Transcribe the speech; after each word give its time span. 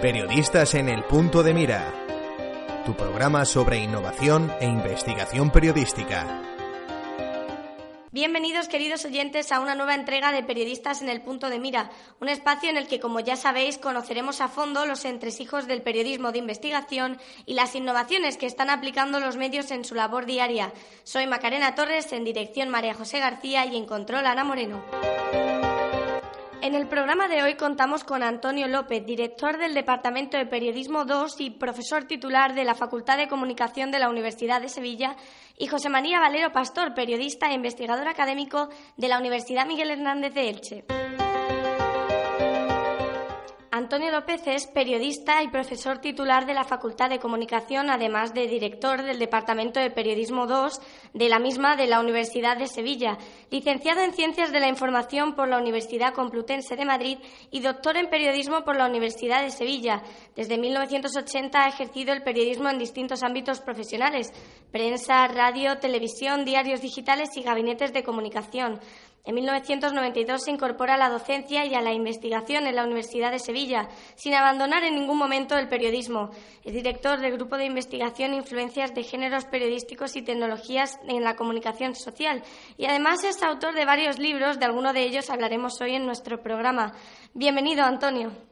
Periodistas 0.00 0.74
en 0.74 0.88
el 0.88 1.04
punto 1.04 1.44
de 1.44 1.54
mira. 1.54 1.94
Tu 2.84 2.96
programa 2.96 3.44
sobre 3.44 3.78
innovación 3.78 4.50
e 4.60 4.66
investigación 4.66 5.50
periodística. 5.52 6.42
Bienvenidos, 8.10 8.66
queridos 8.66 9.04
oyentes, 9.04 9.52
a 9.52 9.60
una 9.60 9.76
nueva 9.76 9.94
entrega 9.94 10.32
de 10.32 10.42
Periodistas 10.42 11.02
en 11.02 11.08
el 11.08 11.22
Punto 11.22 11.48
de 11.48 11.58
Mira, 11.60 11.90
un 12.20 12.28
espacio 12.28 12.68
en 12.68 12.76
el 12.76 12.86
que, 12.86 13.00
como 13.00 13.20
ya 13.20 13.36
sabéis, 13.36 13.78
conoceremos 13.78 14.40
a 14.40 14.48
fondo 14.48 14.84
los 14.84 15.04
entresijos 15.06 15.66
del 15.66 15.82
periodismo 15.82 16.32
de 16.32 16.38
investigación 16.38 17.18
y 17.46 17.54
las 17.54 17.74
innovaciones 17.74 18.36
que 18.36 18.46
están 18.46 18.68
aplicando 18.70 19.18
los 19.18 19.36
medios 19.36 19.70
en 19.70 19.84
su 19.84 19.94
labor 19.94 20.26
diaria. 20.26 20.72
Soy 21.04 21.26
Macarena 21.26 21.74
Torres, 21.74 22.12
en 22.12 22.24
dirección 22.24 22.68
María 22.68 22.92
José 22.92 23.20
García 23.20 23.64
y 23.64 23.76
en 23.76 23.86
control 23.86 24.26
Ana 24.26 24.44
Moreno. 24.44 24.84
En 26.62 26.76
el 26.76 26.86
programa 26.86 27.26
de 27.26 27.42
hoy 27.42 27.56
contamos 27.56 28.04
con 28.04 28.22
Antonio 28.22 28.68
López, 28.68 29.04
director 29.04 29.58
del 29.58 29.74
Departamento 29.74 30.36
de 30.36 30.46
Periodismo 30.46 31.04
2 31.04 31.40
y 31.40 31.50
profesor 31.50 32.04
titular 32.04 32.54
de 32.54 32.62
la 32.62 32.76
Facultad 32.76 33.16
de 33.16 33.26
Comunicación 33.26 33.90
de 33.90 33.98
la 33.98 34.08
Universidad 34.08 34.60
de 34.60 34.68
Sevilla, 34.68 35.16
y 35.58 35.66
José 35.66 35.88
María 35.88 36.20
Valero 36.20 36.52
Pastor, 36.52 36.94
periodista 36.94 37.50
e 37.50 37.54
investigador 37.54 38.06
académico 38.06 38.68
de 38.96 39.08
la 39.08 39.18
Universidad 39.18 39.66
Miguel 39.66 39.90
Hernández 39.90 40.34
de 40.34 40.48
Elche. 40.48 40.84
Antonio 43.74 44.10
López 44.10 44.42
es 44.48 44.66
periodista 44.66 45.42
y 45.42 45.48
profesor 45.48 45.96
titular 45.96 46.44
de 46.44 46.52
la 46.52 46.64
Facultad 46.64 47.08
de 47.08 47.18
Comunicación, 47.18 47.88
además 47.88 48.34
de 48.34 48.46
director 48.46 49.02
del 49.02 49.18
Departamento 49.18 49.80
de 49.80 49.90
Periodismo 49.90 50.46
2 50.46 50.78
de 51.14 51.30
la 51.30 51.38
misma 51.38 51.74
de 51.74 51.86
la 51.86 51.98
Universidad 51.98 52.58
de 52.58 52.66
Sevilla, 52.66 53.16
licenciado 53.50 54.02
en 54.02 54.12
Ciencias 54.12 54.52
de 54.52 54.60
la 54.60 54.68
Información 54.68 55.34
por 55.34 55.48
la 55.48 55.56
Universidad 55.56 56.12
Complutense 56.12 56.76
de 56.76 56.84
Madrid 56.84 57.16
y 57.50 57.60
doctor 57.60 57.96
en 57.96 58.10
Periodismo 58.10 58.62
por 58.62 58.76
la 58.76 58.86
Universidad 58.86 59.42
de 59.42 59.50
Sevilla. 59.50 60.02
Desde 60.36 60.58
1980 60.58 61.64
ha 61.64 61.68
ejercido 61.68 62.12
el 62.12 62.22
periodismo 62.22 62.68
en 62.68 62.78
distintos 62.78 63.22
ámbitos 63.22 63.62
profesionales, 63.62 64.34
prensa, 64.70 65.26
radio, 65.28 65.78
televisión, 65.78 66.44
diarios 66.44 66.82
digitales 66.82 67.30
y 67.38 67.42
gabinetes 67.42 67.94
de 67.94 68.04
comunicación. 68.04 68.80
En 69.24 69.36
1992 69.36 70.42
se 70.42 70.50
incorpora 70.50 70.94
a 70.94 70.98
la 70.98 71.08
docencia 71.08 71.64
y 71.64 71.74
a 71.74 71.80
la 71.80 71.92
investigación 71.92 72.66
en 72.66 72.74
la 72.74 72.84
Universidad 72.84 73.30
de 73.30 73.38
Sevilla, 73.38 73.88
sin 74.16 74.34
abandonar 74.34 74.82
en 74.82 74.96
ningún 74.96 75.16
momento 75.16 75.56
el 75.56 75.68
periodismo. 75.68 76.30
Es 76.64 76.72
director 76.72 77.20
del 77.20 77.32
Grupo 77.32 77.56
de 77.56 77.66
Investigación 77.66 78.34
Influencias 78.34 78.92
de 78.94 79.04
Géneros 79.04 79.44
Periodísticos 79.44 80.16
y 80.16 80.22
Tecnologías 80.22 80.98
en 81.06 81.22
la 81.22 81.36
Comunicación 81.36 81.94
Social 81.94 82.42
y 82.76 82.86
además 82.86 83.22
es 83.22 83.42
autor 83.44 83.74
de 83.74 83.84
varios 83.84 84.18
libros, 84.18 84.58
de 84.58 84.64
alguno 84.64 84.92
de 84.92 85.04
ellos 85.04 85.30
hablaremos 85.30 85.80
hoy 85.80 85.94
en 85.94 86.04
nuestro 86.04 86.42
programa. 86.42 86.92
Bienvenido, 87.32 87.84
Antonio. 87.84 88.51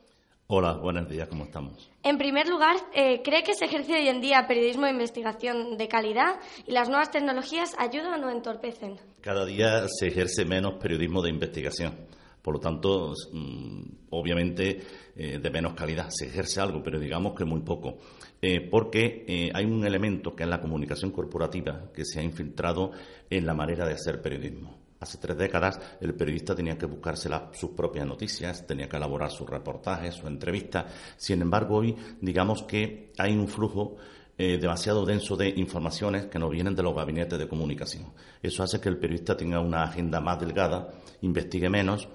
Hola, 0.53 0.73
buenos 0.73 1.09
días, 1.09 1.29
¿cómo 1.29 1.45
estamos? 1.45 1.89
En 2.03 2.19
primer 2.19 2.49
lugar, 2.49 2.75
eh, 2.93 3.23
¿cree 3.23 3.45
que 3.45 3.55
se 3.55 3.67
ejerce 3.67 3.95
hoy 3.95 4.09
en 4.09 4.21
día 4.21 4.47
periodismo 4.49 4.87
de 4.87 4.91
investigación 4.91 5.77
de 5.77 5.87
calidad 5.87 6.41
y 6.67 6.73
las 6.73 6.89
nuevas 6.89 7.13
tecnologías 7.13 7.77
ayudan 7.79 8.25
o 8.25 8.31
entorpecen? 8.31 8.97
Cada 9.21 9.47
día 9.47 9.87
se 9.87 10.09
ejerce 10.09 10.45
menos 10.45 10.75
periodismo 10.83 11.23
de 11.23 11.31
investigación. 11.31 11.95
Por 12.43 12.55
lo 12.55 12.61
tanto, 12.61 13.15
mm, 13.33 13.83
obviamente 14.11 14.81
eh, 15.15 15.39
de 15.39 15.51
menos 15.51 15.75
calidad. 15.75 16.09
Se 16.11 16.27
ejerce 16.27 16.61
algo, 16.61 16.83
pero 16.83 16.99
digamos 16.99 17.37
que 17.37 17.45
muy 17.45 17.61
poco. 17.61 17.99
Eh, 18.43 18.61
porque 18.69 19.53
hay 19.55 19.65
un 19.65 19.87
elemento 19.87 20.35
que 20.35 20.43
es 20.43 20.49
la 20.49 20.61
comunicación 20.61 21.13
corporativa 21.13 21.93
que 21.95 22.05
se 22.05 22.19
ha 22.19 22.25
infiltrado 22.25 22.91
en 23.31 23.47
la 23.47 23.55
manera 23.55 23.87
de 23.87 23.93
hacer 23.93 24.21
periodismo. 24.21 24.80
Hace 25.01 25.17
tres 25.17 25.39
décadas 25.39 25.81
el 26.01 26.15
periodista 26.15 26.55
tenía 26.55 26.77
que 26.77 26.85
buscarse 26.85 27.31
sus 27.53 27.71
propias 27.71 28.07
noticias, 28.07 28.67
tenía 28.67 28.87
que 28.87 28.99
elaborar 28.99 29.31
sus 29.31 29.49
reportajes, 29.49 30.15
su 30.15 30.27
entrevista. 30.27 30.87
Sin 31.17 31.41
embargo, 31.41 31.77
hoy 31.77 31.97
digamos 32.21 32.65
que 32.65 33.11
hay 33.17 33.35
un 33.35 33.49
flujo 33.49 33.97
eh, 34.37 34.59
demasiado 34.59 35.07
denso 35.07 35.37
de 35.37 35.49
informaciones 35.49 36.27
que 36.27 36.39
nos 36.39 36.51
vienen 36.51 36.75
de 36.75 36.83
los 36.83 36.95
gabinetes 36.95 37.39
de 37.39 37.49
comunicación. 37.49 38.13
Eso 38.43 38.63
hace 38.63 38.79
que 38.79 38.91
el 38.91 38.99
periodista 38.99 39.37
tenga 39.37 39.61
una 39.61 39.85
agenda 39.85 40.21
más 40.21 40.39
delgada, 40.39 40.91
investigue 41.23 41.71
menos 41.71 42.07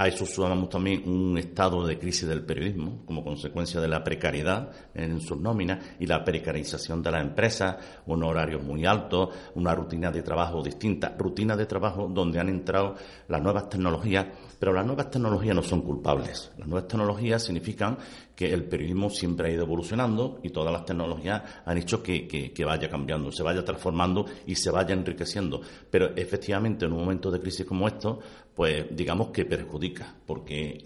a 0.00 0.06
eso 0.06 0.24
sumamos 0.24 0.68
también 0.68 1.02
un 1.08 1.36
estado 1.38 1.84
de 1.84 1.98
crisis 1.98 2.28
del 2.28 2.44
periodismo 2.44 3.02
como 3.04 3.24
consecuencia 3.24 3.80
de 3.80 3.88
la 3.88 4.04
precariedad 4.04 4.70
en 4.94 5.20
sus 5.20 5.36
nóminas 5.36 5.84
y 5.98 6.06
la 6.06 6.22
precarización 6.22 7.02
de 7.02 7.10
las 7.10 7.20
empresas, 7.20 7.76
un 8.06 8.22
horario 8.22 8.60
muy 8.60 8.86
alto, 8.86 9.30
una 9.56 9.74
rutina 9.74 10.12
de 10.12 10.22
trabajo 10.22 10.62
distinta, 10.62 11.16
rutina 11.18 11.56
de 11.56 11.66
trabajo 11.66 12.08
donde 12.08 12.38
han 12.38 12.48
entrado 12.48 12.94
las 13.26 13.42
nuevas 13.42 13.68
tecnologías, 13.68 14.26
pero 14.60 14.72
las 14.72 14.86
nuevas 14.86 15.10
tecnologías 15.10 15.56
no 15.56 15.62
son 15.64 15.82
culpables. 15.82 16.52
Las 16.56 16.68
nuevas 16.68 16.86
tecnologías 16.86 17.42
significan 17.42 17.98
que 18.36 18.54
el 18.54 18.66
periodismo 18.66 19.10
siempre 19.10 19.48
ha 19.48 19.52
ido 19.52 19.64
evolucionando 19.64 20.38
y 20.44 20.50
todas 20.50 20.72
las 20.72 20.84
tecnologías 20.84 21.42
han 21.64 21.76
hecho 21.76 22.04
que, 22.04 22.28
que 22.28 22.64
vaya 22.64 22.88
cambiando, 22.88 23.32
se 23.32 23.42
vaya 23.42 23.64
transformando 23.64 24.26
y 24.46 24.54
se 24.54 24.70
vaya 24.70 24.94
enriqueciendo. 24.94 25.60
Pero 25.90 26.14
efectivamente 26.14 26.84
en 26.84 26.92
un 26.92 27.00
momento 27.00 27.32
de 27.32 27.40
crisis 27.40 27.66
como 27.66 27.88
esto, 27.88 28.20
pues 28.58 28.86
digamos 28.90 29.28
que 29.28 29.44
perjudica, 29.44 30.16
porque 30.26 30.82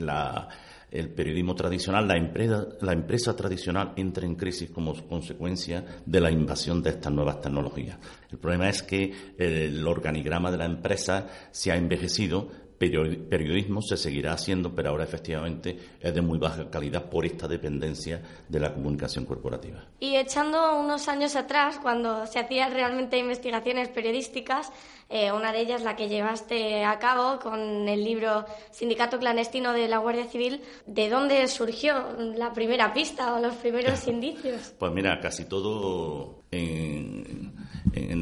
el 0.90 1.08
periodismo 1.08 1.54
tradicional, 1.54 2.06
la 2.06 2.18
empresa, 2.18 2.66
la 2.82 2.92
empresa 2.92 3.34
tradicional 3.34 3.94
entra 3.96 4.26
en 4.26 4.34
crisis 4.34 4.68
como 4.68 4.92
consecuencia 5.08 5.82
de 6.04 6.20
la 6.20 6.30
invasión 6.30 6.82
de 6.82 6.90
estas 6.90 7.10
nuevas 7.10 7.40
tecnologías. 7.40 7.96
El 8.30 8.36
problema 8.36 8.68
es 8.68 8.82
que 8.82 9.10
el 9.38 9.86
organigrama 9.86 10.50
de 10.50 10.58
la 10.58 10.66
empresa 10.66 11.26
se 11.50 11.72
ha 11.72 11.76
envejecido 11.76 12.50
periodismo 12.90 13.80
se 13.80 13.96
seguirá 13.96 14.32
haciendo, 14.32 14.74
pero 14.74 14.90
ahora 14.90 15.04
efectivamente 15.04 15.78
es 16.00 16.14
de 16.14 16.20
muy 16.20 16.38
baja 16.38 16.68
calidad 16.68 17.08
por 17.08 17.24
esta 17.24 17.46
dependencia 17.46 18.20
de 18.48 18.60
la 18.60 18.74
comunicación 18.74 19.24
corporativa. 19.24 19.84
Y 20.00 20.16
echando 20.16 20.76
unos 20.78 21.06
años 21.08 21.36
atrás, 21.36 21.78
cuando 21.80 22.26
se 22.26 22.40
hacían 22.40 22.72
realmente 22.72 23.18
investigaciones 23.18 23.88
periodísticas, 23.88 24.72
eh, 25.14 25.30
una 25.30 25.52
de 25.52 25.60
ellas 25.60 25.82
la 25.82 25.94
que 25.94 26.08
llevaste 26.08 26.86
a 26.86 26.98
cabo 26.98 27.38
con 27.38 27.86
el 27.86 28.02
libro 28.02 28.46
Sindicato 28.70 29.18
Clandestino 29.18 29.74
de 29.74 29.86
la 29.86 29.98
Guardia 29.98 30.24
Civil, 30.24 30.62
¿de 30.86 31.10
dónde 31.10 31.46
surgió 31.48 32.16
la 32.34 32.54
primera 32.54 32.94
pista 32.94 33.34
o 33.34 33.38
los 33.38 33.54
primeros 33.56 34.08
indicios? 34.08 34.72
Pues 34.78 34.90
mira, 34.90 35.20
casi 35.20 35.44
todo 35.44 36.44
en, 36.50 37.52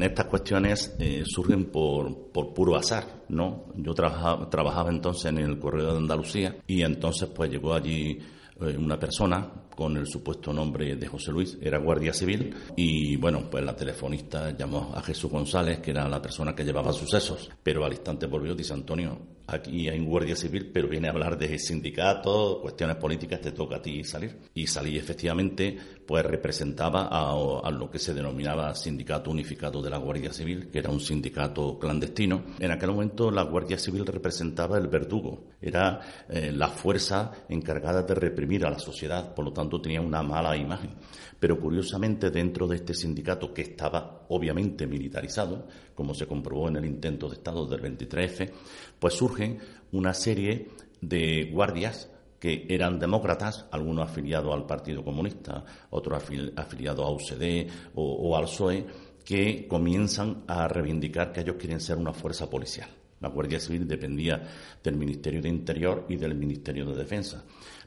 estas 0.03 0.25
cuestiones 0.25 0.93
eh, 0.99 1.23
surgen 1.25 1.71
por, 1.71 2.29
por, 2.33 2.53
puro 2.53 2.75
azar, 2.75 3.23
¿no? 3.29 3.67
Yo 3.75 3.93
trabajaba, 3.93 4.49
trabajaba 4.49 4.89
entonces 4.89 5.25
en 5.27 5.37
el 5.37 5.59
Correo 5.59 5.93
de 5.93 5.97
Andalucía 5.97 6.57
y 6.67 6.81
entonces 6.81 7.29
pues 7.29 7.49
llegó 7.49 7.73
allí 7.73 8.19
eh, 8.61 8.77
una 8.77 8.99
persona 8.99 9.49
con 9.75 9.97
el 9.97 10.07
supuesto 10.07 10.53
nombre 10.53 10.95
de 10.95 11.07
José 11.07 11.31
Luis, 11.31 11.57
era 11.61 11.79
guardia 11.79 12.13
civil, 12.13 12.53
y 12.75 13.15
bueno, 13.15 13.49
pues 13.49 13.63
la 13.63 13.75
telefonista 13.75 14.55
llamó 14.55 14.91
a 14.93 15.01
Jesús 15.01 15.31
González, 15.31 15.79
que 15.79 15.91
era 15.91 16.07
la 16.07 16.21
persona 16.21 16.53
que 16.53 16.63
llevaba 16.63 16.93
sucesos, 16.93 17.49
pero 17.63 17.83
al 17.85 17.93
instante 17.93 18.27
volvió 18.27 18.53
y 18.53 18.57
dice, 18.57 18.73
Antonio, 18.73 19.17
aquí 19.51 19.89
hay 19.89 19.99
un 19.99 20.05
guardia 20.05 20.35
civil, 20.35 20.71
pero 20.73 20.87
viene 20.87 21.07
a 21.07 21.11
hablar 21.11 21.37
de 21.37 21.57
sindicatos, 21.59 22.59
cuestiones 22.59 22.95
políticas, 22.97 23.41
te 23.41 23.51
toca 23.51 23.77
a 23.77 23.81
ti 23.81 24.03
salir. 24.03 24.37
Y 24.53 24.67
salí 24.67 24.97
efectivamente, 24.97 25.77
pues 26.05 26.25
representaba 26.25 27.09
a, 27.11 27.71
lo 27.71 27.89
que 27.89 27.99
se 27.99 28.13
denominaba 28.13 28.73
Sindicato 28.75 29.31
Unificado 29.31 29.81
de 29.81 29.89
la 29.89 29.97
Guardia 29.97 30.33
Civil, 30.33 30.69
que 30.69 30.79
era 30.79 30.89
un 30.89 30.99
sindicato 30.99 31.77
clandestino. 31.79 32.43
En 32.59 32.71
aquel 32.71 32.91
momento 32.91 33.31
la 33.31 33.43
Guardia 33.43 33.77
Civil 33.77 34.05
representaba 34.05 34.77
el 34.77 34.87
verdugo, 34.87 35.45
era 35.61 35.99
eh, 36.29 36.51
la 36.51 36.67
fuerza 36.67 37.31
encargada 37.49 38.03
de 38.03 38.15
reprimir 38.15 38.65
a 38.65 38.71
la 38.71 38.79
sociedad, 38.79 39.33
por 39.33 39.45
lo 39.45 39.53
tanto 39.53 39.81
tenía 39.81 40.01
una 40.01 40.23
mala 40.23 40.55
imagen. 40.55 40.91
Pero 41.41 41.59
curiosamente 41.59 42.29
dentro 42.29 42.67
de 42.67 42.75
este 42.75 42.93
sindicato, 42.93 43.51
que 43.51 43.63
estaba 43.63 44.27
obviamente 44.29 44.85
militarizado, 44.85 45.67
como 45.95 46.13
se 46.13 46.27
comprobó 46.27 46.67
en 46.67 46.75
el 46.75 46.85
intento 46.85 47.27
de 47.27 47.37
Estado 47.37 47.65
del 47.65 47.81
23F, 47.81 48.51
pues 48.99 49.15
surgen 49.15 49.57
una 49.91 50.13
serie 50.13 50.67
de 51.01 51.49
guardias 51.51 52.11
que 52.39 52.67
eran 52.69 52.99
demócratas, 52.99 53.65
algunos 53.71 54.07
afiliados 54.07 54.53
al 54.53 54.67
Partido 54.67 55.03
Comunista, 55.03 55.65
otros 55.89 56.23
afiliados 56.55 57.05
a 57.07 57.09
UCD 57.09 57.67
o, 57.95 58.37
al 58.37 58.43
PSOE, 58.43 58.85
que 59.25 59.67
comienzan 59.67 60.43
a 60.45 60.67
reivindicar 60.67 61.31
que 61.31 61.41
ellos 61.41 61.55
quieren 61.57 61.79
ser 61.79 61.97
una 61.97 62.13
fuerza 62.13 62.47
policial. 62.47 62.87
La 63.19 63.29
Guardia 63.29 63.59
Civil 63.59 63.87
dependía 63.87 64.43
del 64.83 64.95
Ministerio 64.95 65.41
de 65.41 65.49
Interior 65.49 66.05
y 66.07 66.17
del 66.17 66.35
Ministerio 66.35 66.85
de 66.85 66.97
Defensa. 66.97 67.43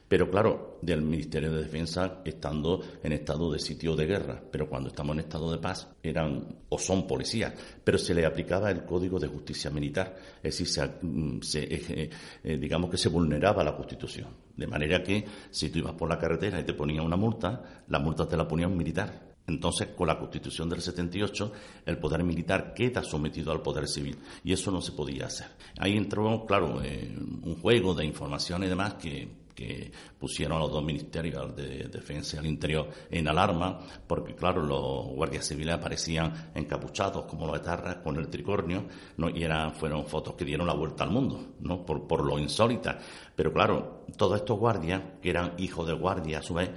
Pero 0.07 0.29
claro, 0.29 0.77
del 0.81 1.01
Ministerio 1.01 1.51
de 1.51 1.63
Defensa 1.63 2.21
estando 2.23 2.81
en 3.01 3.11
estado 3.11 3.51
de 3.51 3.57
sitio 3.57 3.95
de 3.95 4.05
guerra, 4.05 4.39
pero 4.51 4.69
cuando 4.69 4.89
estamos 4.89 5.15
en 5.15 5.21
estado 5.21 5.51
de 5.51 5.57
paz 5.57 5.87
eran 6.03 6.47
o 6.69 6.77
son 6.77 7.07
policías, 7.07 7.53
pero 7.83 7.97
se 7.97 8.13
le 8.13 8.25
aplicaba 8.25 8.69
el 8.69 8.85
Código 8.85 9.19
de 9.19 9.27
Justicia 9.27 9.71
Militar, 9.71 10.15
es 10.43 10.57
decir, 10.57 10.67
se, 10.67 11.63
eh, 11.63 12.09
eh, 12.43 12.57
digamos 12.57 12.91
que 12.91 12.97
se 12.97 13.09
vulneraba 13.09 13.63
la 13.63 13.75
Constitución. 13.75 14.27
De 14.55 14.67
manera 14.67 15.01
que 15.01 15.25
si 15.49 15.69
tú 15.69 15.79
ibas 15.79 15.93
por 15.93 16.07
la 16.07 16.19
carretera 16.19 16.59
y 16.59 16.63
te 16.63 16.73
ponía 16.73 17.01
una 17.01 17.17
multa, 17.17 17.83
la 17.87 17.99
multa 17.99 18.27
te 18.27 18.37
la 18.37 18.47
ponía 18.47 18.67
un 18.67 18.77
militar. 18.77 19.33
Entonces, 19.47 19.89
con 19.89 20.07
la 20.07 20.17
Constitución 20.17 20.69
del 20.69 20.81
78, 20.81 21.51
el 21.85 21.97
poder 21.99 22.23
militar 22.23 22.73
queda 22.73 23.03
sometido 23.03 23.51
al 23.51 23.61
poder 23.61 23.87
civil 23.87 24.17
y 24.43 24.53
eso 24.53 24.71
no 24.71 24.81
se 24.81 24.91
podía 24.91 25.25
hacer. 25.25 25.47
Ahí 25.77 25.97
entró, 25.97 26.45
claro, 26.45 26.81
eh, 26.83 27.11
un 27.15 27.55
juego 27.61 27.93
de 27.93 28.05
información 28.05 28.63
y 28.63 28.67
demás 28.67 28.95
que 28.95 29.44
que 29.55 29.91
pusieron 30.19 30.57
a 30.57 30.59
los 30.59 30.71
dos 30.71 30.83
ministerios 30.83 31.55
de 31.55 31.87
defensa 31.87 32.35
y 32.35 32.39
al 32.39 32.45
interior 32.45 32.89
en 33.09 33.27
alarma, 33.27 33.79
porque 34.05 34.35
claro, 34.35 34.61
los 34.61 35.07
guardias 35.15 35.47
civiles 35.47 35.73
aparecían 35.73 36.51
encapuchados 36.53 37.25
como 37.25 37.47
los 37.47 37.57
etarras 37.57 37.97
con 37.97 38.17
el 38.17 38.27
tricornio, 38.27 38.85
¿no? 39.17 39.29
y 39.29 39.43
eran, 39.43 39.73
fueron 39.73 40.05
fotos 40.05 40.35
que 40.35 40.45
dieron 40.45 40.67
la 40.67 40.73
vuelta 40.73 41.05
al 41.05 41.11
mundo, 41.11 41.53
¿no? 41.61 41.85
por, 41.85 42.05
por 42.05 42.23
lo 42.23 42.37
insólita. 42.37 42.99
Pero 43.35 43.53
claro, 43.53 44.05
todos 44.17 44.37
estos 44.37 44.59
guardias, 44.59 45.01
que 45.21 45.29
eran 45.29 45.53
hijos 45.57 45.87
de 45.87 45.93
guardia 45.93 46.39
a 46.39 46.43
su 46.43 46.53
vez, 46.53 46.69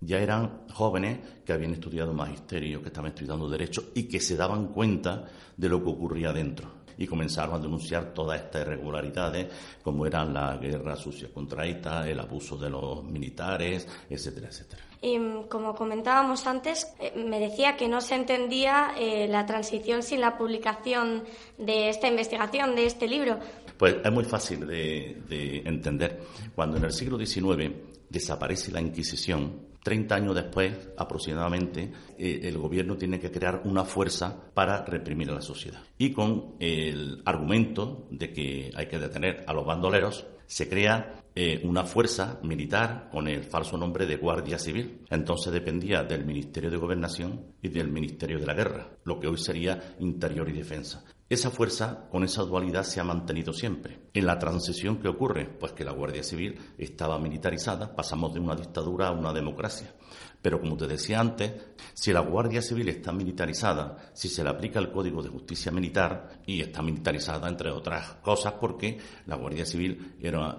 ya 0.00 0.18
eran 0.18 0.62
jóvenes 0.72 1.20
que 1.44 1.52
habían 1.52 1.74
estudiado 1.74 2.12
magisterio, 2.12 2.80
que 2.82 2.88
estaban 2.88 3.10
estudiando 3.10 3.48
derecho 3.48 3.90
y 3.94 4.04
que 4.04 4.18
se 4.18 4.36
daban 4.36 4.68
cuenta 4.68 5.26
de 5.56 5.68
lo 5.68 5.82
que 5.82 5.90
ocurría 5.90 6.32
dentro 6.32 6.81
y 7.02 7.06
comenzaron 7.08 7.56
a 7.56 7.58
denunciar 7.58 8.14
todas 8.14 8.40
estas 8.40 8.62
irregularidades, 8.62 9.48
como 9.82 10.06
eran 10.06 10.32
la 10.32 10.56
guerra 10.56 10.94
sucia 10.94 11.28
contra 11.32 11.66
ETA, 11.66 12.08
el 12.08 12.20
abuso 12.20 12.56
de 12.56 12.70
los 12.70 13.02
militares, 13.02 13.88
etcétera, 14.08 14.48
etcétera. 14.48 14.82
Y 15.00 15.18
mm, 15.18 15.48
como 15.48 15.74
comentábamos 15.74 16.46
antes, 16.46 16.94
eh, 17.00 17.12
me 17.16 17.40
decía 17.40 17.76
que 17.76 17.88
no 17.88 18.00
se 18.00 18.14
entendía 18.14 18.94
eh, 18.96 19.26
la 19.26 19.44
transición 19.46 20.04
sin 20.04 20.20
la 20.20 20.38
publicación 20.38 21.24
de 21.58 21.88
esta 21.88 22.06
investigación, 22.06 22.76
de 22.76 22.86
este 22.86 23.08
libro. 23.08 23.40
Pues 23.76 23.96
es 24.04 24.12
muy 24.12 24.24
fácil 24.24 24.64
de, 24.64 25.22
de 25.28 25.58
entender. 25.64 26.20
Cuando 26.54 26.76
en 26.76 26.84
el 26.84 26.92
siglo 26.92 27.18
XIX 27.18 27.72
desaparece 28.08 28.70
la 28.70 28.80
Inquisición, 28.80 29.71
30 29.82 30.14
años 30.14 30.34
después, 30.34 30.90
aproximadamente, 30.96 31.92
eh, 32.18 32.40
el 32.44 32.58
gobierno 32.58 32.96
tiene 32.96 33.18
que 33.18 33.30
crear 33.30 33.62
una 33.64 33.84
fuerza 33.84 34.36
para 34.54 34.84
reprimir 34.84 35.30
a 35.30 35.34
la 35.34 35.42
sociedad. 35.42 35.82
Y 35.98 36.12
con 36.12 36.54
el 36.60 37.22
argumento 37.24 38.06
de 38.10 38.32
que 38.32 38.70
hay 38.74 38.86
que 38.86 38.98
detener 38.98 39.44
a 39.46 39.52
los 39.52 39.66
bandoleros, 39.66 40.26
se 40.46 40.68
crea 40.68 41.22
eh, 41.34 41.62
una 41.64 41.84
fuerza 41.84 42.38
militar 42.42 43.08
con 43.10 43.26
el 43.26 43.42
falso 43.44 43.78
nombre 43.78 44.06
de 44.06 44.16
Guardia 44.16 44.58
Civil. 44.58 45.00
Entonces 45.08 45.52
dependía 45.52 46.02
del 46.02 46.26
Ministerio 46.26 46.70
de 46.70 46.76
Gobernación 46.76 47.54
y 47.62 47.68
del 47.68 47.90
Ministerio 47.90 48.38
de 48.38 48.46
la 48.46 48.54
Guerra, 48.54 48.90
lo 49.04 49.18
que 49.18 49.28
hoy 49.28 49.38
sería 49.38 49.94
Interior 50.00 50.48
y 50.50 50.52
Defensa. 50.52 51.04
Esa 51.32 51.50
fuerza, 51.50 52.10
con 52.10 52.24
esa 52.24 52.42
dualidad, 52.42 52.82
se 52.82 53.00
ha 53.00 53.04
mantenido 53.04 53.54
siempre. 53.54 54.00
En 54.12 54.26
la 54.26 54.38
transición 54.38 54.98
que 54.98 55.08
ocurre, 55.08 55.46
pues 55.46 55.72
que 55.72 55.82
la 55.82 55.92
Guardia 55.92 56.22
Civil 56.22 56.60
estaba 56.76 57.18
militarizada, 57.18 57.96
pasamos 57.96 58.34
de 58.34 58.40
una 58.40 58.54
dictadura 58.54 59.08
a 59.08 59.12
una 59.12 59.32
democracia. 59.32 59.94
Pero 60.42 60.60
como 60.60 60.76
te 60.76 60.86
decía 60.86 61.20
antes, 61.20 61.54
si 61.94 62.12
la 62.12 62.20
Guardia 62.20 62.60
Civil 62.60 62.90
está 62.90 63.12
militarizada, 63.12 64.10
si 64.12 64.28
se 64.28 64.44
le 64.44 64.50
aplica 64.50 64.78
el 64.78 64.92
Código 64.92 65.22
de 65.22 65.30
Justicia 65.30 65.72
Militar, 65.72 66.42
y 66.44 66.60
está 66.60 66.82
militarizada 66.82 67.48
entre 67.48 67.70
otras 67.70 68.16
cosas 68.16 68.52
porque 68.60 68.98
la 69.24 69.36
Guardia 69.36 69.64
Civil 69.64 70.16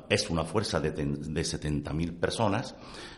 es 0.09 0.29
una 0.31 0.43
fuerza 0.43 0.79
de, 0.79 0.89
de 0.89 1.41
70.000 1.41 2.19
personas, 2.19 2.73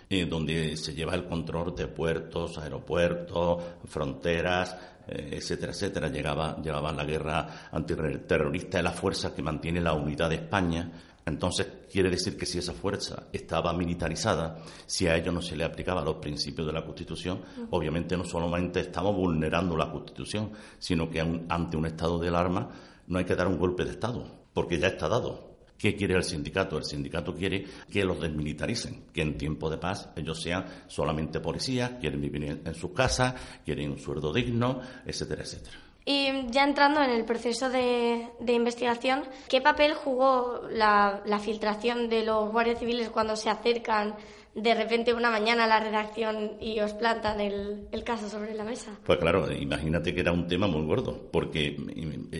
eh, 0.08 0.28
donde 0.28 0.78
se 0.78 0.94
lleva 0.94 1.16
el 1.16 1.26
control 1.26 1.74
de 1.76 1.88
puertos, 1.88 2.60
aeropuertos, 2.60 3.64
fronteras, 3.86 4.78
etcétera, 5.08 5.72
etcétera. 5.72 6.08
Llegaba, 6.10 6.62
llevaba 6.62 6.92
la 6.92 7.06
guerra 7.06 7.70
antiterrorista 7.72 8.78
de 8.78 8.84
la 8.84 8.92
fuerza 8.92 9.34
que 9.34 9.42
mantiene 9.42 9.82
la 9.82 9.94
unidad 9.94 10.30
de 10.30 10.36
España 10.36 10.92
entonces, 11.26 11.68
quiere 11.92 12.12
decir 12.12 12.38
que 12.38 12.46
si 12.46 12.60
esa 12.60 12.74
fuerza 12.74 13.24
estaba 13.34 13.74
militarizada, 13.74 14.60
si 14.86 15.08
a 15.08 15.16
ello 15.16 15.32
no 15.32 15.42
se 15.42 15.56
le 15.56 15.64
aplicaban 15.64 16.06
los 16.06 16.18
principios 16.18 16.68
de 16.68 16.74
la 16.74 16.86
Constitución, 16.86 17.42
obviamente 17.72 18.16
no 18.16 18.24
solamente 18.24 18.80
estamos 18.82 19.16
vulnerando 19.16 19.76
la 19.76 19.92
Constitución, 19.92 20.52
sino 20.78 21.10
que 21.10 21.20
ante 21.50 21.78
un 21.78 21.88
estado 21.88 22.20
de 22.20 22.28
alarma 22.28 22.70
no 23.08 23.18
hay 23.18 23.26
que 23.26 23.36
dar 23.36 23.48
un 23.48 23.58
golpe 23.58 23.86
de 23.86 23.92
Estado, 23.92 24.24
porque 24.54 24.78
ya 24.78 24.88
está 24.88 25.08
dado. 25.08 25.55
¿Qué 25.78 25.96
quiere 25.96 26.16
el 26.16 26.24
sindicato? 26.24 26.78
El 26.78 26.86
sindicato 26.86 27.34
quiere 27.34 27.66
que 27.92 28.04
los 28.04 28.20
desmilitaricen, 28.20 29.06
que 29.14 29.22
en 29.22 29.38
tiempo 29.38 29.70
de 29.70 29.78
paz 29.78 30.10
ellos 30.16 30.42
sean 30.42 30.66
solamente 30.88 31.40
policías, 31.40 31.92
quieren 32.00 32.22
vivir 32.22 32.62
en 32.66 32.76
sus 32.76 32.92
casas, 32.92 33.34
quieren 33.64 33.92
un 33.92 34.00
sueldo 34.00 34.32
digno, 34.32 34.82
etcétera, 35.06 35.44
etcétera. 35.44 35.86
Y 36.08 36.52
ya 36.52 36.64
entrando 36.64 37.02
en 37.02 37.10
el 37.10 37.26
proceso 37.26 37.68
de, 37.72 38.28
investigación, 38.46 39.24
¿qué 39.50 39.60
papel 39.60 39.96
jugó 39.96 40.62
la, 40.70 41.24
filtración 41.40 42.10
de 42.10 42.24
los 42.24 42.52
guardias 42.52 42.78
civiles 42.78 43.10
cuando 43.10 43.36
se 43.36 43.50
acercan 43.50 44.16
de 44.56 44.74
repente 44.74 45.14
una 45.14 45.30
mañana 45.30 45.68
la 45.68 45.82
redacción 45.82 46.54
y 46.62 46.80
os 46.80 46.94
plantan 46.94 47.42
el, 47.42 47.88
el, 47.92 48.04
caso 48.06 48.30
sobre 48.30 48.54
la 48.56 48.64
mesa? 48.64 48.98
Pues 49.06 49.20
claro, 49.20 49.52
imagínate 49.52 50.14
que 50.14 50.22
era 50.22 50.32
un 50.32 50.48
tema 50.48 50.66
muy 50.66 50.86
gordo, 50.86 51.30
porque 51.30 51.76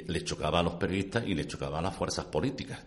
le 0.08 0.24
chocaba 0.24 0.60
a 0.60 0.64
los 0.64 0.76
periodistas 0.76 1.28
y 1.28 1.36
le 1.36 1.46
chocaba 1.46 1.80
a 1.80 1.82
las 1.82 1.96
fuerzas 1.96 2.26
políticas, 2.26 2.80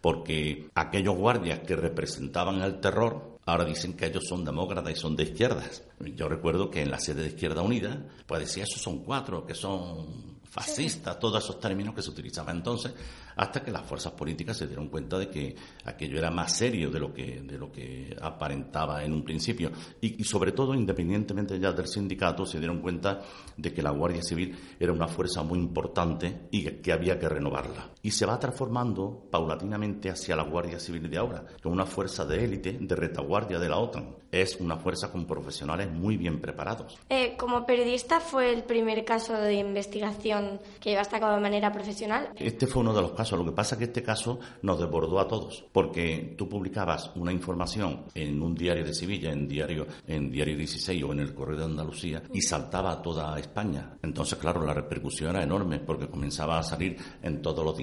porque 0.00 0.68
aquellos 0.76 1.16
guardias 1.16 1.60
que 1.60 1.74
representaban 1.74 2.62
el 2.62 2.80
terror 2.80 3.38
ahora 3.44 3.64
dicen 3.64 3.94
que 3.94 4.06
ellos 4.06 4.24
son 4.28 4.44
demócratas 4.44 4.92
y 4.92 4.96
son 4.96 5.16
de 5.16 5.24
izquierdas. 5.24 5.82
Yo 6.00 6.28
recuerdo 6.28 6.70
que 6.70 6.82
en 6.82 6.90
la 6.90 7.00
sede 7.00 7.22
de 7.22 7.28
Izquierda 7.28 7.62
Unida, 7.62 8.04
pues 8.26 8.40
decía, 8.40 8.64
esos 8.64 8.82
son 8.82 9.04
cuatro, 9.04 9.44
que 9.44 9.54
son 9.54 10.36
fascistas, 10.44 11.18
todos 11.18 11.44
esos 11.44 11.60
términos 11.60 11.94
que 11.94 12.02
se 12.02 12.10
utilizaban 12.10 12.56
entonces, 12.56 12.92
hasta 13.36 13.62
que 13.62 13.70
las 13.70 13.82
fuerzas 13.82 14.12
políticas 14.12 14.56
se 14.56 14.66
dieron 14.66 14.88
cuenta 14.88 15.18
de 15.18 15.28
que 15.28 15.54
aquello 15.84 16.18
era 16.18 16.30
más 16.30 16.56
serio 16.56 16.90
de 16.90 16.98
lo 16.98 17.12
que, 17.12 17.42
de 17.42 17.58
lo 17.58 17.70
que 17.70 18.16
aparentaba 18.20 19.04
en 19.04 19.12
un 19.12 19.22
principio. 19.22 19.70
Y, 20.00 20.24
sobre 20.24 20.52
todo, 20.52 20.74
independientemente 20.74 21.58
ya 21.58 21.72
del 21.72 21.86
sindicato, 21.86 22.46
se 22.46 22.58
dieron 22.58 22.80
cuenta 22.80 23.22
de 23.56 23.72
que 23.72 23.82
la 23.82 23.90
Guardia 23.90 24.22
Civil 24.22 24.56
era 24.80 24.92
una 24.92 25.06
fuerza 25.06 25.42
muy 25.42 25.58
importante 25.58 26.48
y 26.50 26.64
que, 26.64 26.92
había 26.92 27.18
que 27.18 27.28
renovarla. 27.28 27.90
Y 28.06 28.12
se 28.12 28.24
va 28.24 28.38
transformando 28.38 29.26
paulatinamente 29.32 30.10
hacia 30.10 30.36
la 30.36 30.44
Guardia 30.44 30.78
Civil 30.78 31.10
de 31.10 31.18
ahora, 31.18 31.44
que 31.60 31.66
una 31.66 31.84
fuerza 31.84 32.24
de 32.24 32.44
élite, 32.44 32.78
de 32.80 32.94
retaguardia 32.94 33.58
de 33.58 33.68
la 33.68 33.78
OTAN. 33.78 34.14
Es 34.30 34.60
una 34.60 34.76
fuerza 34.76 35.10
con 35.10 35.26
profesionales 35.26 35.90
muy 35.90 36.16
bien 36.16 36.40
preparados. 36.40 36.98
Eh, 37.08 37.34
como 37.36 37.66
periodista, 37.66 38.20
¿fue 38.20 38.52
el 38.52 38.62
primer 38.62 39.04
caso 39.04 39.34
de 39.34 39.54
investigación 39.54 40.60
que 40.78 40.90
llevaste 40.90 41.16
a 41.16 41.20
cabo 41.20 41.34
de 41.34 41.40
manera 41.40 41.72
profesional? 41.72 42.28
Este 42.36 42.68
fue 42.68 42.82
uno 42.82 42.94
de 42.94 43.02
los 43.02 43.10
casos 43.10 43.36
lo 43.36 43.44
que 43.44 43.50
pasa 43.50 43.74
es 43.74 43.78
que 43.80 43.84
este 43.86 44.04
caso 44.04 44.38
nos 44.62 44.78
desbordó 44.78 45.18
a 45.18 45.26
todos, 45.26 45.64
porque 45.72 46.36
tú 46.38 46.48
publicabas 46.48 47.10
una 47.16 47.32
información 47.32 48.04
en 48.14 48.40
un 48.40 48.54
diario 48.54 48.84
de 48.84 48.94
Sevilla, 48.94 49.32
en 49.32 49.48
diario, 49.48 49.84
en 50.06 50.30
Diario 50.30 50.56
16 50.56 51.02
o 51.02 51.12
en 51.12 51.20
el 51.20 51.34
Correo 51.34 51.58
de 51.58 51.64
Andalucía, 51.64 52.22
y 52.32 52.40
saltaba 52.40 52.92
a 52.92 53.02
toda 53.02 53.36
España. 53.38 53.96
Entonces, 54.00 54.38
claro, 54.38 54.64
la 54.64 54.74
repercusión 54.74 55.30
era 55.30 55.42
enorme, 55.42 55.80
porque 55.80 56.08
comenzaba 56.08 56.58
a 56.60 56.62
salir 56.62 56.96
en 57.22 57.42
todos 57.42 57.64
los 57.64 57.76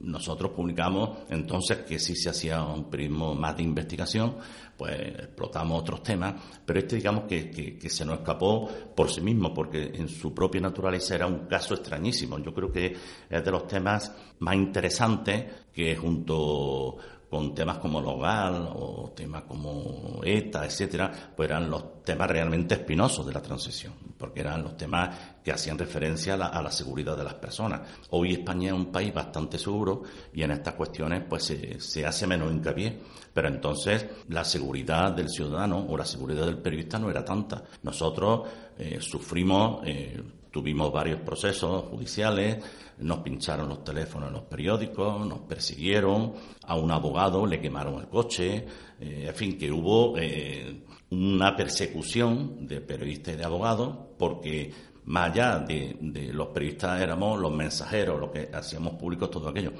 Nosotros 0.00 0.52
publicamos 0.52 1.18
entonces 1.28 1.78
que 1.78 1.98
sí 1.98 2.14
se 2.16 2.30
hacía 2.30 2.62
un 2.62 2.90
periodismo 2.90 3.34
más 3.34 3.56
de 3.56 3.62
investigación, 3.62 4.36
pues 4.76 4.98
explotamos 4.98 5.80
otros 5.80 6.02
temas, 6.02 6.34
pero 6.64 6.78
este 6.78 6.96
digamos 6.96 7.24
que, 7.24 7.50
que, 7.50 7.90
se 7.90 8.04
nos 8.04 8.18
escapó 8.18 8.68
por 8.94 9.10
sí 9.10 9.20
mismo, 9.20 9.52
porque 9.52 9.92
en 9.94 10.08
su 10.08 10.34
propia 10.34 10.60
naturaleza 10.60 11.14
era 11.14 11.26
un 11.26 11.46
caso 11.46 11.74
extrañísimo. 11.74 12.38
Yo 12.38 12.54
creo 12.54 12.72
que 12.72 12.96
es 13.28 13.44
de 13.44 13.50
los 13.50 13.66
temas 13.66 14.12
más 14.38 14.54
interesantes 14.54 15.44
que 15.72 15.96
junto 15.96 16.96
con 17.30 17.54
temas 17.54 17.78
como 17.78 18.00
el 18.00 18.06
hogar 18.06 18.52
o 18.74 19.12
temas 19.14 19.44
como 19.44 20.20
ETA, 20.24 20.66
etcétera, 20.66 21.32
pues 21.36 21.48
eran 21.48 21.70
los 21.70 22.02
temas 22.02 22.28
realmente 22.28 22.74
espinosos 22.74 23.24
de 23.24 23.32
la 23.32 23.40
transición, 23.40 23.92
porque 24.20 24.40
eran 24.40 24.62
los 24.62 24.76
temas 24.76 25.38
que 25.42 25.50
hacían 25.50 25.78
referencia 25.78 26.34
a 26.34 26.62
la, 26.62 26.70
seguridad 26.70 27.16
de 27.16 27.24
las 27.24 27.34
personas. 27.34 27.80
Hoy 28.10 28.34
España 28.34 28.68
es 28.68 28.74
un 28.74 28.92
país 28.92 29.12
bastante 29.12 29.58
seguro 29.58 30.02
y 30.32 30.42
en 30.42 30.50
estas 30.50 30.74
cuestiones 30.74 31.24
pues 31.28 31.52
se, 31.78 32.06
hace 32.06 32.26
menos 32.26 32.52
hincapié, 32.52 33.00
pero 33.32 33.48
entonces 33.48 34.06
la 34.28 34.44
seguridad 34.44 35.12
del 35.12 35.30
ciudadano 35.30 35.86
o 35.88 35.96
la 35.96 36.04
seguridad 36.04 36.44
del 36.44 36.58
periodista 36.58 36.98
no 36.98 37.10
era 37.10 37.24
tanta. 37.24 37.64
Nosotros 37.82 38.46
eh, 38.78 38.98
sufrimos 39.00 39.80
eh, 39.86 40.22
Tuvimos 40.50 40.92
varios 40.92 41.20
procesos 41.20 41.84
judiciales, 41.84 42.58
nos 42.98 43.20
pincharon 43.20 43.68
los 43.68 43.84
teléfonos 43.84 44.28
en 44.28 44.34
los 44.34 44.42
periódicos, 44.42 45.24
nos 45.24 45.40
persiguieron, 45.40 46.34
a 46.64 46.74
un 46.74 46.90
abogado 46.90 47.46
le 47.46 47.60
quemaron 47.60 48.00
el 48.00 48.08
coche, 48.08 48.66
eh, 48.98 49.26
en 49.28 49.34
fin, 49.34 49.56
que 49.56 49.70
hubo 49.70 50.18
eh, 50.18 50.82
una 51.10 51.56
persecución 51.56 52.66
de 52.66 52.80
periodistas 52.80 53.34
y 53.34 53.36
de 53.36 53.44
abogados 53.44 53.96
porque 54.18 54.72
Más 55.10 55.32
allá 55.32 55.58
de, 55.58 56.30
los 56.32 56.48
periodistas 56.48 57.00
éramos 57.00 57.36
los 57.40 57.50
mensajeros, 57.50 58.20
lo 58.20 58.30
que 58.30 58.48
hacíamos 58.52 58.94
públicos 58.94 59.28
todo 59.28 59.48
aquello. 59.48 59.72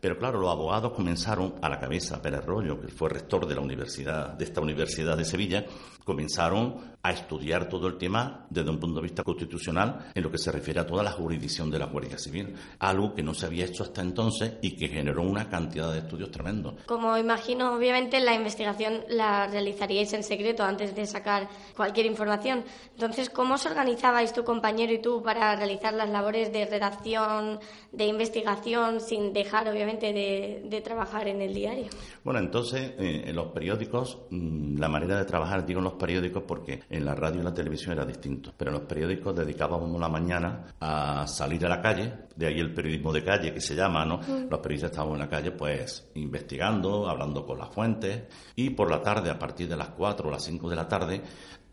Pero 0.00 0.16
claro, 0.16 0.40
los 0.40 0.50
abogados 0.50 0.94
comenzaron 0.94 1.56
a 1.60 1.68
la 1.68 1.78
cabeza, 1.78 2.22
Pérez 2.22 2.42
Rollo, 2.46 2.80
que 2.80 2.88
fue 2.88 3.10
rector 3.10 3.46
de 3.46 3.54
la 3.54 3.60
universidad, 3.60 4.30
de 4.30 4.44
esta 4.46 4.62
universidad 4.62 5.14
de 5.14 5.26
Sevilla, 5.26 5.66
comenzaron 6.04 6.96
a 7.02 7.12
estudiar 7.12 7.68
todo 7.68 7.86
el 7.86 7.98
tema 7.98 8.46
desde 8.48 8.70
un 8.70 8.80
punto 8.80 8.96
de 8.96 9.02
vista 9.02 9.22
constitucional 9.22 10.10
en 10.14 10.22
lo 10.22 10.30
que 10.30 10.38
se 10.38 10.50
refiere 10.50 10.80
a 10.80 10.86
toda 10.86 11.02
la 11.02 11.12
jurisdicción 11.12 11.70
de 11.70 11.78
la 11.78 11.84
Guardia 11.84 12.18
Civil, 12.18 12.54
algo 12.78 13.14
que 13.14 13.22
no 13.22 13.34
se 13.34 13.44
había 13.44 13.66
hecho 13.66 13.82
hasta 13.82 14.00
entonces 14.00 14.54
y 14.62 14.74
que 14.74 14.88
generó 14.88 15.22
una 15.22 15.50
cantidad 15.50 15.92
de 15.92 15.98
estudios 15.98 16.30
tremendos. 16.30 16.74
Como 16.86 17.16
imagino, 17.16 17.74
obviamente 17.74 18.20
la 18.20 18.34
investigación 18.34 19.04
la 19.08 19.46
realizaríais 19.46 20.12
en 20.14 20.24
secreto 20.24 20.64
antes 20.64 20.94
de 20.94 21.06
sacar 21.06 21.48
cualquier 21.76 22.06
información. 22.06 22.64
Entonces, 22.92 23.28
¿cómo 23.28 23.54
os 23.54 23.66
organizabais 23.66 24.32
tu 24.32 24.42
compañero 24.78 24.92
y 24.92 25.02
tú 25.02 25.22
para 25.22 25.56
realizar 25.56 25.92
las 25.92 26.08
labores 26.08 26.52
de 26.52 26.64
redacción, 26.64 27.58
de 27.90 28.06
investigación, 28.06 29.00
sin 29.00 29.32
dejar 29.32 29.68
obviamente 29.68 30.12
de, 30.12 30.80
trabajar 30.84 31.26
en 31.26 31.42
el 31.42 31.52
diario? 31.52 31.86
Bueno, 32.22 32.38
entonces 32.38 32.92
eh, 32.98 33.24
en 33.26 33.34
los 33.34 33.48
periódicos, 33.48 34.18
mm, 34.30 34.78
la 34.78 34.88
manera 34.88 35.18
de 35.18 35.24
trabajar, 35.24 35.66
digo 35.66 35.80
en 35.80 35.84
los 35.84 35.94
periódicos 35.94 36.44
porque 36.46 36.84
en 36.88 37.04
la 37.04 37.16
radio 37.16 37.40
y 37.40 37.44
la 37.44 37.52
televisión 37.52 37.92
era 37.92 38.06
distinto, 38.06 38.52
pero 38.56 38.70
en 38.70 38.78
los 38.78 38.86
periódicos 38.86 39.34
dedicábamos 39.34 40.00
la 40.00 40.08
mañana 40.08 40.66
a 40.78 41.26
salir 41.26 41.66
a 41.66 41.68
la 41.68 41.82
calle, 41.82 42.12
de 42.36 42.46
ahí 42.46 42.60
el 42.60 42.72
periodismo 42.72 43.12
de 43.12 43.24
calle 43.24 43.52
que 43.52 43.60
se 43.60 43.74
llama, 43.74 44.04
¿no? 44.04 44.18
Mm. 44.18 44.48
Los 44.48 44.60
periodistas 44.60 44.92
estábamos 44.92 45.14
en 45.14 45.20
la 45.20 45.28
calle 45.28 45.50
pues 45.50 46.08
investigando, 46.14 47.08
hablando 47.08 47.44
con 47.44 47.58
las 47.58 47.70
fuentes 47.70 48.22
y 48.54 48.70
por 48.70 48.88
la 48.88 49.02
tarde, 49.02 49.30
a 49.30 49.38
partir 49.38 49.68
de 49.68 49.76
las 49.76 49.88
4 49.88 50.28
o 50.28 50.30
las 50.30 50.44
5 50.44 50.70
de 50.70 50.76
la 50.76 50.86
tarde, 50.86 51.22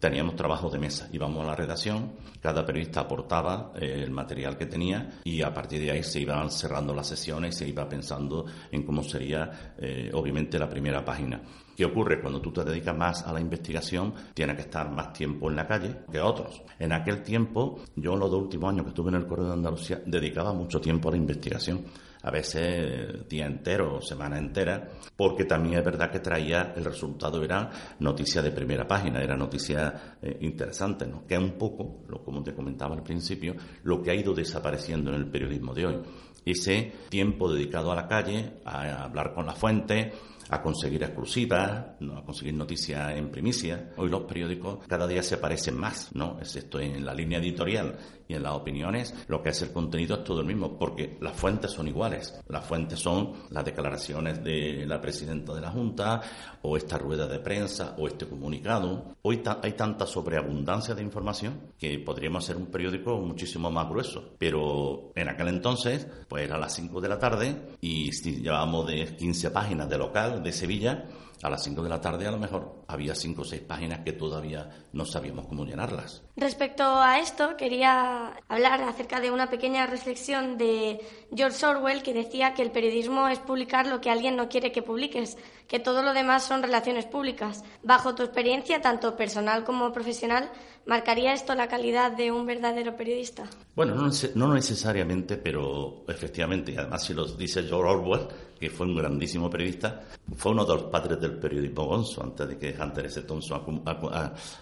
teníamos 0.05 0.35
trabajo 0.35 0.69
de 0.69 0.77
mesa. 0.77 1.09
Íbamos 1.12 1.43
a 1.43 1.47
la 1.47 1.55
redacción, 1.55 2.12
cada 2.39 2.63
periodista 2.63 3.01
aportaba 3.01 3.71
eh, 3.75 4.03
el 4.03 4.12
material 4.12 4.55
que 4.55 4.67
tenía 4.67 5.19
y 5.24 5.41
a 5.41 5.51
partir 5.51 5.81
de 5.81 5.89
ahí 5.89 6.03
se 6.03 6.19
iban 6.19 6.51
cerrando 6.51 6.93
las 6.93 7.07
sesiones 7.07 7.55
y 7.55 7.57
se 7.57 7.67
iba 7.69 7.89
pensando 7.89 8.45
en 8.71 8.83
cómo 8.83 9.01
sería, 9.01 9.74
eh, 9.79 10.12
obviamente, 10.13 10.59
la 10.59 10.69
primera 10.69 11.03
página. 11.03 11.41
¿Qué 11.75 11.86
ocurre? 11.86 12.22
Cuando 12.22 12.41
tú 12.41 12.51
te 12.51 12.63
dedicas 12.63 12.96
más 12.96 13.24
a 13.24 13.34
la 13.34 13.41
investigación, 13.41 14.13
tienes 14.34 14.55
que 14.55 14.62
estar 14.63 14.89
más 14.89 15.12
tiempo 15.12 15.50
en 15.50 15.58
la 15.58 15.67
calle 15.67 15.98
que 16.12 16.20
otros. 16.22 16.62
En 16.79 16.94
aquel 16.94 17.22
tiempo, 17.22 17.79
yo 17.96 18.13
en 18.13 18.20
los 18.20 18.32
dos 18.32 18.44
últimos 18.44 18.70
años 18.70 18.84
que 18.84 18.89
estuve 18.89 19.10
en 19.10 19.15
el 19.15 19.27
Correo 19.27 19.48
de 19.48 19.53
Andalucía, 19.53 20.01
dedicaba 20.05 20.53
mucho 20.53 20.79
tiempo 20.79 21.10
a 21.10 21.12
la 21.12 21.17
investigación 21.17 21.84
a 22.25 22.32
veces 22.32 23.29
día 23.29 23.46
entero 23.46 24.01
semana 24.01 24.39
entera, 24.39 24.89
porque 25.15 25.46
también 25.46 25.77
es 25.77 25.86
verdad 25.86 26.10
que 26.10 26.20
traía 26.20 26.74
el 26.75 26.84
resultado, 26.84 27.44
era 27.44 27.70
noticia 28.00 28.41
de 28.41 28.51
primera 28.51 28.88
página, 28.88 29.22
era 29.22 29.38
noticia 29.38 30.17
eh, 30.24 30.39
interesante, 30.41 31.05
¿no? 31.05 31.27
que 31.27 31.36
es 31.36 31.39
un 31.39 31.51
poco, 31.51 32.03
lo, 32.08 32.24
como 32.24 32.41
te 32.41 32.55
comentaba 32.55 32.96
al 32.96 33.03
principio, 33.03 33.55
lo 33.84 34.01
que 34.01 34.10
ha 34.10 34.15
ido 34.15 34.34
desapareciendo 34.34 35.12
en 35.12 35.17
el 35.17 35.29
periodismo 35.29 35.75
de 35.75 35.86
hoy. 35.86 36.01
Ese 36.44 36.94
tiempo 37.10 37.51
dedicado 37.53 37.91
a 37.91 37.96
la 37.96 38.08
calle, 38.08 38.53
a 38.65 39.03
hablar 39.03 39.34
con 39.36 39.46
la 39.46 39.53
fuente, 39.53 40.12
a 40.49 40.61
conseguir 40.61 41.03
exclusivas, 41.03 41.71
a 41.71 42.21
conseguir 42.25 42.53
noticias 42.53 43.15
en 43.15 43.29
primicia. 43.29 43.91
Hoy 43.97 44.09
los 44.09 44.23
periódicos 44.23 44.79
cada 44.87 45.07
día 45.07 45.23
se 45.23 45.37
parecen 45.37 45.77
más, 45.77 46.13
¿no? 46.13 46.37
Excepto 46.39 46.79
en 46.79 47.05
la 47.05 47.13
línea 47.13 47.39
editorial 47.39 47.97
y 48.27 48.34
en 48.34 48.44
las 48.44 48.53
opiniones, 48.53 49.13
lo 49.27 49.41
que 49.41 49.50
es 49.50 49.62
el 49.62 49.72
contenido 49.72 50.17
es 50.17 50.24
todo 50.24 50.41
el 50.41 50.48
mismo, 50.48 50.77
porque 50.77 51.17
las 51.22 51.36
fuentes 51.36 51.72
son 51.72 51.88
iguales. 51.88 52.39
Las 52.48 52.65
fuentes 52.65 53.00
son 53.00 53.34
las 53.50 53.63
declaraciones 53.63 54.44
de 54.44 54.86
la 54.86 55.00
presidenta 55.00 55.53
de 55.53 55.62
la 55.62 55.72
Junta, 55.72 56.22
o 56.62 56.77
esta 56.77 56.98
rueda 56.98 57.27
de 57.27 57.39
prensa, 57.39 57.96
o 57.98 58.08
este 58.08 58.27
comunicado. 58.27 59.15
Hoy 59.22 59.41
hay 59.62 59.74
tanta 59.74 60.05
sobreabundancia 60.05 60.96
de 60.96 61.03
información 61.03 61.74
que 61.77 62.00
podríamos 62.00 62.44
hacer 62.44 62.58
un 62.58 62.67
periódico 62.67 63.17
muchísimo 63.17 63.70
más 63.70 63.88
grueso. 63.89 64.36
Pero 64.38 65.12
en 65.15 65.29
aquel 65.29 65.50
entonces, 65.50 66.08
pues 66.27 66.46
era 66.46 66.55
a 66.55 66.60
las 66.60 66.74
5 66.74 67.01
de 67.01 67.10
la 67.10 67.20
tarde, 67.20 67.55
y 67.82 68.12
si 68.12 68.41
llevábamos 68.41 68.88
de 68.88 69.15
15 69.15 69.51
páginas 69.51 69.89
de 69.89 69.98
local, 69.98 70.41
de 70.41 70.51
Sevilla, 70.51 71.05
a 71.44 71.50
las 71.50 71.63
5 71.63 71.84
de 71.84 71.89
la 71.89 72.01
tarde 72.01 72.27
a 72.27 72.32
lo 72.32 72.39
mejor 72.39 72.84
había 72.88 73.13
5 73.13 73.41
o 73.41 73.46
6 73.46 73.62
páginas 73.63 74.00
que 74.00 74.13
todavía 74.13 74.70
no 74.94 75.05
sabíamos 75.05 75.48
cómo 75.48 75.65
llenarlas. 75.65 76.24
Respecto 76.38 76.84
a 76.84 77.20
esto, 77.20 77.56
quería 77.56 78.34
hablar 78.50 78.82
acerca 78.82 79.22
de 79.22 79.32
una 79.32 79.50
pequeña 79.50 79.86
reflexión 79.86 80.58
de 80.58 81.00
George 81.34 81.65
Orwell 81.65 82.04
que 82.04 82.13
decía 82.13 82.54
que 82.54 82.62
el 82.62 82.72
periodismo 82.72 83.30
es 83.30 83.39
publicar 83.39 83.88
lo 83.88 84.01
que 84.01 84.10
alguien 84.10 84.36
no 84.36 84.50
quiere 84.50 84.74
que 84.74 84.82
publiques, 84.82 85.38
que 85.70 85.80
todo 85.80 86.04
lo 86.04 86.13
demás 86.13 86.44
son 86.44 86.62
relaciones 86.62 87.06
públicas. 87.06 87.63
Bajo 87.84 88.15
tu 88.15 88.24
experiencia, 88.24 88.82
tanto 88.82 89.15
personal 89.15 89.63
como 89.63 89.94
profesional, 89.94 90.51
¿marcaría 90.86 91.34
esto 91.34 91.56
la 91.56 91.70
calidad 91.70 92.12
de 92.12 92.34
un 92.34 92.46
verdadero 92.46 92.98
periodista? 92.98 93.46
Bueno, 93.74 93.96
no, 93.96 94.10
no 94.36 94.54
necesariamente, 94.54 95.38
pero 95.38 96.04
efectivamente, 96.06 96.74
y 96.74 96.77
además 96.77 97.06
si 97.06 97.13
lo 97.13 97.25
dice 97.25 97.63
George 97.63 97.94
Orwell, 97.94 98.27
que 98.60 98.70
fue 98.70 98.86
un 98.86 98.96
grandísimo 98.96 99.50
periodista, 99.50 100.01
fue 100.36 100.51
uno 100.51 100.65
de 100.65 100.74
los 100.74 100.84
padres 100.84 101.20
del 101.20 101.38
periodismo 101.38 101.86
gonzo, 101.86 102.24
antes 102.24 102.48
de 102.48 102.58
que 102.58 102.75
Hunter 102.77 103.06
S. 103.06 103.22
Thompson 103.22 103.84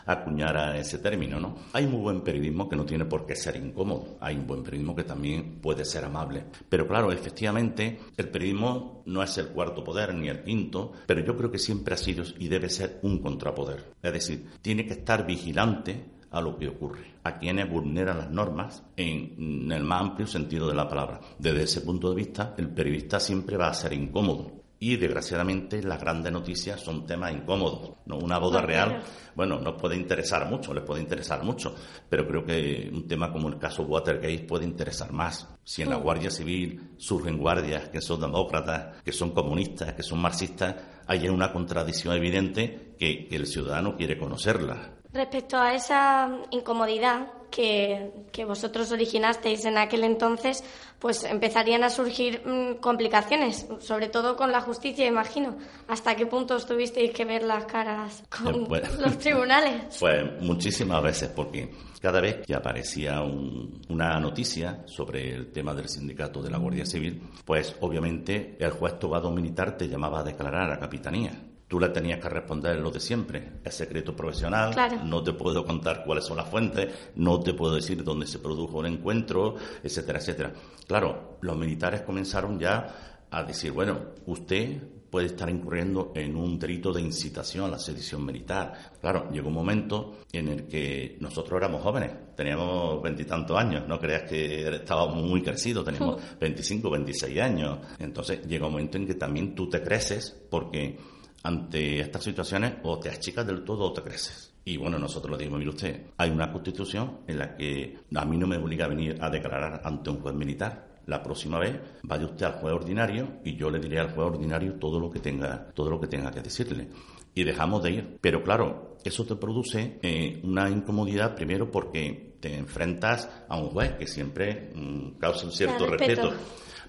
acuñara 0.06 0.78
ese 0.78 1.00
término, 1.00 1.40
¿no? 1.40 1.56
Hay 1.72 1.88
muy 1.88 2.02
buen 2.02 2.22
periodismo 2.22 2.68
que 2.68 2.76
no 2.76 2.86
tiene 2.86 3.06
por 3.06 3.26
qué 3.26 3.36
ser 3.36 3.56
incómodo, 3.56 4.18
hay 4.20 4.36
un 4.36 4.46
buen 4.48 4.64
periodismo 4.64 4.96
que 4.96 5.04
también 5.04 5.60
puede 5.62 5.86
ser 5.86 6.06
amable. 6.06 6.44
Pero 6.70 6.88
claro, 6.88 7.12
efectivamente, 7.12 8.00
el 8.18 8.30
periodismo 8.30 9.04
no 9.06 9.24
es 9.24 9.38
el 9.38 9.48
cuarto 9.48 9.84
poder 9.84 10.14
ni 10.14 10.28
el 10.28 10.44
quinto, 10.44 10.94
pero 11.06 11.22
yo 11.22 11.36
creo 11.38 11.52
que 11.52 11.60
siempre 11.60 11.94
ha 11.94 11.98
sido 11.98 12.24
y 12.38 12.48
debe 12.48 12.70
ser 12.70 13.00
un 13.04 13.20
contrapoder. 13.20 13.94
Es 14.02 14.14
decir, 14.14 14.46
tiene 14.62 14.86
que 14.86 14.94
estar 14.94 15.26
vigilante 15.26 16.14
a 16.34 16.42
lo 16.42 16.58
que 16.58 16.68
ocurre, 16.68 17.14
a 17.24 17.38
quienes 17.38 17.70
vulneran 17.70 18.18
las 18.18 18.30
normas 18.32 18.84
en, 18.98 19.72
el 19.72 19.84
más 19.84 20.02
amplio 20.02 20.28
sentido 20.28 20.68
de 20.68 20.76
la 20.76 20.90
palabra. 20.90 21.22
Desde 21.38 21.64
ese 21.64 21.82
punto 21.82 22.10
de 22.10 22.16
vista, 22.16 22.56
el 22.58 22.70
periodista 22.70 23.20
siempre 23.20 23.56
va 23.56 23.70
a 23.70 23.74
ser 23.74 23.94
incómodo. 23.94 24.63
Y 24.84 24.98
desgraciadamente 24.98 25.82
las 25.82 25.98
grandes 25.98 26.34
noticias 26.34 26.82
son 26.82 27.06
temas 27.06 27.32
incómodos. 27.34 27.92
¿no? 28.06 28.18
Una 28.18 28.38
boda 28.38 28.60
real, 28.60 29.02
bueno, 29.34 29.58
nos 29.58 29.80
puede 29.80 29.96
interesar 29.96 30.50
mucho, 30.50 30.74
les 30.74 30.84
puede 30.84 31.02
interesar 31.02 31.42
mucho, 31.42 31.74
pero 32.10 32.28
creo 32.28 32.44
que 32.44 32.92
un 32.92 33.08
tema 33.08 33.32
como 33.32 33.48
el 33.48 33.58
caso 33.58 33.84
Watergate 33.84 34.40
puede 34.40 34.66
interesar 34.66 35.14
más. 35.14 35.48
Si 35.64 35.84
en 35.84 35.90
la 35.90 35.98
mm. 36.00 36.04
Guardia 36.04 36.30
Civil 36.30 36.96
surgen 36.98 37.38
guardias 37.38 37.88
que 37.88 38.02
son 38.02 38.20
demócratas, 38.20 39.02
que 39.04 39.14
son 39.14 39.32
comunistas, 39.32 39.94
que 39.94 40.04
son 40.04 40.20
marxistas, 40.20 40.76
hay 41.08 41.30
una 41.30 41.54
contradicción 41.54 42.14
evidente 42.14 42.98
que 43.00 43.30
el 43.32 43.48
ciudadano 43.48 43.96
quiere 43.96 44.18
conocerla. 44.18 44.96
Respecto 45.14 45.58
a 45.58 45.76
esa 45.76 46.30
incomodidad 46.50 47.28
que, 47.52 48.46
vosotros 48.48 48.92
originasteis 48.92 49.66
en 49.66 49.78
aquel 49.78 50.04
entonces, 50.04 50.64
pues 50.98 51.24
empezarían 51.24 51.84
a 51.84 51.90
surgir 51.90 52.42
mm, 52.46 52.80
complicaciones, 52.80 53.68
sobre 53.80 54.10
todo 54.10 54.36
con 54.36 54.52
la 54.52 54.62
justicia, 54.62 55.06
imagino. 55.06 55.58
¿Hasta 55.88 56.16
qué 56.16 56.26
punto 56.26 56.58
tuvisteis 56.60 57.12
que 57.12 57.26
ver 57.26 57.44
las 57.44 57.66
caras 57.66 58.24
con 58.30 58.66
pues, 58.66 58.98
los 59.00 59.18
tribunales? 59.20 59.98
Pues 60.00 60.42
muchísimas 60.42 61.02
veces, 61.04 61.30
porque 61.30 61.70
cada 62.02 62.20
vez 62.20 62.46
que 62.46 62.56
aparecía 62.56 63.22
una 63.22 64.20
noticia 64.20 64.84
sobre 64.86 65.34
el 65.34 65.52
tema 65.52 65.74
del 65.74 65.88
sindicato 65.88 66.42
de 66.42 66.50
la 66.50 66.58
Guardia 66.58 66.86
Civil, 66.86 67.22
pues 67.46 67.76
obviamente 67.80 68.58
el 68.60 68.72
juez 68.72 69.00
togado 69.00 69.32
militar 69.32 69.78
te 69.78 69.88
llamaba 69.88 70.20
a 70.20 70.24
declarar 70.24 70.72
a 70.72 70.80
capitanía 70.80 71.53
tú 71.68 71.80
le 71.80 71.90
tenías 71.90 72.20
que 72.20 72.30
responder 72.30 72.80
lo 72.80 72.92
de 72.92 73.00
siempre. 73.00 73.54
Es 73.64 73.76
secreto 73.76 74.16
profesional, 74.16 74.76
no 75.06 75.24
te 75.24 75.34
puedo 75.34 75.66
contar 75.66 76.04
cuáles 76.06 76.26
son 76.26 76.38
las 76.38 76.50
fuentes, 76.50 76.94
no 77.16 77.40
te 77.40 77.54
puedo 77.54 77.76
decir 77.76 78.04
dónde 78.04 78.28
se 78.28 78.40
produjo 78.40 78.82
el 78.82 78.94
encuentro, 78.94 79.56
etcétera, 79.84 80.20
etcétera. 80.20 80.54
Claro, 80.88 81.38
los 81.42 81.58
militares 81.58 82.02
comenzaron 82.02 82.60
ya 82.60 83.26
a 83.30 83.44
decir, 83.44 83.72
bueno, 83.72 84.00
usted 84.28 84.82
puede 85.14 85.28
estar 85.28 85.48
incurriendo 85.48 86.12
en 86.16 86.36
un 86.36 86.58
delito 86.58 86.92
de 86.92 87.00
incitación 87.00 87.66
a 87.66 87.68
la 87.68 87.78
sedición 87.78 88.26
militar. 88.26 88.74
Claro, 89.00 89.30
llegó 89.32 89.50
un 89.50 89.54
momento 89.54 90.22
en 90.32 90.48
el 90.48 90.68
que 90.68 91.18
nosotros 91.20 91.58
éramos 91.58 91.84
jóvenes, 91.84 92.36
teníamos 92.36 93.00
veintitantos 93.00 93.56
años, 93.56 93.88
no 93.88 94.00
creas 94.00 94.24
que 94.24 94.76
estábamos 94.76 95.24
muy 95.24 95.44
crecidos, 95.44 95.86
teníamos 95.86 96.20
25, 96.40 96.90
26 96.90 97.40
años. 97.40 97.78
Entonces 98.00 98.42
llega 98.48 98.66
un 98.66 98.72
momento 98.72 98.98
en 98.98 99.06
que 99.06 99.14
también 99.14 99.54
tú 99.54 99.70
te 99.70 99.84
creces 99.84 100.36
porque 100.50 100.98
ante 101.44 102.00
estas 102.00 102.24
situaciones 102.24 102.76
o 102.84 103.00
te 103.00 103.10
achicas 103.10 103.46
del 103.46 103.64
todo 103.64 103.86
o 103.86 103.94
te 103.94 104.02
creces. 104.02 104.54
Y 104.66 104.78
bueno, 104.78 104.98
nosotros 104.98 105.32
le 105.32 105.38
dijimos, 105.38 105.60
mire 105.60 105.72
usted, 105.72 106.02
hay 106.18 106.30
una 106.30 106.52
constitución 106.52 107.20
en 107.28 107.38
la 107.38 107.56
que 107.56 108.00
a 108.16 108.26
mí 108.26 108.38
no 108.38 108.48
me 108.48 108.58
obliga 108.58 108.86
a 108.86 108.90
venir 108.90 109.18
a 109.20 109.30
declarar 109.30 109.82
ante 109.84 110.10
un 110.10 110.22
juez 110.22 110.34
militar. 110.34 110.94
La 111.06 111.22
próxima 111.22 111.60
vez 111.60 111.82
vaya 112.04 112.26
usted 112.26 112.46
al 112.46 112.54
juez 112.54 112.74
ordinario 112.74 113.40
y 113.44 113.58
yo 113.58 113.70
le 113.70 113.80
diré 113.80 114.00
al 114.00 114.12
juez 114.12 114.26
ordinario 114.26 114.76
todo 114.76 115.02
lo 115.02 115.12
que 115.12 115.20
tenga, 115.20 115.68
todo 115.74 115.90
lo 115.90 116.00
que 116.00 116.08
tenga 116.08 116.32
que 116.32 116.42
decirle. 116.42 116.88
Y 117.36 117.44
dejamos 117.44 117.84
de 117.84 117.92
ir. 117.92 118.18
Pero 118.22 118.42
claro, 118.42 118.96
eso 119.04 119.26
te 119.26 119.36
produce 119.36 120.00
eh, 120.02 120.40
una 120.44 120.70
incomodidad 120.70 121.36
primero 121.36 121.70
porque 121.70 122.38
te 122.40 122.56
enfrentas 122.56 123.30
a 123.50 123.58
un 123.58 123.70
juez 123.70 123.96
que 123.96 124.08
siempre 124.08 124.72
mm, 124.74 125.20
causa 125.20 125.46
un 125.46 125.52
cierto 125.52 125.88
respeto. 125.88 126.32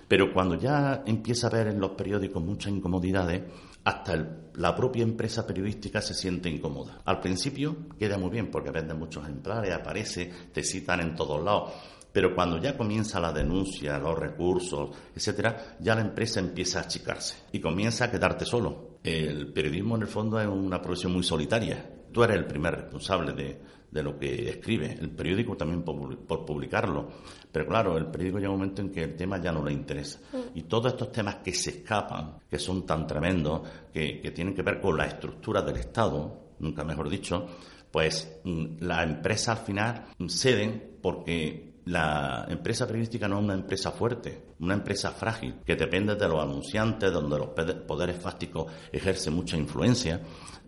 Pero 0.06 0.32
cuando 0.32 0.54
ya 0.56 1.02
empieza 1.06 1.48
a 1.48 1.50
ver 1.50 1.68
en 1.68 1.80
los 1.80 1.92
periódicos 1.92 2.40
muchas 2.40 2.72
incomodidades, 2.72 3.42
hasta 3.84 4.48
la 4.54 4.74
propia 4.74 5.02
empresa 5.02 5.46
periodística 5.46 6.00
se 6.00 6.14
siente 6.14 6.48
incómoda. 6.48 7.02
Al 7.04 7.20
principio 7.20 7.88
queda 7.98 8.18
muy 8.18 8.30
bien 8.30 8.50
porque 8.50 8.70
venden 8.70 8.98
muchos 8.98 9.24
ejemplares, 9.24 9.72
aparece, 9.72 10.30
te 10.52 10.62
citan 10.62 11.00
en 11.00 11.14
todos 11.14 11.42
lados. 11.44 11.72
Pero 12.12 12.34
cuando 12.34 12.58
ya 12.58 12.76
comienza 12.76 13.18
la 13.18 13.32
denuncia, 13.32 13.98
los 13.98 14.16
recursos, 14.16 14.90
etcétera, 15.14 15.76
ya 15.80 15.96
la 15.96 16.02
empresa 16.02 16.38
empieza 16.38 16.78
a 16.78 16.82
achicarse 16.82 17.34
y 17.50 17.60
comienza 17.60 18.04
a 18.04 18.10
quedarte 18.10 18.44
solo. 18.44 18.98
El 19.02 19.52
periodismo, 19.52 19.96
en 19.96 20.02
el 20.02 20.08
fondo, 20.08 20.40
es 20.40 20.46
una 20.46 20.80
profesión 20.80 21.12
muy 21.12 21.24
solitaria. 21.24 21.93
Tú 22.14 22.22
eres 22.22 22.36
el 22.36 22.46
primer 22.46 22.74
responsable 22.76 23.32
de, 23.32 23.60
de 23.94 24.02
lo 24.02 24.18
que 24.18 24.50
escribe, 24.50 24.98
el 25.00 25.10
periódico 25.10 25.56
también 25.56 25.84
por, 25.84 26.44
publicarlo. 26.44 27.08
Pero 27.52 27.64
claro, 27.64 27.96
el 27.96 28.06
periódico 28.06 28.38
llega 28.38 28.50
un 28.50 28.58
momento 28.58 28.82
en 28.82 28.90
que 28.90 29.04
el 29.04 29.14
tema 29.14 29.40
ya 29.40 29.52
no 29.52 29.64
le 29.64 29.72
interesa. 29.72 30.18
Mm. 30.32 30.58
Y 30.58 30.62
todos 30.62 30.92
estos 30.92 31.12
temas 31.12 31.36
que 31.36 31.54
se 31.54 31.70
escapan, 31.70 32.38
que 32.50 32.58
son 32.58 32.84
tan 32.84 33.06
tremendos, 33.06 33.62
que, 33.92 34.32
tienen 34.34 34.52
que 34.52 34.62
ver 34.62 34.80
con 34.80 34.96
la 34.96 35.06
estructura 35.06 35.62
del 35.62 35.76
Estado, 35.76 36.54
nunca 36.58 36.82
mejor 36.82 37.08
dicho, 37.08 37.46
pues 37.92 38.40
mm, 38.42 38.64
la 38.80 39.04
empresa 39.04 39.52
al 39.52 39.58
final 39.58 40.06
ceden 40.28 40.98
porque 41.00 41.74
la 41.84 42.46
empresa 42.48 42.86
periodística 42.86 43.28
no 43.28 43.38
es 43.38 43.44
una 43.44 43.54
empresa 43.54 43.92
fuerte, 43.92 44.46
una 44.58 44.74
empresa 44.74 45.10
frágil, 45.10 45.56
que 45.64 45.76
depende 45.76 46.16
de 46.16 46.28
los 46.28 46.42
anunciantes, 46.42 47.12
donde 47.12 47.38
los 47.38 47.48
poderes 47.86 48.16
fácticos 48.16 48.72
ejercen 48.90 49.34
mucha 49.34 49.56
influencia. 49.56 50.20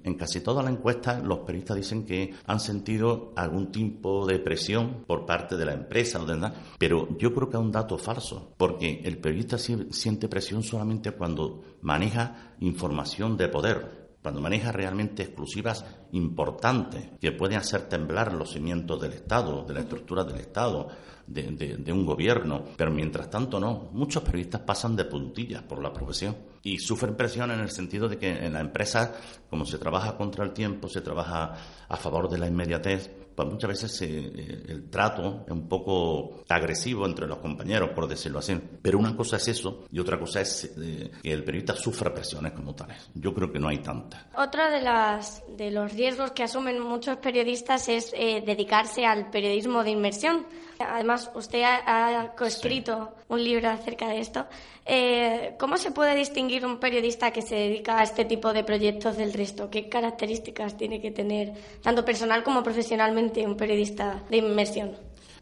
En 0.07 0.15
casi 0.15 0.41
todas 0.41 0.65
las 0.65 0.73
encuestas 0.73 1.21
los 1.25 1.41
periodistas 1.41 1.77
dicen 1.79 2.07
que 2.07 2.33
han 2.47 2.61
sentido 2.61 3.33
algún 3.35 3.73
tipo 3.73 4.25
de 4.25 4.39
presión 4.39 5.05
por 5.05 5.27
parte 5.27 5.57
de 5.57 5.65
la 5.65 5.73
empresa, 5.73 6.25
pero 6.79 7.19
yo 7.19 7.35
creo 7.35 7.51
que 7.51 7.57
es 7.57 7.63
un 7.63 7.73
dato 7.73 7.99
falso, 7.99 8.55
porque 8.57 9.01
el 9.03 9.19
periodista 9.19 9.59
siente 9.59 10.29
presión 10.29 10.63
solamente 10.63 11.11
cuando 11.11 11.61
maneja 11.81 12.55
información 12.61 13.37
de 13.37 13.49
poder, 13.49 14.17
cuando 14.23 14.41
maneja 14.41 14.71
realmente 14.71 15.25
exclusivas 15.25 15.85
importantes 16.13 17.11
que 17.21 17.33
pueden 17.33 17.59
hacer 17.59 17.89
temblar 17.89 18.33
los 18.33 18.53
cimientos 18.53 19.01
del 19.01 19.13
Estado, 19.13 19.65
de 19.65 19.75
la 19.75 19.81
estructura 19.81 20.23
del 20.23 20.37
Estado, 20.37 20.87
de, 21.27 21.93
un 21.93 22.07
gobierno. 22.07 22.63
Pero 22.77 22.93
mientras 22.93 23.29
tanto 23.29 23.59
no, 23.59 23.91
muchos 23.93 24.23
periodistas 24.23 24.61
pasan 24.61 24.95
de 24.95 25.05
puntillas 25.05 25.65
por 25.65 25.83
la 25.83 25.93
profesión 25.93 26.37
y 26.67 26.79
sufren 26.79 27.15
presión 27.15 27.53
en 27.53 27.61
el 27.61 27.71
sentido 27.71 28.09
de 28.09 28.19
que 28.19 28.29
en 28.29 28.53
la 28.53 28.61
empresa, 28.61 29.15
como 29.49 29.65
se 29.65 29.79
trabaja 29.79 30.17
contra 30.17 30.45
el 30.45 30.53
tiempo, 30.53 30.89
se 30.89 31.01
trabaja 31.01 31.55
a 31.89 31.97
favor 31.97 32.29
de 32.29 32.39
la 32.39 32.49
inmediatez, 32.49 33.09
pues 33.37 33.49
muchas 33.49 33.69
veces 33.69 34.03
eh, 34.03 34.65
el 34.69 34.89
trato 34.91 35.45
es 35.47 35.53
un 35.53 35.69
poco 35.69 36.43
agresivo 36.49 37.07
entre 37.07 37.27
los 37.27 37.39
compañeros, 37.39 37.91
por 37.91 38.09
decirlo 38.09 38.39
así. 38.39 38.59
Pero 38.83 38.99
una 38.99 39.15
cosa 39.15 39.37
es 39.37 39.47
eso 39.47 39.85
y 39.93 40.01
otra 40.01 40.19
cosa 40.19 40.41
es 40.41 40.73
eh, 40.77 41.11
que 41.23 41.33
el 41.33 41.45
periodista 41.45 41.77
sufra 41.77 42.13
presiones 42.13 42.53
como 42.53 42.75
tales. 42.75 43.11
Yo 43.15 43.33
creo 43.35 43.53
que 43.53 43.61
no 43.61 43.69
hay 43.69 43.79
tantas. 43.79 44.25
Otra 44.37 44.71
de 44.71 44.81
las 44.81 45.45
de 45.57 45.71
los 45.71 45.93
riesgos 45.93 46.33
que 46.33 46.43
asumen 46.43 46.81
muchos 46.81 47.19
periodistas 47.19 47.89
es 47.89 48.13
eh, 48.17 48.43
dedicarse 48.45 49.05
al 49.05 49.31
periodismo 49.31 49.85
de 49.85 49.91
inmersión. 49.91 50.47
Además, 50.79 51.31
usted 51.35 51.63
ha, 51.65 52.35
coescrito 52.37 53.15
un 53.29 53.43
libro 53.43 53.71
acerca 53.71 54.09
de 54.09 54.19
esto. 54.19 54.47
¿Cómo 55.59 55.77
se 55.79 55.91
puede 55.91 56.15
distinguir 56.15 56.67
un 56.67 56.79
periodista 56.79 57.31
que 57.31 57.43
se 57.43 57.55
dedica 57.55 57.99
a 57.99 58.03
este 58.03 58.25
tipo 58.25 58.53
de 58.53 58.65
proyectos 58.65 59.17
del 59.17 59.33
resto? 59.33 59.71
¿Qué 59.71 59.89
características 59.89 60.77
tiene 60.77 61.01
que 61.01 61.11
tener, 61.11 61.53
tanto 61.83 62.05
personal 62.05 62.43
como 62.43 62.63
profesionalmente? 62.63 63.47
un 63.47 63.57
periodista 63.57 64.23
de 64.29 64.39
inmersión? 64.39 64.93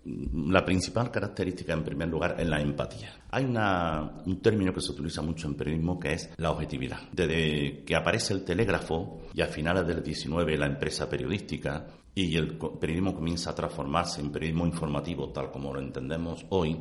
La 0.04 0.64
principal 0.64 1.10
característica, 1.10 1.72
en 1.72 1.82
primer 1.82 2.08
lugar, 2.08 2.36
es 2.38 2.46
la 2.46 2.60
empatía. 2.60 3.10
Hay 3.30 3.44
un 3.44 4.40
término 4.42 4.72
que 4.74 4.82
se 4.82 4.92
utiliza 4.92 5.22
mucho 5.22 5.48
en 5.48 5.54
periodismo 5.54 5.98
que 5.98 6.12
es 6.12 6.30
la 6.36 6.50
objetividad. 6.50 6.98
Desde 7.10 7.84
que 7.84 7.96
aparece 7.96 8.34
el 8.34 8.44
telégrafo 8.44 9.22
y 9.32 9.40
a 9.40 9.46
finales 9.46 9.86
del 9.86 10.02
19 10.02 10.58
la 10.58 10.66
empresa 10.66 11.08
periodística 11.08 11.86
y 12.14 12.36
el 12.36 12.56
periodismo 12.56 13.14
comienza 13.14 13.50
a 13.50 13.54
transformarse 13.54 14.20
en 14.20 14.30
periodismo 14.30 14.66
informativo, 14.66 15.30
tal 15.30 15.50
como 15.50 15.72
lo 15.72 15.80
entendemos 15.80 16.46
hoy, 16.50 16.78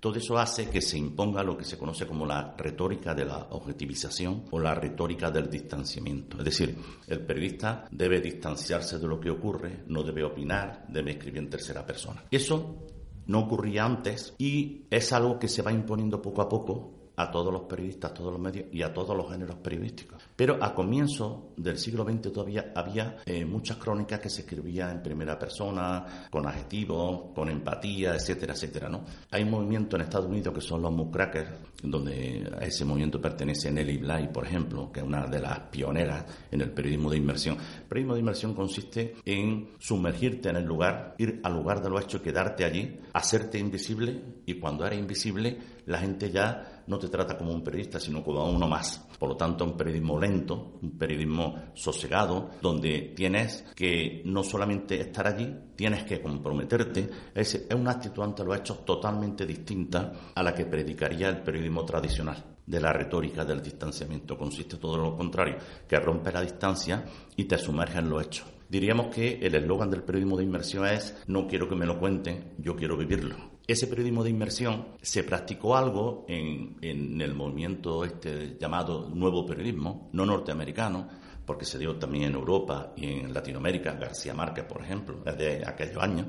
todo 0.00 0.16
eso 0.16 0.38
hace 0.38 0.70
que 0.70 0.80
se 0.80 0.96
imponga 0.96 1.42
lo 1.42 1.58
que 1.58 1.64
se 1.64 1.76
conoce 1.76 2.06
como 2.06 2.24
la 2.24 2.54
retórica 2.56 3.14
de 3.14 3.26
la 3.26 3.48
objetivización 3.50 4.44
o 4.50 4.58
la 4.58 4.74
retórica 4.74 5.30
del 5.30 5.50
distanciamiento. 5.50 6.38
Es 6.38 6.44
decir, 6.44 6.74
el 7.06 7.20
periodista 7.20 7.86
debe 7.90 8.20
distanciarse 8.20 8.98
de 8.98 9.06
lo 9.06 9.20
que 9.20 9.30
ocurre, 9.30 9.84
no 9.88 10.02
debe 10.02 10.24
opinar, 10.24 10.86
debe 10.88 11.10
escribir 11.12 11.40
en 11.40 11.50
tercera 11.50 11.84
persona. 11.84 12.24
Eso 12.30 12.86
no 13.26 13.40
ocurría 13.40 13.84
antes 13.84 14.34
y 14.38 14.86
es 14.88 15.12
algo 15.12 15.38
que 15.38 15.48
se 15.48 15.60
va 15.60 15.70
imponiendo 15.70 16.22
poco 16.22 16.40
a 16.40 16.48
poco 16.48 16.99
a 17.20 17.30
todos 17.30 17.52
los 17.52 17.62
periodistas, 17.62 18.10
a 18.10 18.14
todos 18.14 18.32
los 18.32 18.40
medios 18.40 18.66
y 18.72 18.82
a 18.82 18.92
todos 18.94 19.14
los 19.14 19.30
géneros 19.30 19.56
periodísticos. 19.56 20.22
Pero 20.34 20.56
a 20.60 20.74
comienzo 20.74 21.52
del 21.56 21.78
siglo 21.78 22.04
XX 22.04 22.32
todavía 22.32 22.72
había 22.74 23.18
eh, 23.26 23.44
muchas 23.44 23.76
crónicas 23.76 24.20
que 24.20 24.30
se 24.30 24.40
escribían 24.40 24.90
en 24.92 25.02
primera 25.02 25.38
persona, 25.38 26.28
con 26.30 26.46
adjetivos, 26.46 27.32
con 27.34 27.50
empatía, 27.50 28.14
etcétera, 28.14 28.54
etcétera. 28.54 28.88
¿no? 28.88 29.04
Hay 29.30 29.42
un 29.42 29.50
movimiento 29.50 29.96
en 29.96 30.02
Estados 30.02 30.28
Unidos 30.28 30.54
que 30.54 30.62
son 30.62 30.80
los 30.80 30.92
muckrakers, 30.92 31.50
donde 31.82 32.50
a 32.58 32.64
ese 32.64 32.86
movimiento 32.86 33.20
pertenece 33.20 33.70
Nelly 33.70 33.98
Bly, 33.98 34.28
por 34.28 34.46
ejemplo, 34.46 34.90
que 34.90 35.00
es 35.00 35.06
una 35.06 35.26
de 35.26 35.40
las 35.40 35.58
pioneras 35.70 36.24
en 36.50 36.62
el 36.62 36.70
periodismo 36.70 37.10
de 37.10 37.18
inmersión. 37.18 37.58
El 37.58 37.84
periodismo 37.84 38.14
de 38.14 38.20
inmersión 38.20 38.54
consiste 38.54 39.16
en 39.26 39.72
sumergirte 39.78 40.48
en 40.48 40.56
el 40.56 40.64
lugar, 40.64 41.16
ir 41.18 41.40
al 41.42 41.52
lugar 41.52 41.82
de 41.82 41.90
lo 41.90 42.00
hecho, 42.00 42.22
quedarte 42.22 42.64
allí, 42.64 42.98
hacerte 43.12 43.58
invisible 43.58 44.22
y 44.46 44.54
cuando 44.54 44.86
eres 44.86 44.98
invisible 44.98 45.58
la 45.86 45.98
gente 45.98 46.30
ya 46.30 46.79
no 46.90 46.98
te 46.98 47.08
trata 47.08 47.38
como 47.38 47.52
un 47.52 47.62
periodista, 47.62 48.00
sino 48.00 48.20
como 48.20 48.44
uno 48.44 48.66
más. 48.66 49.06
Por 49.16 49.28
lo 49.28 49.36
tanto, 49.36 49.64
un 49.64 49.76
periodismo 49.76 50.18
lento, 50.18 50.72
un 50.82 50.98
periodismo 50.98 51.70
sosegado, 51.72 52.50
donde 52.60 53.12
tienes 53.14 53.64
que 53.76 54.22
no 54.24 54.42
solamente 54.42 55.00
estar 55.00 55.28
allí, 55.28 55.54
tienes 55.76 56.02
que 56.02 56.20
comprometerte. 56.20 57.08
Es, 57.32 57.54
es 57.54 57.74
una 57.74 57.92
actitud 57.92 58.24
ante 58.24 58.44
los 58.44 58.58
hechos 58.58 58.84
totalmente 58.84 59.46
distinta 59.46 60.32
a 60.34 60.42
la 60.42 60.52
que 60.52 60.66
predicaría 60.66 61.28
el 61.28 61.42
periodismo 61.42 61.84
tradicional 61.84 62.44
de 62.66 62.80
la 62.80 62.92
retórica 62.92 63.44
del 63.44 63.62
distanciamiento. 63.62 64.36
Consiste 64.36 64.76
todo 64.76 64.96
lo 64.96 65.16
contrario, 65.16 65.58
que 65.86 65.96
rompe 66.00 66.32
la 66.32 66.42
distancia 66.42 67.04
y 67.36 67.44
te 67.44 67.56
sumerge 67.56 68.00
en 68.00 68.10
los 68.10 68.26
hechos. 68.26 68.46
Diríamos 68.68 69.14
que 69.14 69.38
el 69.40 69.54
eslogan 69.54 69.90
del 69.90 70.02
periodismo 70.02 70.36
de 70.36 70.44
inmersión 70.44 70.86
es 70.86 71.22
no 71.28 71.46
quiero 71.46 71.68
que 71.68 71.76
me 71.76 71.86
lo 71.86 72.00
cuenten, 72.00 72.54
yo 72.58 72.74
quiero 72.74 72.96
vivirlo 72.96 73.49
ese 73.66 73.86
periodismo 73.86 74.24
de 74.24 74.30
inmersión 74.30 74.88
se 75.00 75.22
practicó 75.24 75.76
algo 75.76 76.24
en, 76.28 76.76
el 76.82 77.34
movimiento 77.34 78.04
este 78.04 78.56
llamado 78.58 79.08
nuevo 79.14 79.46
periodismo, 79.46 80.08
no 80.12 80.26
norteamericano, 80.26 81.08
porque 81.46 81.64
se 81.64 81.78
dio 81.78 81.96
también 81.96 82.24
en 82.24 82.34
Europa 82.34 82.92
y 82.96 83.06
en 83.06 83.34
Latinoamérica, 83.34 83.94
García 83.94 84.34
Márquez, 84.34 84.64
por 84.64 84.82
ejemplo, 84.82 85.22
desde 85.24 85.66
aquellos 85.66 86.02
años. 86.02 86.26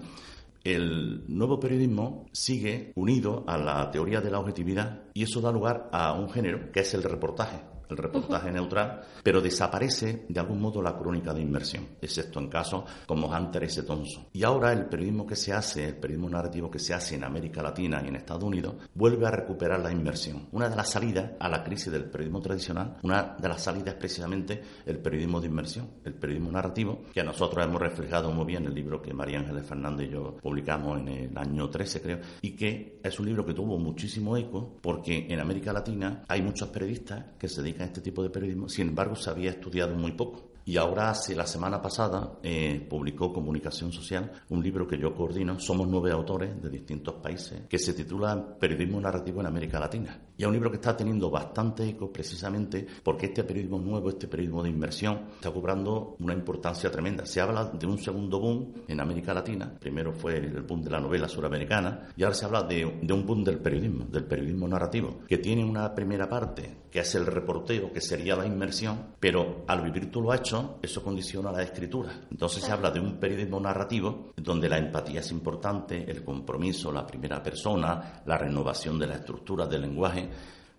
El 0.64 1.24
nuevo 1.28 1.60
periodismo 1.60 2.28
sigue 2.32 2.92
unido 2.96 3.44
a 3.48 3.58
la 3.58 3.90
teoría 3.90 4.22
de 4.22 4.30
la 4.30 4.40
objetividad 4.40 5.04
y 5.14 5.24
eso 5.24 5.42
da 5.42 5.52
lugar 5.52 5.90
a 5.92 6.14
un 6.14 6.30
género 6.30 6.72
que 6.72 6.82
es 6.82 6.94
el 6.94 7.02
reportaje 7.02 7.72
el 7.94 7.98
reportaje 7.98 8.52
neutral, 8.52 9.02
pero 9.24 9.42
desaparece 9.42 10.26
de 10.28 10.40
algún 10.40 10.62
modo 10.62 10.82
la 10.82 10.98
crónica 10.98 11.34
de 11.34 11.42
inmersión, 11.42 11.88
excepto 12.02 12.40
en 12.40 12.50
casos 12.50 12.84
como 13.06 13.28
Hunter 13.28 13.64
S. 13.64 13.84
Thompson. 13.84 14.28
Y 14.34 14.44
ahora 14.44 14.72
el 14.74 14.86
periodismo 14.86 15.26
que 15.26 15.36
se 15.36 15.54
hace, 15.54 15.90
el 15.90 15.96
periodismo 15.98 16.30
narrativo 16.30 16.70
que 16.70 16.80
se 16.80 16.94
hace 16.94 17.16
en 17.16 17.24
América 17.24 17.62
Latina 17.62 18.02
y 18.04 18.08
en 18.08 18.16
Estados 18.16 18.44
Unidos, 18.44 18.76
vuelve 18.94 19.26
a 19.28 19.32
recuperar 19.32 19.80
la 19.80 19.92
inmersión. 19.92 20.48
Una 20.52 20.70
de 20.70 20.76
las 20.76 20.90
salidas 20.90 21.32
a 21.40 21.50
la 21.50 21.64
crisis 21.64 21.92
del 21.92 22.06
periodismo 22.06 22.42
tradicional, 22.42 22.98
una 23.04 23.36
de 23.38 23.48
las 23.48 23.62
salidas 23.62 23.94
es 23.94 24.00
precisamente 24.00 24.62
el 24.86 25.00
periodismo 25.00 25.40
de 25.40 25.48
inmersión, 25.48 25.90
el 26.04 26.14
periodismo 26.14 26.52
narrativo, 26.52 27.04
que 27.14 27.24
nosotros 27.24 27.66
hemos 27.66 27.82
reflejado 27.82 28.32
muy 28.32 28.46
bien 28.46 28.64
en 28.64 28.70
el 28.70 28.76
libro 28.76 29.02
que 29.02 29.14
María 29.14 29.40
Ángeles 29.40 29.66
Fernández 29.66 30.08
y 30.08 30.12
yo 30.12 30.38
publicamos 30.42 31.00
en 31.00 31.08
el 31.08 31.38
año 31.38 31.70
13, 31.70 32.02
creo, 32.02 32.20
y 32.42 32.52
que 32.56 33.00
es 33.04 33.20
un 33.20 33.26
libro 33.26 33.46
que 33.46 33.54
tuvo 33.54 33.78
muchísimo 33.78 34.38
eco 34.38 34.78
porque 34.82 35.28
en 35.30 35.40
América 35.40 35.74
Latina 35.74 36.24
hay 36.28 36.42
muchos 36.42 36.70
periodistas 36.70 37.26
que 37.38 37.48
se 37.48 37.62
dedican 37.62 37.81
este 37.86 38.02
tipo 38.02 38.24
de 38.24 38.30
periodismo, 38.30 38.70
sin 38.70 38.90
embargo 38.90 39.16
se 39.16 39.30
había 39.30 39.52
estudiado 39.52 39.96
muy 39.96 40.14
poco. 40.14 40.52
Y 40.64 40.78
ahora, 40.78 41.10
hace 41.10 41.36
la 41.36 41.48
semana 41.48 41.82
pasada, 41.82 42.38
eh, 42.44 42.86
publicó 42.88 43.34
Comunicación 43.34 43.92
Social, 43.92 44.32
un 44.50 44.62
libro 44.62 44.88
que 44.88 44.98
yo 44.98 45.16
coordino. 45.16 45.60
Somos 45.60 45.88
nueve 45.88 46.12
autores 46.12 46.62
de 46.62 46.70
distintos 46.70 47.16
países, 47.16 47.64
que 47.68 47.80
se 47.80 47.94
titula 47.94 48.58
Periodismo 48.60 49.02
Narrativo 49.02 49.42
en 49.42 49.48
América 49.48 49.80
Latina. 49.80 50.20
Y 50.42 50.44
es 50.44 50.48
un 50.48 50.54
libro 50.56 50.72
que 50.72 50.78
está 50.78 50.98
teniendo 50.98 51.30
bastante 51.30 51.88
eco 51.88 52.12
precisamente 52.12 52.88
porque 53.04 53.28
este 53.28 53.44
periodismo 53.44 53.78
nuevo, 53.78 54.10
este 54.10 54.28
periodismo 54.28 54.64
de 54.64 54.72
inversión, 54.72 55.28
está 55.36 55.52
cobrando 55.52 56.16
una 56.18 56.34
importancia 56.34 56.90
tremenda. 56.90 57.28
Se 57.28 57.40
habla 57.40 57.66
de 57.66 57.86
un 57.86 58.00
segundo 58.00 58.40
boom 58.40 58.74
en 58.88 59.00
América 59.00 59.36
Latina. 59.36 59.72
Primero 59.80 60.12
fue 60.14 60.38
el 60.38 60.64
boom 60.64 60.82
de 60.82 60.90
la 60.90 61.00
novela 61.00 61.28
suramericana 61.28 62.10
y 62.18 62.24
ahora 62.24 62.34
se 62.34 62.46
habla 62.46 62.64
de, 62.64 62.98
de 63.04 63.14
un 63.14 63.24
boom 63.24 63.44
del 63.44 63.60
periodismo, 63.60 64.06
del 64.06 64.26
periodismo 64.26 64.68
narrativo, 64.68 65.20
que 65.28 65.38
tiene 65.38 65.64
una 65.64 65.94
primera 65.94 66.28
parte 66.28 66.82
que 66.92 67.00
es 67.00 67.16
el 67.16 67.26
reporteo, 67.26 67.94
que 67.94 68.02
sería 68.02 68.36
la 68.36 68.46
inmersión, 68.46 69.16
pero 69.20 69.64
al 69.68 69.82
vivir 69.82 70.12
tú 70.12 70.22
lo 70.22 70.32
has 70.32 70.42
hecho, 70.42 70.78
eso 70.82 71.02
condiciona 71.02 71.52
la 71.52 71.64
escritura. 71.64 72.12
Entonces 72.30 72.64
se 72.64 72.72
habla 72.72 72.92
de 72.92 73.00
un 73.00 73.18
periodismo 73.18 73.62
narrativo 73.62 74.34
donde 74.36 74.68
la 74.68 74.78
empatía 74.78 75.22
es 75.22 75.32
importante, 75.32 76.04
el 76.12 76.24
compromiso, 76.24 76.92
la 76.92 77.08
primera 77.08 77.42
persona, 77.42 78.22
la 78.26 78.38
renovación 78.38 79.00
de 79.00 79.08
la 79.08 79.16
estructura 79.16 79.68
del 79.68 79.84
lenguaje, 79.84 80.30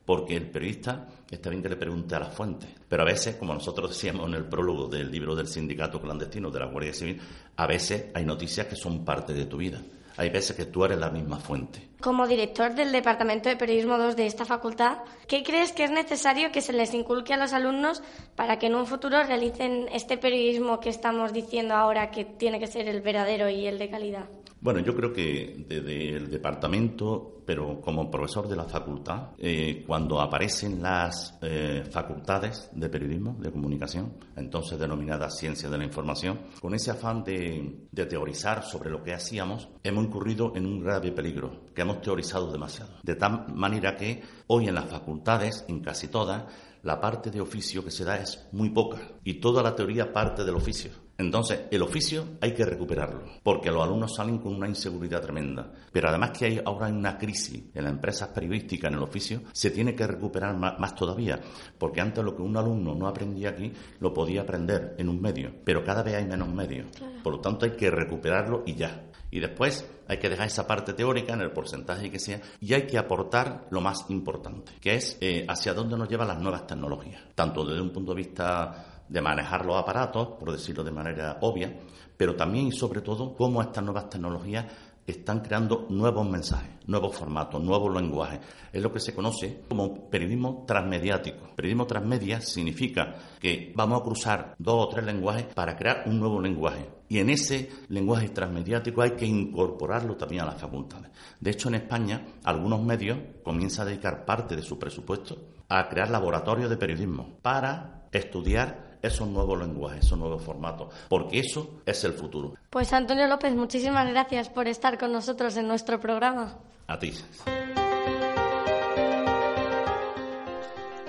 porque 0.05 0.37
el 0.37 0.51
periodista 0.51 1.09
está 1.31 1.51
bien 1.51 1.63
que 1.63 1.69
le 1.69 1.77
pregunte 1.77 2.15
a 2.15 2.21
las 2.21 2.35
fuentes, 2.35 2.69
pero 2.89 3.03
a 3.03 3.07
veces, 3.07 3.37
como 3.37 3.55
nosotros 3.55 3.91
decíamos 3.91 4.29
en 4.29 4.35
el 4.35 4.45
prólogo 4.45 4.89
del 4.89 5.11
libro 5.11 5.35
del 5.35 5.47
sindicato 5.47 6.01
clandestino 6.01 6.51
de 6.51 6.61
la 6.61 6.67
Guardia 6.67 6.93
Civil, 6.93 7.21
a 7.57 7.67
veces 7.67 8.07
hay 8.15 8.25
noticias 8.25 8.67
que 8.67 8.77
son 8.77 9.05
parte 9.05 9.33
de 9.33 9.47
tu 9.47 9.59
vida. 9.59 9.81
Hay 10.17 10.29
veces 10.29 10.55
que 10.55 10.67
tú 10.67 10.85
eres 10.85 10.99
la 10.99 11.09
misma 11.09 11.39
fuente. 11.39 11.89
Como 12.01 12.27
director 12.27 12.75
del 12.75 12.93
Departamento 12.93 13.49
de 13.49 13.57
Periodismo 13.57 13.97
2 13.97 14.15
de 14.15 14.27
esta 14.27 14.45
facultad, 14.45 14.99
¿qué 15.27 15.43
crees 15.43 15.73
que 15.73 15.85
es 15.85 15.91
necesario 15.91 16.53
que 16.53 16.61
se 16.61 16.75
les 16.75 16.93
inculque 16.93 17.33
a 17.33 17.39
los 17.39 17.55
alumnos 17.55 18.03
para 18.37 18.59
que 18.59 18.67
en 18.67 18.75
un 18.75 18.87
futuro 18.87 19.23
realicen 19.23 19.89
este 19.91 20.19
periodismo 20.19 20.81
que 20.81 20.91
estamos 20.91 21.33
diciendo 21.33 21.75
ahora 21.75 22.11
que 22.11 22.27
tiene 22.27 22.59
que 22.59 22.67
ser 22.67 22.89
el 22.89 23.01
verdadero 23.01 23.49
y 23.49 23.67
el 23.67 23.79
de 23.79 23.89
calidad? 23.89 24.27
Bueno, 24.63 24.79
yo 24.79 24.95
creo 24.95 25.13
que 25.13 25.67
desde 25.69 26.11
el 26.11 26.31
departamento, 26.31 27.43
pero 27.45 27.81
como 27.81 28.09
profesor 28.09 28.47
de 28.47 28.55
la 28.55 28.63
facultad, 28.63 29.31
eh, 29.37 29.83
cuando 29.85 30.21
aparecen 30.21 30.81
las 30.81 31.37
eh, 31.43 31.83
facultades 31.91 32.71
de 32.73 32.89
periodismo, 32.89 33.37
de 33.41 33.51
comunicación, 33.51 34.19
entonces 34.37 34.79
denominadas 34.79 35.37
ciencias 35.37 35.69
de 35.69 35.79
la 35.79 35.85
información, 35.85 36.43
con 36.61 36.75
ese 36.75 36.93
afán 36.93 37.25
de, 37.25 37.89
de 37.91 38.07
teorizar 38.07 38.63
sobre 38.63 38.89
lo 38.89 39.03
que 39.03 39.13
hacíamos, 39.13 39.69
hemos 39.83 40.05
incurrido 40.05 40.53
en 40.55 40.65
un 40.65 40.79
grave 40.79 41.11
peligro, 41.11 41.65
que 41.75 41.83
hemos 41.83 42.01
teorizado 42.01 42.53
demasiado. 42.53 42.93
De 43.03 43.17
tal 43.17 43.53
manera 43.53 43.97
que 43.97 44.23
hoy 44.47 44.69
en 44.69 44.77
las 44.77 44.87
facultades, 44.87 45.65
en 45.67 45.81
casi 45.81 46.07
todas, 46.07 46.45
la 46.85 47.01
parte 47.01 47.33
de 47.33 47.41
oficio 47.41 47.85
que 47.85 47.91
se 47.91 48.05
da 48.05 48.17
es 48.17 48.47
muy 48.53 48.71
poca 48.71 48.99
y 49.25 49.35
toda 49.35 49.61
la 49.61 49.75
teoría 49.75 50.13
parte 50.13 50.45
del 50.45 50.55
oficio. 50.55 50.91
Entonces, 51.23 51.63
el 51.71 51.83
oficio 51.83 52.25
hay 52.41 52.53
que 52.53 52.65
recuperarlo, 52.65 53.23
porque 53.43 53.71
los 53.71 53.83
alumnos 53.83 54.15
salen 54.15 54.39
con 54.39 54.55
una 54.55 54.69
inseguridad 54.69 55.23
tremenda. 55.23 55.73
Pero 55.93 56.09
además 56.09 56.33
que 56.37 56.47
hay 56.47 56.61
ahora 56.65 56.89
una 56.89 57.17
crisis 57.17 57.63
en 57.75 57.85
las 57.85 57.93
empresas 57.93 58.29
periodísticas, 58.29 58.91
en 58.91 58.99
el 58.99 59.05
oficio, 59.05 59.43
se 59.53 59.71
tiene 59.71 59.95
que 59.95 60.07
recuperar 60.07 60.57
más, 60.57 60.95
todavía, 60.95 61.41
porque 61.79 62.01
antes 62.01 62.25
lo 62.25 62.35
que 62.35 62.43
un 62.43 62.57
alumno 62.57 62.95
no 62.95 63.07
aprendía 63.07 63.51
aquí 63.51 63.73
lo 64.01 64.13
podía 64.13 64.43
aprender 64.43 64.97
en 64.99 65.09
un 65.09 65.21
medio, 65.21 65.53
pero 65.65 65.85
cada 65.85 66.03
vez 66.03 66.17
hay 66.17 66.27
menos 66.27 66.49
medios. 66.49 66.89
Por 67.23 67.35
lo 67.35 67.41
tanto, 67.41 67.65
hay 67.65 67.73
que 67.73 67.91
recuperarlo 67.91 68.65
y 68.67 68.75
ya. 68.75 69.09
Y 69.31 69.41
después 69.41 69.89
hay 70.09 70.19
que 70.19 70.29
dejar 70.29 70.49
esa 70.49 70.67
parte 70.67 70.93
teórica 70.93 71.33
en 71.33 71.41
el 71.41 71.53
porcentaje 71.53 72.11
que 72.11 72.19
sea 72.19 72.41
y 72.61 72.75
hay 72.75 72.87
que 72.87 72.99
aportar 72.99 73.67
lo 73.71 73.81
más 73.81 74.05
importante, 74.11 74.73
que 74.79 74.97
es 74.97 75.17
eh, 75.23 75.47
hacia 75.49 75.73
dónde 75.73 75.97
nos 75.97 76.09
llevan 76.09 76.29
las 76.29 76.39
nuevas 76.39 76.67
tecnologías, 76.67 77.23
tanto 77.35 77.65
desde 77.65 77.81
un 77.81 77.91
punto 77.91 78.13
de 78.13 78.23
vista 78.23 78.92
de 79.13 79.21
manejar 79.21 79.67
los 79.67 79.77
aparatos, 79.77 80.29
por 80.39 80.53
decirlo 80.53 80.83
de 80.83 80.91
manera 80.91 81.37
obvia, 81.43 81.71
pero 82.17 82.35
también 82.35 82.69
y 82.69 82.73
sobre 82.73 83.03
todo 83.03 83.35
cómo 83.35 83.61
estas 83.61 83.85
nuevas 83.85 84.09
tecnologías 84.09 84.65
están 85.07 85.41
creando 85.41 85.87
nuevos 85.91 86.27
mensajes, 86.27 86.71
nuevos 86.87 87.15
formatos, 87.15 87.63
nuevos 87.63 87.93
lenguajes. 87.93 88.41
Es 88.73 88.83
lo 88.83 88.91
que 88.91 89.01
se 89.01 89.15
conoce 89.15 89.65
como 89.69 90.09
periodismo 90.09 90.65
transmediático. 90.67 91.51
Periodismo 91.55 91.87
transmedia 91.87 92.41
significa 92.41 93.17
que 93.39 93.73
vamos 93.75 94.01
a 94.01 94.05
cruzar 94.05 94.55
dos 94.59 94.87
o 94.87 94.89
tres 94.89 95.05
lenguajes 95.05 95.47
para 95.47 95.77
crear 95.77 96.05
un 96.07 96.19
nuevo 96.19 96.41
lenguaje. 96.41 96.89
Y 97.09 97.19
en 97.19 97.29
ese 97.29 97.69
lenguaje 97.89 98.31
transmediático 98.31 99.03
hay 99.03 99.11
que 99.11 99.27
incorporarlo 99.27 100.17
también 100.17 100.43
a 100.43 100.47
las 100.47 100.61
facultades. 100.61 101.11
De 101.39 101.51
hecho, 101.51 101.69
en 101.69 101.75
España, 101.75 102.25
algunos 102.45 102.81
medios 102.83 103.19
comienzan 103.43 103.87
a 103.87 103.91
dedicar 103.91 104.25
parte 104.25 104.57
de 104.57 104.63
su 104.63 104.79
presupuesto 104.79 105.37
a 105.69 105.89
crear 105.89 106.11
laboratorios 106.11 106.71
de 106.71 106.77
periodismo 106.77 107.39
para 107.43 108.07
estudiar 108.13 108.92
esos 109.03 109.29
nuevos 109.29 109.59
lenguajes, 109.59 110.07
esos 110.07 110.19
nuevos 110.19 110.43
formatos, 110.43 110.89
porque 111.09 111.41
eso 111.41 111.83
es 111.85 112.03
el 112.05 112.13
futuro. 112.13 112.55
Pues 112.71 112.93
Antonio 112.93 113.27
López, 113.27 113.55
muchísimas 113.55 114.09
gracias 114.09 114.49
por 114.49 114.69
estar 114.69 114.99
con 114.99 115.13
nosotros 115.13 115.57
en 115.57 115.69
nuestro 115.69 116.01
programa. 116.01 116.57
A 116.87 116.99
ti. 116.99 117.13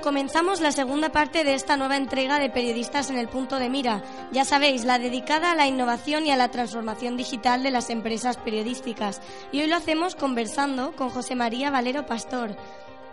Comenzamos 0.03 0.59
la 0.59 0.73
segunda 0.73 1.13
parte 1.13 1.45
de 1.45 1.53
esta 1.53 1.77
nueva 1.77 1.95
entrega 1.95 2.37
de 2.37 2.49
Periodistas 2.49 3.09
en 3.09 3.17
el 3.17 3.29
Punto 3.29 3.57
de 3.57 3.69
Mira. 3.69 4.03
Ya 4.33 4.43
sabéis, 4.43 4.83
la 4.83 4.99
dedicada 4.99 5.53
a 5.53 5.55
la 5.55 5.65
innovación 5.65 6.25
y 6.25 6.31
a 6.31 6.35
la 6.35 6.51
transformación 6.51 7.15
digital 7.15 7.63
de 7.63 7.71
las 7.71 7.89
empresas 7.89 8.35
periodísticas. 8.35 9.21
Y 9.53 9.61
hoy 9.61 9.67
lo 9.67 9.77
hacemos 9.77 10.15
conversando 10.15 10.93
con 10.97 11.09
José 11.09 11.35
María 11.35 11.71
Valero 11.71 12.05
Pastor. 12.05 12.57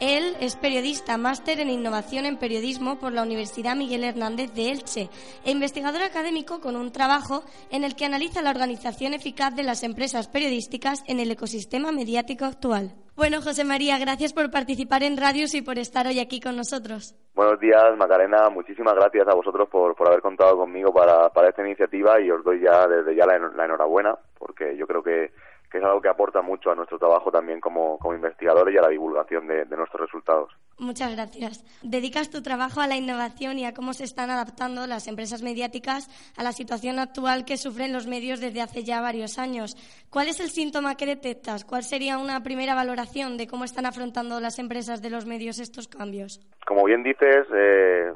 Él 0.01 0.35
es 0.41 0.57
periodista, 0.57 1.19
máster 1.19 1.61
en 1.61 1.69
innovación 1.69 2.25
en 2.25 2.39
periodismo 2.39 2.99
por 2.99 3.13
la 3.13 3.23
Universidad 3.23 3.77
Miguel 3.77 4.03
Hernández 4.03 4.51
de 4.55 4.71
Elche 4.71 5.11
e 5.45 5.51
investigador 5.51 6.01
académico 6.03 6.63
con 6.63 6.75
un 6.75 6.91
trabajo 6.91 7.45
en 7.71 7.85
el 7.85 7.95
que 7.95 8.07
analiza 8.07 8.41
la 8.41 8.49
organización 8.49 9.13
eficaz 9.13 9.55
de 9.55 9.63
las 9.63 9.83
empresas 9.83 10.27
periodísticas 10.27 11.05
en 11.07 11.21
el 11.21 11.31
ecosistema 11.31 11.93
mediático 11.93 12.47
actual. 12.47 12.95
Bueno, 13.15 13.43
José 13.43 13.65
María, 13.65 13.99
gracias 13.99 14.33
por 14.33 14.51
participar 14.51 15.03
en 15.03 15.19
Radios 15.19 15.55
y 15.55 15.61
por 15.61 15.79
estar 15.79 16.07
hoy 16.07 16.19
aquí 16.19 16.41
con 16.41 16.57
nosotros. 16.57 17.15
Buenos 17.35 17.61
días, 17.61 17.95
Macarena. 17.99 18.49
Muchísimas 18.49 18.95
gracias 18.95 19.29
a 19.29 19.35
vosotros 19.35 19.69
por, 19.69 19.95
haber 20.07 20.23
contado 20.23 20.57
conmigo 20.57 20.95
para, 20.95 21.27
esta 21.47 21.61
iniciativa 21.61 22.19
y 22.19 22.31
os 22.31 22.43
doy 22.43 22.63
ya 22.63 22.87
desde 22.87 23.15
ya 23.15 23.27
la 23.27 23.65
enhorabuena 23.67 24.17
porque 24.39 24.75
yo 24.79 24.87
creo 24.87 25.03
que 25.03 25.31
que 25.71 25.79
es 25.79 25.85
algo 25.85 26.01
que 26.01 26.09
aporta 26.09 26.43
mucho 26.43 26.71
a 26.71 26.75
nuestro 26.75 26.99
trabajo 26.99 27.31
también 27.31 27.61
como, 27.61 27.97
como 27.99 28.15
investigadores 28.15 28.75
y 28.75 28.79
a 28.79 28.83
la 28.83 28.89
divulgación 28.89 29.47
de, 29.47 29.65
nuestros 29.67 30.01
resultados. 30.01 30.51
Muchas 30.79 31.15
gracias. 31.15 31.65
Dedicas 31.83 32.31
tu 32.31 32.43
trabajo 32.43 32.81
a 32.81 32.87
la 32.87 32.97
innovación 32.97 33.59
y 33.59 33.67
a 33.67 33.73
cómo 33.73 33.93
se 33.93 34.05
están 34.05 34.31
adaptando 34.31 34.87
las 34.87 35.07
empresas 35.07 35.43
mediáticas 35.43 36.09
a 36.37 36.43
la 36.43 36.53
situación 36.53 36.99
actual 36.99 37.45
que 37.45 37.57
sufren 37.57 37.93
los 37.93 38.07
medios 38.07 38.41
desde 38.41 38.63
hace 38.63 38.83
ya 38.83 39.01
varios 39.01 39.39
años. 39.39 39.77
¿Cuál 40.11 40.29
es 40.29 40.41
el 40.41 40.49
síntoma 40.49 40.97
que 40.97 41.07
detectas? 41.07 41.65
¿Cuál 41.65 41.85
sería 41.85 42.19
una 42.19 42.43
primera 42.43 42.75
valoración 42.75 43.37
de 43.37 43.47
cómo 43.47 43.65
están 43.65 43.87
afrontando 43.87 44.41
las 44.41 44.59
empresas 44.59 45.03
de 45.03 45.11
los 45.11 45.25
medios 45.27 45.61
estos 45.61 45.87
cambios? 45.87 46.41
Como 46.67 46.85
bien 46.85 47.03
dices, 47.03 47.47
eh, 47.55 48.13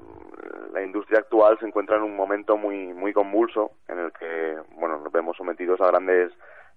la 0.73 0.83
industria 0.83 1.21
actual 1.21 1.57
se 1.61 1.67
encuentra 1.67 1.97
en 1.97 2.03
un 2.03 2.17
momento 2.17 2.57
muy, 2.57 2.93
muy 2.93 3.13
convulso 3.13 3.73
en 3.89 3.99
el 3.99 4.13
que 4.13 4.57
bueno, 4.77 4.99
nos 4.99 5.13
vemos 5.13 5.37
sometidos 5.37 5.81
a 5.81 5.87
grandes 5.87 6.33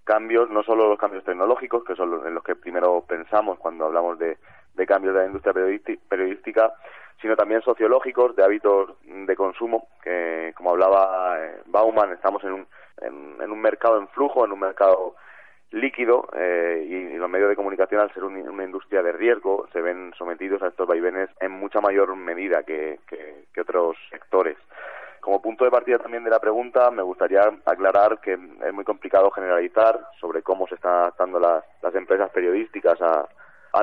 cambios, 0.08 0.50
no 0.50 0.64
solo 0.64 0.88
los 0.88 0.98
cambios 0.98 1.26
tecnológicos, 1.26 1.84
que 1.84 1.96
son 1.96 2.26
en 2.26 2.34
los 2.34 2.44
que 2.44 2.56
primero 2.56 3.04
pensamos 3.08 3.60
cuando 3.60 3.86
hablamos 3.86 4.18
de, 4.18 4.38
cambios 4.88 5.14
de 5.14 5.20
la 5.20 5.28
industria 5.28 5.54
periodística, 6.08 6.74
sino 7.22 7.36
también 7.36 7.62
sociológicos, 7.62 8.36
de 8.36 8.44
hábitos 8.44 8.92
de 9.04 9.36
consumo, 9.36 9.90
que 10.02 10.54
como 10.56 10.72
hablaba 10.72 11.38
eh, 11.40 11.62
Bauman, 11.66 12.14
estamos 12.14 12.42
en 12.46 12.54
un, 12.54 12.68
en, 13.02 13.52
un 13.52 13.62
mercado 13.62 14.00
en 14.00 14.08
flujo, 14.08 14.46
en 14.46 14.54
un 14.54 14.60
mercado 14.62 15.16
líquido 15.72 16.30
eh, 16.34 16.88
y, 16.90 17.18
los 17.18 17.30
medios 17.30 17.50
de 17.50 17.58
comunicación 17.58 18.00
al 18.00 18.14
ser 18.14 18.24
una 18.24 18.64
industria 18.64 19.04
de 19.04 19.12
riesgo 19.12 19.68
se 19.74 19.82
ven 19.82 20.14
sometidos 20.18 20.62
a 20.62 20.68
estos 20.68 20.88
vaivenes 20.88 21.30
en 21.42 21.52
mucha 21.52 21.82
mayor 21.82 22.16
medida 22.16 22.64
que 22.64 23.00
otros 23.60 23.98
sectores. 24.10 24.58
Como 25.28 25.42
punto 25.42 25.66
de 25.66 25.72
partida 25.72 26.00
también 26.00 26.24
de 26.24 26.30
la 26.30 26.40
pregunta, 26.40 26.90
me 26.90 27.02
gustaría 27.02 27.42
aclarar 27.66 28.22
que 28.22 28.40
es 28.66 28.74
muy 28.74 28.86
complicado 28.86 29.30
generalizar 29.30 30.00
sobre 30.22 30.42
cómo 30.42 30.70
se 30.70 30.76
están 30.76 30.94
adaptando 30.94 31.38
las, 31.38 31.66
las 31.82 31.94
empresas 31.96 32.32
periodísticas 32.32 32.98
a, 33.02 33.28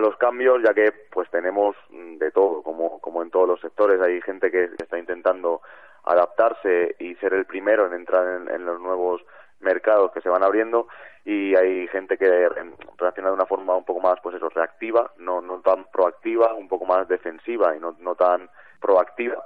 los 0.01 0.17
cambios, 0.17 0.63
ya 0.65 0.73
que 0.73 0.91
pues 1.13 1.29
tenemos 1.31 1.77
de 1.91 2.31
todo, 2.31 2.63
como, 2.63 2.99
como 2.99 3.23
en 3.23 3.31
todos 3.31 3.47
los 3.47 3.61
sectores. 3.61 4.01
Hay 4.01 4.23
gente 4.23 4.51
que 4.51 4.71
está 4.79 4.99
intentando 4.99 5.61
adaptarse 6.05 6.97
y 6.99 7.15
ser 7.17 7.35
el 7.35 7.45
primero 7.45 7.87
en 7.89 7.93
entrar 7.93 8.49
en, 8.51 8.65
los 8.65 8.81
nuevos 8.81 9.21
mercados 9.61 10.13
que 10.13 10.23
se 10.23 10.31
van 10.31 10.45
abriendo 10.45 10.89
y 11.27 11.55
hay 11.57 11.87
gente 11.89 12.17
que 12.17 12.49
reacciona 12.97 13.29
de 13.29 13.35
una 13.35 13.47
forma 13.47 13.77
un 13.77 13.85
poco 13.85 14.01
más 14.01 14.19
pues 14.23 14.37
eso 14.37 14.49
reactiva 14.51 15.11
no 15.17 15.41
no 15.41 15.61
tan 15.61 15.85
proactiva 15.91 16.53
un 16.53 16.69
poco 16.69 16.85
más 16.85 17.09
defensiva 17.09 17.75
y 17.75 17.81
no, 17.81 17.97
no 18.01 18.15
tan 18.15 18.51
proactiva 18.79 19.43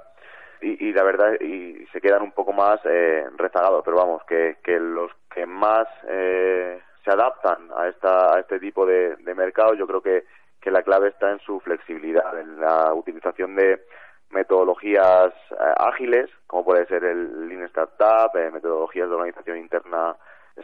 y, 0.61 0.91
la 0.93 1.03
verdad 1.03 1.39
y 1.39 1.85
se 1.91 2.01
quedan 2.01 2.21
un 2.21 2.31
poco 2.31 2.53
más 2.53 2.79
eh, 2.85 3.25
rezagados. 3.37 3.83
Pero 3.83 3.97
vamos 3.97 4.23
que, 4.27 4.57
que 4.63 4.79
los 4.79 5.11
que 5.33 5.45
más 5.45 5.87
eh, 6.07 6.79
se 7.03 7.11
adaptan 7.11 7.69
a 7.75 7.87
esta 7.87 8.35
a 8.35 8.39
este 8.39 8.59
tipo 8.59 8.85
de, 8.85 9.15
de 9.17 9.35
mercado 9.35 9.73
yo 9.73 9.87
creo 9.87 10.01
que, 10.01 10.25
que 10.61 10.71
la 10.71 10.83
clave 10.83 11.09
está 11.09 11.31
en 11.31 11.39
su 11.39 11.59
flexibilidad 11.59 12.37
en 12.39 12.59
la 12.59 12.93
utilización 12.93 13.55
de 13.55 13.85
metodologías 14.31 15.33
eh, 15.51 15.73
ágiles 15.77 16.29
como 16.47 16.65
puede 16.65 16.85
ser 16.87 17.03
el 17.03 17.47
Lean 17.47 17.63
Startup 17.65 18.35
eh, 18.35 18.51
metodologías 18.51 19.07
de 19.07 19.15
organización 19.15 19.57
interna 19.57 20.15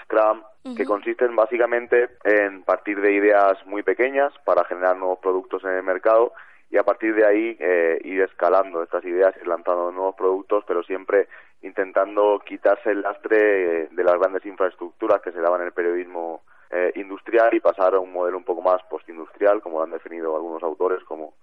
Scrum, 0.04 0.44
que 0.76 0.84
consisten 0.84 1.36
básicamente 1.38 2.10
en 2.26 2.64
partir 2.64 3.00
de 3.00 3.14
ideas 3.14 3.66
muy 3.66 3.82
pequeñas 3.82 4.34
para 4.44 4.66
generar 4.66 4.98
nuevos 4.98 5.20
productos 5.20 5.64
en 5.64 5.72
el 5.72 5.84
mercado 5.84 6.34
y 6.70 6.78
a 6.78 6.84
partir 6.84 7.16
de 7.16 7.26
ahí 7.26 7.58
eh, 7.60 8.00
ir 8.04 8.22
escalando 8.22 8.84
estas 8.84 9.04
ideas, 9.06 9.34
y 9.42 9.48
lanzando 9.48 9.92
nuevos 9.92 10.16
productos, 10.16 10.64
pero 10.68 10.84
siempre 10.84 11.28
intentando 11.62 12.42
quitarse 12.46 12.92
el 12.92 13.02
lastre 13.02 13.84
eh, 13.84 13.88
de 13.92 14.04
las 14.04 14.20
grandes 14.20 14.46
infraestructuras 14.46 15.22
que 15.22 15.32
se 15.32 15.42
daban 15.42 15.62
en 15.62 15.68
el 15.68 15.74
periodismo 15.74 16.44
eh, 16.72 16.92
industrial 16.96 17.54
y 17.54 17.60
pasar 17.60 17.96
a 17.96 18.00
un 18.00 18.12
modelo 18.12 18.38
un 18.38 18.44
poco 18.44 18.62
más 18.62 18.82
postindustrial, 18.84 19.62
como 19.62 19.80
lo 19.80 19.86
han 19.86 19.92
definido 19.92 20.36
algunos 20.36 20.64
autores 20.64 21.04
como, 21.04 21.34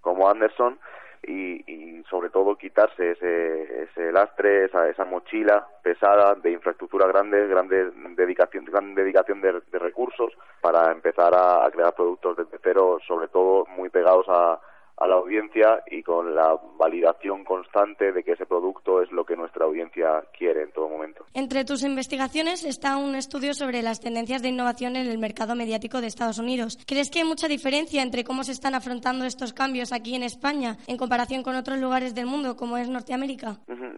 como 0.00 0.28
Anderson, 0.28 0.78
y, 1.22 2.02
sobre 2.08 2.30
todo 2.30 2.56
quitarse 2.56 3.12
ese, 3.12 3.82
ese 3.84 4.10
lastre, 4.10 4.64
esa, 4.64 4.88
esa 4.88 5.04
mochila 5.04 5.68
pesada 5.82 6.34
de 6.34 6.50
infraestructura 6.50 7.06
grande, 7.06 7.46
grande 7.46 7.92
dedicación, 8.16 8.64
gran 8.64 8.94
dedicación 8.94 9.40
de, 9.40 9.52
recursos 9.78 10.32
para 10.60 10.90
empezar 10.90 11.32
a, 11.34 11.70
crear 11.70 11.94
productos 11.94 12.38
desde 12.38 12.58
cero, 12.62 12.98
sobre 13.06 13.28
todo 13.28 13.66
muy 13.76 13.90
pegados 13.90 14.26
a, 14.28 14.58
a 15.00 15.06
la 15.06 15.16
audiencia 15.16 15.82
y 15.90 16.02
con 16.02 16.34
la 16.34 16.58
validación 16.78 17.42
constante 17.44 18.12
de 18.12 18.22
que 18.22 18.32
ese 18.32 18.44
producto 18.44 19.02
es 19.02 19.10
lo 19.10 19.24
que 19.24 19.34
nuestra 19.34 19.64
audiencia 19.64 20.22
quiere 20.36 20.62
en 20.62 20.72
todo 20.72 20.88
momento. 20.88 21.24
Entre 21.32 21.64
tus 21.64 21.82
investigaciones 21.82 22.64
está 22.64 22.98
un 22.98 23.14
estudio 23.14 23.54
sobre 23.54 23.82
las 23.82 24.00
tendencias 24.00 24.42
de 24.42 24.50
innovación 24.50 24.96
en 24.96 25.06
el 25.06 25.18
mercado 25.18 25.54
mediático 25.54 26.02
de 26.02 26.06
Estados 26.06 26.38
Unidos. 26.38 26.78
¿Crees 26.86 27.10
que 27.10 27.20
hay 27.20 27.24
mucha 27.24 27.48
diferencia 27.48 28.02
entre 28.02 28.24
cómo 28.24 28.44
se 28.44 28.52
están 28.52 28.74
afrontando 28.74 29.24
estos 29.24 29.54
cambios 29.54 29.92
aquí 29.92 30.14
en 30.14 30.22
España 30.22 30.76
en 30.86 30.98
comparación 30.98 31.42
con 31.42 31.56
otros 31.56 31.78
lugares 31.78 32.14
del 32.14 32.26
mundo 32.26 32.56
como 32.56 32.76
es 32.76 32.88
Norteamérica? 32.88 33.56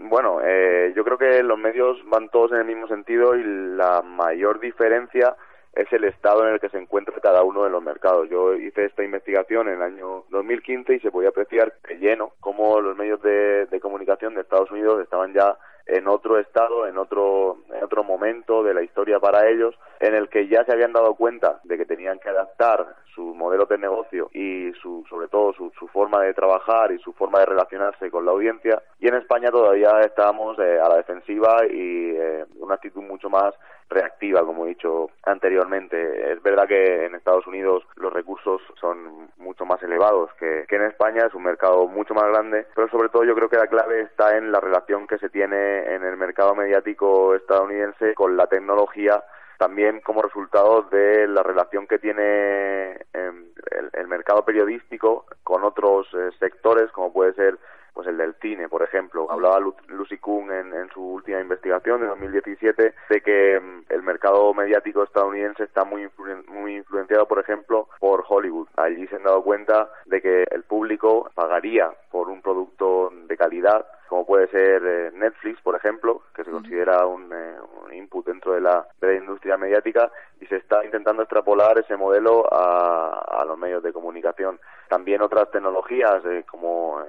Bueno, 0.08 0.40
eh, 0.40 0.92
yo 0.94 1.02
creo 1.02 1.18
que 1.18 1.42
los 1.42 1.58
medios 1.58 1.98
van 2.08 2.28
todos 2.28 2.52
en 2.52 2.58
el 2.58 2.66
mismo 2.66 2.86
sentido 2.86 3.34
y 3.34 3.42
la 3.42 4.02
mayor 4.02 4.60
diferencia 4.60 5.34
es 5.74 5.92
el 5.92 6.04
estado 6.04 6.46
en 6.46 6.54
el 6.54 6.60
que 6.60 6.68
se 6.68 6.78
encuentra 6.78 7.18
cada 7.20 7.42
uno 7.42 7.64
de 7.64 7.70
los 7.70 7.82
mercados. 7.82 8.28
Yo 8.28 8.54
hice 8.54 8.84
esta 8.84 9.02
investigación 9.02 9.68
en 9.68 9.74
el 9.74 9.82
año 9.82 10.24
2015 10.30 10.94
y 10.94 11.00
se 11.00 11.10
podía 11.10 11.30
apreciar 11.30 11.72
de 11.88 11.96
lleno 11.96 12.32
cómo 12.40 12.80
los 12.80 12.96
medios 12.96 13.22
de, 13.22 13.66
de 13.66 13.80
comunicación 13.80 14.34
de 14.34 14.42
Estados 14.42 14.70
Unidos 14.70 15.00
estaban 15.00 15.32
ya 15.32 15.56
en 15.86 16.06
otro 16.06 16.38
estado, 16.38 16.86
en 16.86 16.96
otro, 16.96 17.58
en 17.74 17.82
otro 17.82 18.04
momento 18.04 18.62
de 18.62 18.74
la 18.74 18.82
historia 18.82 19.18
para 19.18 19.48
ellos, 19.48 19.74
en 20.00 20.14
el 20.14 20.28
que 20.28 20.48
ya 20.48 20.64
se 20.64 20.72
habían 20.72 20.92
dado 20.92 21.14
cuenta 21.14 21.60
de 21.64 21.76
que 21.76 21.86
tenían 21.86 22.18
que 22.18 22.28
adaptar 22.28 22.96
su 23.14 23.34
modelo 23.34 23.66
de 23.66 23.78
negocio 23.78 24.30
y 24.32 24.72
su, 24.80 25.04
sobre 25.08 25.28
todo 25.28 25.52
su, 25.52 25.70
su 25.78 25.86
forma 25.88 26.22
de 26.22 26.34
trabajar 26.34 26.92
y 26.92 26.98
su 26.98 27.12
forma 27.12 27.40
de 27.40 27.46
relacionarse 27.46 28.10
con 28.10 28.24
la 28.24 28.32
audiencia. 28.32 28.82
Y 29.00 29.08
en 29.08 29.16
España 29.16 29.50
todavía 29.50 30.00
estábamos 30.00 30.58
eh, 30.58 30.80
a 30.80 30.88
la 30.88 30.96
defensiva 30.96 31.58
y 31.66 32.10
eh, 32.16 32.46
una 32.58 32.76
actitud 32.76 33.02
mucho 33.02 33.28
más 33.28 33.54
reactiva, 33.92 34.44
como 34.44 34.66
he 34.66 34.70
dicho 34.70 35.10
anteriormente. 35.24 36.32
Es 36.32 36.42
verdad 36.42 36.66
que 36.66 37.06
en 37.06 37.14
Estados 37.14 37.46
Unidos 37.46 37.84
los 37.96 38.12
recursos 38.12 38.60
son 38.80 39.30
mucho 39.36 39.64
más 39.64 39.82
elevados 39.82 40.30
que, 40.38 40.64
que 40.68 40.76
en 40.76 40.86
España, 40.86 41.26
es 41.26 41.34
un 41.34 41.44
mercado 41.44 41.86
mucho 41.86 42.14
más 42.14 42.24
grande, 42.24 42.66
pero 42.74 42.88
sobre 42.88 43.08
todo 43.08 43.24
yo 43.24 43.34
creo 43.34 43.48
que 43.48 43.56
la 43.56 43.66
clave 43.66 44.02
está 44.02 44.36
en 44.36 44.52
la 44.52 44.60
relación 44.60 45.06
que 45.06 45.18
se 45.18 45.28
tiene 45.28 45.94
en 45.94 46.04
el 46.04 46.16
mercado 46.16 46.54
mediático 46.54 47.34
estadounidense 47.34 48.14
con 48.14 48.36
la 48.36 48.46
tecnología 48.46 49.22
también 49.62 50.00
como 50.00 50.22
resultado 50.22 50.82
de 50.90 51.28
la 51.28 51.44
relación 51.44 51.86
que 51.86 52.00
tiene 52.00 52.94
em, 53.12 53.46
el, 53.92 54.08
mercado 54.08 54.44
periodístico 54.44 55.24
con 55.44 55.62
otros 55.62 56.08
eh, 56.14 56.30
sectores 56.40 56.90
como 56.90 57.12
puede 57.12 57.32
ser 57.34 57.58
pues 57.92 58.06
el 58.08 58.16
del 58.16 58.34
cine, 58.40 58.68
por 58.68 58.82
ejemplo. 58.82 59.30
Hablaba 59.30 59.60
Lucy 59.88 60.18
Kuhn 60.18 60.50
en, 60.50 60.88
su 60.92 61.00
última 61.00 61.40
investigación 61.40 62.00
de 62.00 62.06
2017 62.08 62.94
de 63.08 63.20
que 63.20 63.56
em, 63.56 63.84
el 63.88 64.02
mercado 64.02 64.52
mediático 64.54 65.02
estadounidense 65.02 65.64
está 65.64 65.84
muy, 65.84 66.08
muy 66.48 66.76
influenciado, 66.76 67.26
por 67.26 67.38
ejemplo, 67.38 67.88
por 68.00 68.24
Hollywood. 68.28 68.68
Allí 68.76 69.06
se 69.06 69.16
han 69.16 69.24
dado 69.24 69.42
cuenta 69.42 69.90
de 70.06 70.20
que 70.20 70.44
el 70.50 70.64
público 70.64 71.30
pagaría 71.34 71.90
por 72.10 72.28
un 72.28 72.42
producto 72.42 73.10
de 73.26 73.36
calidad 73.36 73.86
como 74.12 74.26
puede 74.26 74.46
ser 74.48 74.82
eh, 74.84 75.10
Netflix, 75.14 75.58
por 75.62 75.74
ejemplo, 75.74 76.20
que 76.34 76.44
se 76.44 76.50
considera 76.50 77.06
un, 77.06 77.32
eh, 77.32 77.54
un 77.82 77.94
input 77.94 78.26
dentro 78.26 78.52
de 78.52 78.60
la, 78.60 78.86
de 79.00 79.06
la, 79.06 79.14
industria 79.14 79.56
mediática 79.56 80.12
y 80.38 80.44
se 80.48 80.56
está 80.56 80.84
intentando 80.84 81.22
extrapolar 81.22 81.78
ese 81.78 81.96
modelo 81.96 82.44
a, 82.52 83.40
a 83.40 83.42
los 83.46 83.56
medios 83.56 83.82
de 83.82 83.90
comunicación. 83.90 84.60
También 84.90 85.22
otras 85.22 85.50
tecnologías 85.50 86.22
eh, 86.26 86.44
como 86.46 87.02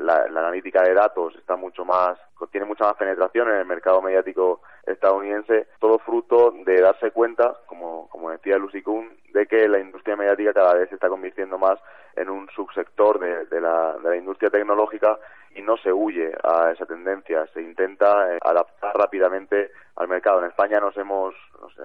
la, 0.00 0.26
la, 0.30 0.40
analítica 0.40 0.80
de 0.82 0.94
datos 0.94 1.36
está 1.36 1.56
mucho 1.56 1.84
más, 1.84 2.18
tiene 2.50 2.64
mucha 2.64 2.84
más 2.84 2.96
penetración 2.96 3.50
en 3.50 3.56
el 3.56 3.66
mercado 3.66 4.00
mediático 4.00 4.62
estadounidense, 4.86 5.66
todo 5.78 5.98
fruto 5.98 6.54
de 6.64 6.80
darse 6.80 7.10
cuenta, 7.10 7.58
como, 7.66 8.08
como 8.08 8.30
decía 8.30 8.56
Lucy 8.56 8.80
Kuhn, 8.80 9.10
de 9.34 9.46
que 9.46 9.68
la 9.68 9.78
industria 9.78 10.16
mediática 10.16 10.54
cada 10.54 10.72
vez 10.72 10.88
se 10.88 10.94
está 10.94 11.10
convirtiendo 11.10 11.58
más 11.58 11.78
en 12.14 12.30
un 12.30 12.48
subsector 12.48 13.18
de, 13.18 13.44
de, 13.44 13.60
la, 13.60 13.98
de 13.98 14.08
la 14.08 14.16
industria 14.16 14.48
tecnológica 14.48 15.18
y 15.56 15.62
no 15.62 15.76
se 15.78 15.92
huye 15.92 16.32
a 16.42 16.70
esa 16.70 16.84
tendencia, 16.84 17.46
se 17.54 17.62
intenta 17.62 18.34
eh, 18.34 18.38
adaptar 18.42 18.94
rápidamente 18.94 19.70
al 19.96 20.06
mercado. 20.06 20.40
En 20.40 20.50
España 20.50 20.78
nos 20.80 20.96
hemos, 20.98 21.34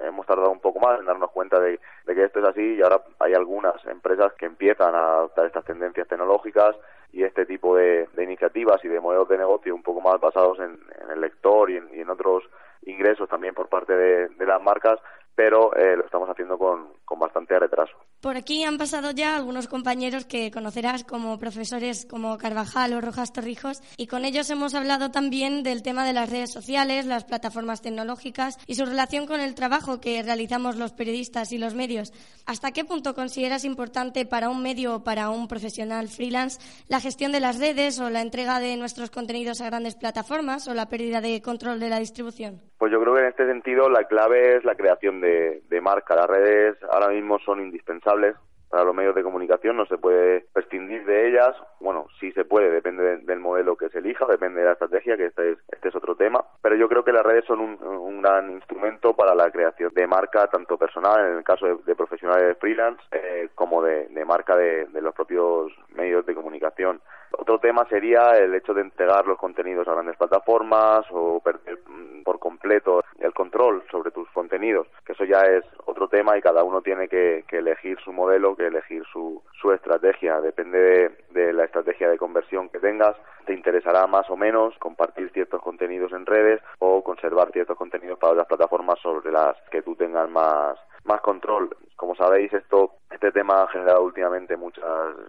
hemos 0.03 0.25
tardado 0.25 0.51
un 0.51 0.59
poco 0.59 0.79
más 0.79 0.99
en 0.99 1.05
darnos 1.05 1.31
cuenta 1.31 1.59
de, 1.59 1.79
que 2.05 2.23
esto 2.23 2.39
es 2.39 2.45
así 2.45 2.75
y 2.75 2.81
ahora 2.81 3.01
hay 3.19 3.33
algunas 3.33 3.73
empresas 3.85 4.33
que 4.33 4.45
empiezan 4.45 4.93
a 4.93 5.13
adaptar 5.13 5.45
estas 5.45 5.63
tendencias 5.63 6.07
tecnológicas 6.07 6.75
y 7.13 7.23
este 7.23 7.45
tipo 7.45 7.77
de, 7.77 8.09
iniciativas 8.17 8.83
y 8.83 8.89
de 8.89 8.99
modelos 8.99 9.29
de 9.29 9.37
negocio 9.37 9.73
un 9.73 9.83
poco 9.83 10.01
más 10.01 10.19
basados 10.19 10.59
en, 10.59 10.77
el 11.09 11.21
lector 11.21 11.71
y 11.71 11.77
en, 11.77 12.09
otros 12.09 12.43
ingresos 12.83 13.29
también 13.29 13.53
por 13.53 13.69
parte 13.69 13.95
de, 13.95 14.45
las 14.45 14.61
marcas, 14.61 14.99
pero 15.33 15.73
eh, 15.77 15.97
estamos 16.03 16.29
haciendo 16.29 16.57
con, 16.57 16.89
con 17.05 17.19
bastante 17.19 17.57
retraso. 17.57 17.95
Por 18.21 18.30
aquí 18.41 18.63
han 18.63 18.79
pasado 18.79 19.11
ya 19.11 19.35
algunos 19.35 19.67
compañeros 19.67 20.25
que 20.25 20.49
conocerás 20.49 21.03
como 21.03 21.37
profesores 21.37 22.07
como 22.07 22.39
Carvajal 22.39 22.91
o 22.93 22.99
Rojas 22.99 23.33
Torrijos 23.33 23.83
y 23.97 24.07
con 24.07 24.25
ellos 24.25 24.49
hemos 24.49 24.73
hablado 24.73 25.11
también 25.11 25.61
del 25.61 25.83
tema 25.83 26.07
de 26.07 26.13
las 26.13 26.27
redes 26.27 26.51
sociales, 26.51 27.05
las 27.05 27.23
plataformas 27.23 27.83
tecnológicas 27.83 28.57
y 28.65 28.73
su 28.73 28.85
relación 28.85 29.27
con 29.27 29.41
el 29.41 29.53
trabajo 29.53 30.01
que 30.01 30.23
realizamos 30.23 30.75
los 30.75 30.91
periodistas 30.91 31.51
y 31.51 31.59
los 31.59 31.75
medios. 31.75 32.13
¿Hasta 32.47 32.71
qué 32.71 32.83
punto 32.83 33.13
consideras 33.13 33.63
importante 33.63 34.25
para 34.25 34.49
un 34.49 34.63
medio 34.63 34.95
o 34.95 35.03
para 35.03 35.29
un 35.29 35.47
profesional 35.47 36.07
freelance 36.07 36.59
la 36.87 36.99
gestión 36.99 37.31
de 37.31 37.41
las 37.41 37.59
redes 37.59 37.99
o 37.99 38.09
la 38.09 38.21
entrega 38.21 38.59
de 38.59 38.75
nuestros 38.75 39.11
contenidos 39.11 39.61
a 39.61 39.67
grandes 39.67 39.93
plataformas 39.93 40.67
o 40.67 40.73
la 40.73 40.89
pérdida 40.89 41.21
de 41.21 41.43
control 41.43 41.79
de 41.79 41.89
la 41.89 41.99
distribución? 41.99 42.70
Pues 42.81 42.91
yo 42.91 42.99
creo 42.99 43.13
que 43.13 43.21
en 43.21 43.27
este 43.27 43.45
sentido 43.45 43.89
la 43.91 44.05
clave 44.05 44.55
es 44.55 44.65
la 44.65 44.73
creación 44.73 45.21
de, 45.21 45.61
de 45.69 45.81
marca. 45.81 46.15
Las 46.15 46.25
redes 46.25 46.75
ahora 46.89 47.09
mismo 47.09 47.37
son 47.37 47.61
indispensables 47.61 48.35
para 48.71 48.85
los 48.85 48.95
medios 48.95 49.13
de 49.13 49.21
comunicación, 49.21 49.77
no 49.77 49.85
se 49.85 49.99
puede 49.99 50.45
prescindir 50.51 51.05
de 51.05 51.27
ellas. 51.27 51.55
Bueno, 51.79 52.07
sí 52.19 52.31
se 52.31 52.43
puede, 52.43 52.71
depende 52.71 53.17
del 53.17 53.39
modelo 53.39 53.75
que 53.75 53.89
se 53.89 53.99
elija, 53.99 54.25
depende 54.25 54.61
de 54.61 54.65
la 54.65 54.71
estrategia, 54.71 55.15
que 55.15 55.27
este 55.27 55.51
es, 55.51 55.57
este 55.71 55.89
es 55.89 55.95
otro 55.95 56.15
tema. 56.15 56.43
Pero 56.63 56.75
yo 56.75 56.89
creo 56.89 57.03
que 57.03 57.11
las 57.11 57.23
redes 57.23 57.45
son 57.45 57.59
un, 57.59 58.21
gran 58.21 58.49
instrumento 58.49 59.13
para 59.13 59.35
la 59.35 59.51
creación 59.51 59.91
de 59.93 60.07
marca, 60.07 60.47
tanto 60.47 60.77
personal, 60.77 61.19
en 61.27 61.37
el 61.37 61.43
caso 61.43 61.67
de, 61.85 61.95
profesionales 61.95 62.47
de 62.47 62.55
freelance, 62.55 63.03
eh, 63.11 63.49
como 63.53 63.83
de, 63.83 64.07
marca 64.25 64.55
de, 64.55 64.87
los 65.01 65.13
propios 65.13 65.71
medios 65.93 66.25
de 66.25 66.33
comunicación. 66.33 66.99
Otro 67.37 67.59
tema 67.59 67.85
sería 67.89 68.31
el 68.37 68.53
hecho 68.55 68.73
de 68.73 68.81
entregar 68.81 69.25
los 69.25 69.37
contenidos 69.37 69.87
a 69.87 69.93
grandes 69.93 70.17
plataformas 70.17 71.05
o 71.11 71.39
perder 71.39 71.79
mm, 71.87 72.23
por 72.23 72.39
completo 72.39 73.03
el 73.19 73.33
control 73.33 73.83
sobre 73.89 74.11
tus 74.11 74.29
contenidos, 74.29 74.87
que 75.05 75.13
eso 75.13 75.25
ya 75.25 75.41
es 75.41 75.63
otro 75.85 76.07
tema 76.07 76.37
y 76.37 76.41
cada 76.41 76.63
uno 76.63 76.81
tiene 76.81 77.07
que, 77.07 77.43
elegir 77.51 77.99
su 78.03 78.11
modelo, 78.11 78.55
que 78.55 78.67
elegir 78.67 79.03
su, 79.11 79.41
su 79.59 79.71
estrategia. 79.71 80.41
Depende 80.41 81.11
de, 81.29 81.53
la 81.53 81.65
estrategia 81.65 82.09
de 82.09 82.17
conversión 82.17 82.69
que 82.69 82.79
tengas, 82.79 83.15
te 83.45 83.53
interesará 83.53 84.07
más 84.07 84.29
o 84.29 84.37
menos 84.37 84.77
compartir 84.79 85.29
ciertos 85.31 85.61
contenidos 85.61 86.11
en 86.13 86.25
redes 86.25 86.61
o 86.79 87.03
conservar 87.03 87.51
ciertos 87.51 87.77
contenidos 87.77 88.17
para 88.19 88.33
otras 88.33 88.47
plataformas 88.47 88.99
sobre 88.99 89.31
las 89.31 89.55
que 89.69 89.81
tú 89.81 89.95
tengas 89.95 90.29
más, 90.29 90.77
más 91.05 91.21
control. 91.21 91.75
Como 91.95 92.15
sabéis, 92.15 92.51
esto, 92.53 92.93
este 93.11 93.31
tema 93.31 93.63
ha 93.63 93.67
generado 93.67 94.03
últimamente 94.03 94.57
muchas, 94.57 94.83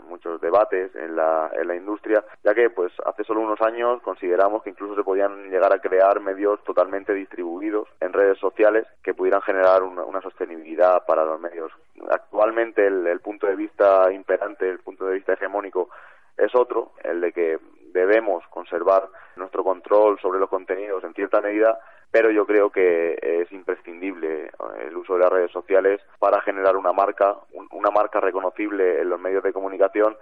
muchos 0.09 0.41
debates 0.41 0.95
en 0.95 1.17
la, 1.17 1.51
en 1.53 1.69
la 1.69 1.77
industria, 1.77 2.25
ya 2.43 2.55
que 2.55 2.71
pues 2.71 2.93
hace 3.05 3.25
solo 3.25 3.41
unos 3.41 3.61
años 3.61 4.01
consideramos 4.03 4.63
que 4.63 4.71
incluso 4.71 4.95
se 4.97 5.05
podían 5.05 5.51
llegar 5.51 5.73
a 5.73 5.81
crear 5.81 6.21
medios 6.21 6.63
totalmente 6.65 7.13
distribuidos 7.13 7.89
en 8.01 8.13
redes 8.13 8.39
sociales 8.39 8.87
que 9.03 9.15
pudieran 9.15 9.43
generar 9.43 9.83
una, 9.83 10.23
sostenibilidad 10.23 11.05
para 11.05 11.25
los 11.25 11.41
medios. 11.41 11.73
Actualmente 12.09 12.87
el 12.87 13.21
punto 13.21 13.47
de 13.47 13.57
vista 13.57 14.11
imperante, 14.13 14.69
el 14.69 14.79
punto 14.79 15.07
de 15.07 15.15
vista 15.15 15.33
hegemónico 15.33 15.91
es 16.37 16.55
otro, 16.55 16.93
el 17.05 17.21
de 17.21 17.33
que 17.33 17.59
debemos 17.93 18.45
conservar 18.49 19.09
nuestro 19.37 19.63
control 19.63 20.19
sobre 20.21 20.41
los 20.41 20.49
contenidos 20.49 21.05
en 21.05 21.15
cierta 21.15 21.41
medida, 21.41 21.79
pero 22.13 22.31
yo 22.31 22.47
creo 22.47 22.71
que 22.71 23.19
es 23.23 23.51
imprescindible 23.51 24.45
eh, 24.45 24.51
el 24.87 24.97
uso 24.97 25.15
de 25.15 25.21
las 25.21 25.33
redes 25.33 25.51
sociales 25.51 26.01
para 26.21 26.41
generar 26.43 26.77
una 26.77 26.93
marca, 26.93 27.37
una 27.71 27.91
marca 27.91 28.21
reconocible 28.21 29.01
en 29.01 29.09
los 29.09 29.19
medios 29.19 29.43
de 29.43 29.53
comunicación 29.53 30.15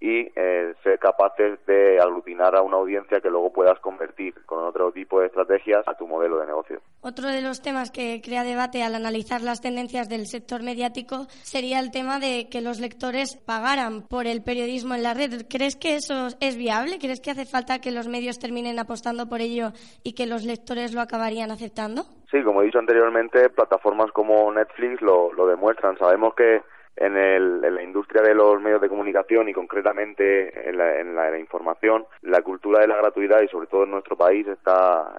y 0.00 0.30
eh, 0.36 0.74
ser 0.84 0.98
capaces 0.98 1.58
de 1.66 1.98
aglutinar 2.00 2.54
a 2.54 2.62
una 2.62 2.76
audiencia 2.76 3.20
que 3.20 3.30
luego 3.30 3.52
puedas 3.52 3.80
convertir 3.80 4.34
con 4.46 4.64
otro 4.64 4.92
tipo 4.92 5.20
de 5.20 5.26
estrategias 5.26 5.82
a 5.88 5.94
tu 5.94 6.06
modelo 6.06 6.38
de 6.38 6.46
negocio. 6.46 6.80
Otro 7.00 7.28
de 7.28 7.42
los 7.42 7.62
temas 7.62 7.90
que 7.90 8.20
crea 8.22 8.44
debate 8.44 8.82
al 8.84 8.94
analizar 8.94 9.42
las 9.42 9.60
tendencias 9.60 10.08
del 10.08 10.26
sector 10.26 10.62
mediático 10.62 11.26
sería 11.42 11.80
el 11.80 11.90
tema 11.90 12.20
de 12.20 12.48
que 12.48 12.60
los 12.60 12.78
lectores 12.78 13.36
pagaran 13.36 14.02
por 14.02 14.26
el 14.26 14.42
periodismo 14.42 14.94
en 14.94 15.02
la 15.02 15.14
red. 15.14 15.46
¿Crees 15.50 15.74
que 15.74 15.96
eso 15.96 16.28
es 16.40 16.56
viable? 16.56 16.98
¿Crees 17.00 17.20
que 17.20 17.32
hace 17.32 17.44
falta 17.44 17.80
que 17.80 17.90
los 17.90 18.06
medios 18.06 18.38
terminen 18.38 18.78
apostando 18.78 19.28
por 19.28 19.40
ello 19.40 19.72
y 20.04 20.14
que 20.14 20.26
los 20.26 20.44
lectores 20.44 20.94
lo 20.94 21.00
acabarían 21.00 21.50
aceptando? 21.50 22.02
Sí, 22.30 22.42
como 22.44 22.62
he 22.62 22.66
dicho 22.66 22.78
anteriormente, 22.78 23.48
plataformas 23.50 24.12
como 24.12 24.52
Netflix 24.52 25.00
lo, 25.00 25.32
lo 25.32 25.46
demuestran. 25.46 25.98
Sabemos 25.98 26.34
que 26.34 26.62
en, 27.00 27.16
el, 27.16 27.64
en 27.64 27.74
la 27.74 27.82
industria 27.82 28.22
de 28.22 28.34
los 28.34 28.60
medios 28.60 28.80
de 28.80 28.88
comunicación 28.88 29.48
y 29.48 29.52
concretamente 29.52 30.68
en 30.68 30.76
la, 30.76 30.98
en 30.98 31.14
la, 31.14 31.38
información, 31.38 32.04
la 32.22 32.42
cultura 32.42 32.80
de 32.80 32.88
la 32.88 32.96
gratuidad 32.96 33.40
y 33.42 33.48
sobre 33.48 33.68
todo 33.68 33.84
en 33.84 33.92
nuestro 33.92 34.16
país 34.16 34.46
está 34.46 35.12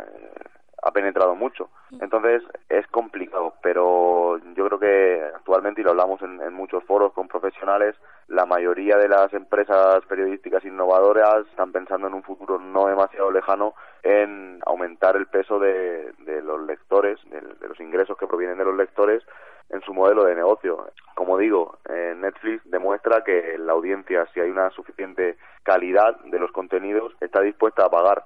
ha 0.82 0.92
penetrado 0.92 1.36
mucho. 1.36 1.70
Entonces 2.00 2.44
es 2.70 2.86
complicado, 2.88 3.54
pero 3.62 4.38
yo 4.56 4.68
creo 4.68 4.80
que 4.80 5.22
actualmente, 5.36 5.82
y 5.82 5.84
lo 5.84 5.92
hablamos 5.92 6.22
en, 6.22 6.40
en 6.42 6.54
muchos 6.54 6.84
foros 6.84 7.14
con 7.14 7.28
profesionales, 7.28 7.96
la 8.28 8.46
mayoría 8.46 8.98
de 8.98 9.08
las 9.08 9.34
empresas 9.34 10.06
periodísticas 10.08 10.64
innovadoras 10.64 11.48
están 11.48 11.72
pensando 11.72 12.08
en 12.08 12.14
un 12.14 12.24
futuro 12.24 12.60
no 12.60 12.88
demasiado 12.88 13.32
lejano 13.32 13.74
en 14.04 14.60
aumentar 14.66 15.16
el 15.16 15.26
peso 15.28 15.60
de, 15.60 16.14
de 16.20 16.42
los 16.42 16.62
lectores, 16.62 17.18
de, 17.30 17.42
de, 17.42 17.68
los 17.68 17.80
ingresos 17.80 18.18
que 18.18 18.28
provienen 18.28 18.58
de 18.58 18.66
los 18.66 18.76
lectores 18.76 19.24
en 19.70 19.82
su 19.82 19.94
modelo 19.94 20.26
de 20.26 20.36
negocio. 20.36 20.88
Como 21.16 21.38
digo, 21.38 21.80
eh, 21.90 22.14
Netflix 22.18 22.62
demuestra 22.70 23.24
que 23.24 23.58
la 23.58 23.74
audiencia, 23.74 24.28
si 24.34 24.40
hay 24.40 24.50
una 24.50 24.70
suficiente 24.72 25.38
calidad 25.64 26.16
de 26.26 26.40
los 26.40 26.52
contenidos, 26.52 27.14
está 27.22 27.42
dispuesta 27.42 27.86
a 27.86 27.90
pagar. 27.90 28.24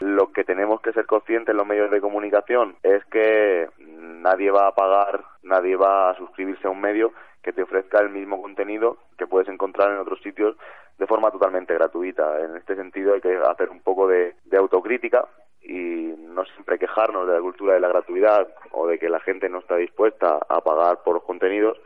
Lo 0.00 0.32
que 0.32 0.44
tenemos 0.44 0.80
que 0.80 0.92
ser 0.92 1.06
conscientes 1.06 1.52
en 1.52 1.56
los 1.56 1.66
medios 1.66 1.90
de 1.90 2.00
comunicación 2.00 2.76
es 2.82 3.04
que 3.06 3.68
nadie 3.78 4.50
va 4.50 4.68
a 4.68 4.74
pagar, 4.74 5.24
nadie 5.42 5.76
va 5.76 6.10
a 6.10 6.16
suscribirse 6.16 6.66
a 6.66 6.70
un 6.70 6.80
medio 6.80 7.12
que 7.42 7.52
te 7.52 7.62
ofrezca 7.62 8.00
el 8.00 8.10
mismo 8.10 8.40
contenido 8.40 8.98
que 9.16 9.26
puedes 9.26 9.48
encontrar 9.48 9.90
en 9.90 9.98
otros 9.98 10.20
sitios 10.22 10.56
de 10.98 11.06
forma 11.06 11.30
totalmente 11.30 11.74
gratuita. 11.74 12.44
En 12.44 12.56
este 12.56 12.76
sentido 12.76 13.14
hay 13.14 13.20
que 13.20 13.36
hacer 13.36 13.70
un 13.70 13.80
poco 13.80 14.06
de, 14.06 14.36
de 14.44 14.56
autocrítica 14.56 15.26
y 15.62 16.14
no 16.16 16.44
siempre 16.44 16.78
quejarnos 16.78 17.26
de 17.26 17.34
la 17.34 17.40
cultura 17.40 17.74
de 17.74 17.80
la 17.80 17.88
gratuidad 17.88 18.48
o 18.72 18.86
de 18.86 18.98
que 18.98 19.08
la 19.08 19.20
gente 19.20 19.48
no 19.48 19.58
está 19.58 19.76
dispuesta 19.76 20.38
a 20.48 20.60
pagar 20.60 21.02
por 21.02 21.14
los 21.14 21.24
contenidos, 21.24 21.78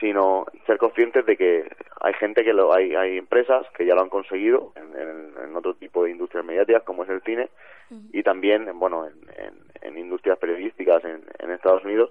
sino 0.00 0.46
ser 0.66 0.78
conscientes 0.78 1.24
de 1.26 1.36
que 1.36 1.68
hay 2.00 2.14
gente 2.14 2.44
que 2.44 2.52
lo 2.52 2.74
hay 2.74 2.94
hay 2.94 3.18
empresas 3.18 3.66
que 3.76 3.86
ya 3.86 3.94
lo 3.94 4.02
han 4.02 4.08
conseguido 4.08 4.72
en, 4.76 5.00
en, 5.00 5.32
en 5.44 5.56
otro 5.56 5.74
tipo 5.74 6.04
de 6.04 6.10
industrias 6.10 6.44
mediáticas 6.44 6.82
como 6.82 7.04
es 7.04 7.10
el 7.10 7.22
cine 7.22 7.48
y 8.12 8.22
también 8.22 8.66
bueno 8.78 9.06
en, 9.06 9.54
en 9.82 9.98
industrias 9.98 10.38
periodísticas 10.38 11.04
en 11.04 11.50
Estados 11.50 11.84
Unidos 11.84 12.10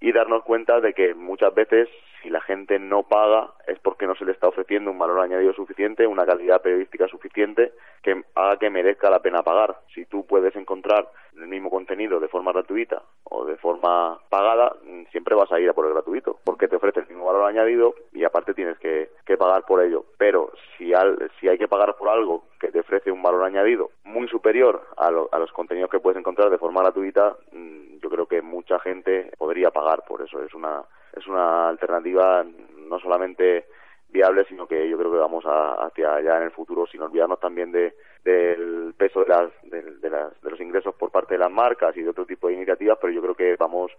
y 0.00 0.12
darnos 0.12 0.44
cuenta 0.44 0.80
de 0.80 0.92
que 0.92 1.14
muchas 1.14 1.54
veces 1.54 1.88
si 2.26 2.30
la 2.32 2.40
gente 2.40 2.80
no 2.80 3.04
paga 3.04 3.52
es 3.68 3.78
porque 3.78 4.04
no 4.04 4.16
se 4.16 4.24
le 4.24 4.32
está 4.32 4.48
ofreciendo 4.48 4.90
un 4.90 4.98
valor 4.98 5.20
añadido 5.20 5.52
suficiente, 5.52 6.08
una 6.08 6.26
calidad 6.26 6.60
periodística 6.60 7.06
suficiente 7.06 7.72
que 8.02 8.20
haga 8.34 8.58
que 8.58 8.68
merezca 8.68 9.08
la 9.10 9.20
pena 9.20 9.44
pagar. 9.44 9.76
Si 9.94 10.06
tú 10.06 10.26
puedes 10.26 10.56
encontrar 10.56 11.08
el 11.36 11.46
mismo 11.46 11.70
contenido 11.70 12.18
de 12.18 12.26
forma 12.26 12.50
gratuita 12.50 13.00
o 13.22 13.44
de 13.44 13.56
forma 13.58 14.18
pagada, 14.28 14.74
siempre 15.12 15.36
vas 15.36 15.52
a 15.52 15.60
ir 15.60 15.68
a 15.68 15.72
por 15.72 15.86
el 15.86 15.92
gratuito, 15.92 16.40
porque 16.42 16.66
te 16.66 16.74
ofrece 16.74 16.98
el 16.98 17.06
mismo 17.06 17.26
valor 17.26 17.44
añadido 17.44 17.94
y 18.12 18.24
aparte 18.24 18.54
tienes 18.54 18.76
que, 18.78 19.10
que 19.24 19.36
pagar 19.36 19.62
por 19.64 19.80
ello. 19.80 20.04
Pero 20.18 20.50
si, 20.76 20.94
al, 20.94 21.30
si 21.38 21.48
hay 21.48 21.58
que 21.58 21.68
pagar 21.68 21.94
por 21.94 22.08
algo 22.08 22.46
que 22.58 22.72
te 22.72 22.80
ofrece 22.80 23.12
un 23.12 23.22
valor 23.22 23.44
añadido 23.44 23.90
muy 24.02 24.26
superior 24.26 24.82
a, 24.96 25.12
lo, 25.12 25.28
a 25.30 25.38
los 25.38 25.52
contenidos 25.52 25.90
que 25.90 26.00
puedes 26.00 26.18
encontrar 26.18 26.50
de 26.50 26.58
forma 26.58 26.82
gratuita, 26.82 27.36
yo 28.02 28.10
creo 28.10 28.26
que 28.26 28.42
mucha 28.42 28.80
gente 28.80 29.30
podría 29.38 29.70
pagar 29.70 30.02
por 30.08 30.22
eso. 30.22 30.42
Es 30.42 30.52
una 30.54 30.82
es 31.16 31.26
una 31.26 31.68
alternativa 31.68 32.44
no 32.88 32.98
solamente 33.00 33.66
viable, 34.08 34.44
sino 34.48 34.66
que 34.66 34.88
yo 34.88 34.96
creo 34.98 35.10
que 35.10 35.18
vamos 35.18 35.44
a, 35.46 35.86
hacia 35.86 36.14
allá 36.14 36.36
en 36.38 36.44
el 36.44 36.50
futuro, 36.50 36.86
sin 36.86 37.02
olvidarnos 37.02 37.40
también 37.40 37.72
de, 37.72 37.94
del 38.24 38.94
peso 38.96 39.20
de, 39.20 39.28
las, 39.28 39.50
de, 39.64 40.10
las, 40.10 40.40
de 40.40 40.50
los 40.50 40.60
ingresos 40.60 40.94
por 40.94 41.10
parte 41.10 41.34
de 41.34 41.40
las 41.40 41.50
marcas 41.50 41.96
y 41.96 42.02
de 42.02 42.10
otro 42.10 42.24
tipo 42.24 42.48
de 42.48 42.54
iniciativas, 42.54 42.98
pero 43.00 43.12
yo 43.12 43.22
creo 43.22 43.34
que 43.34 43.56
vamos 43.56 43.90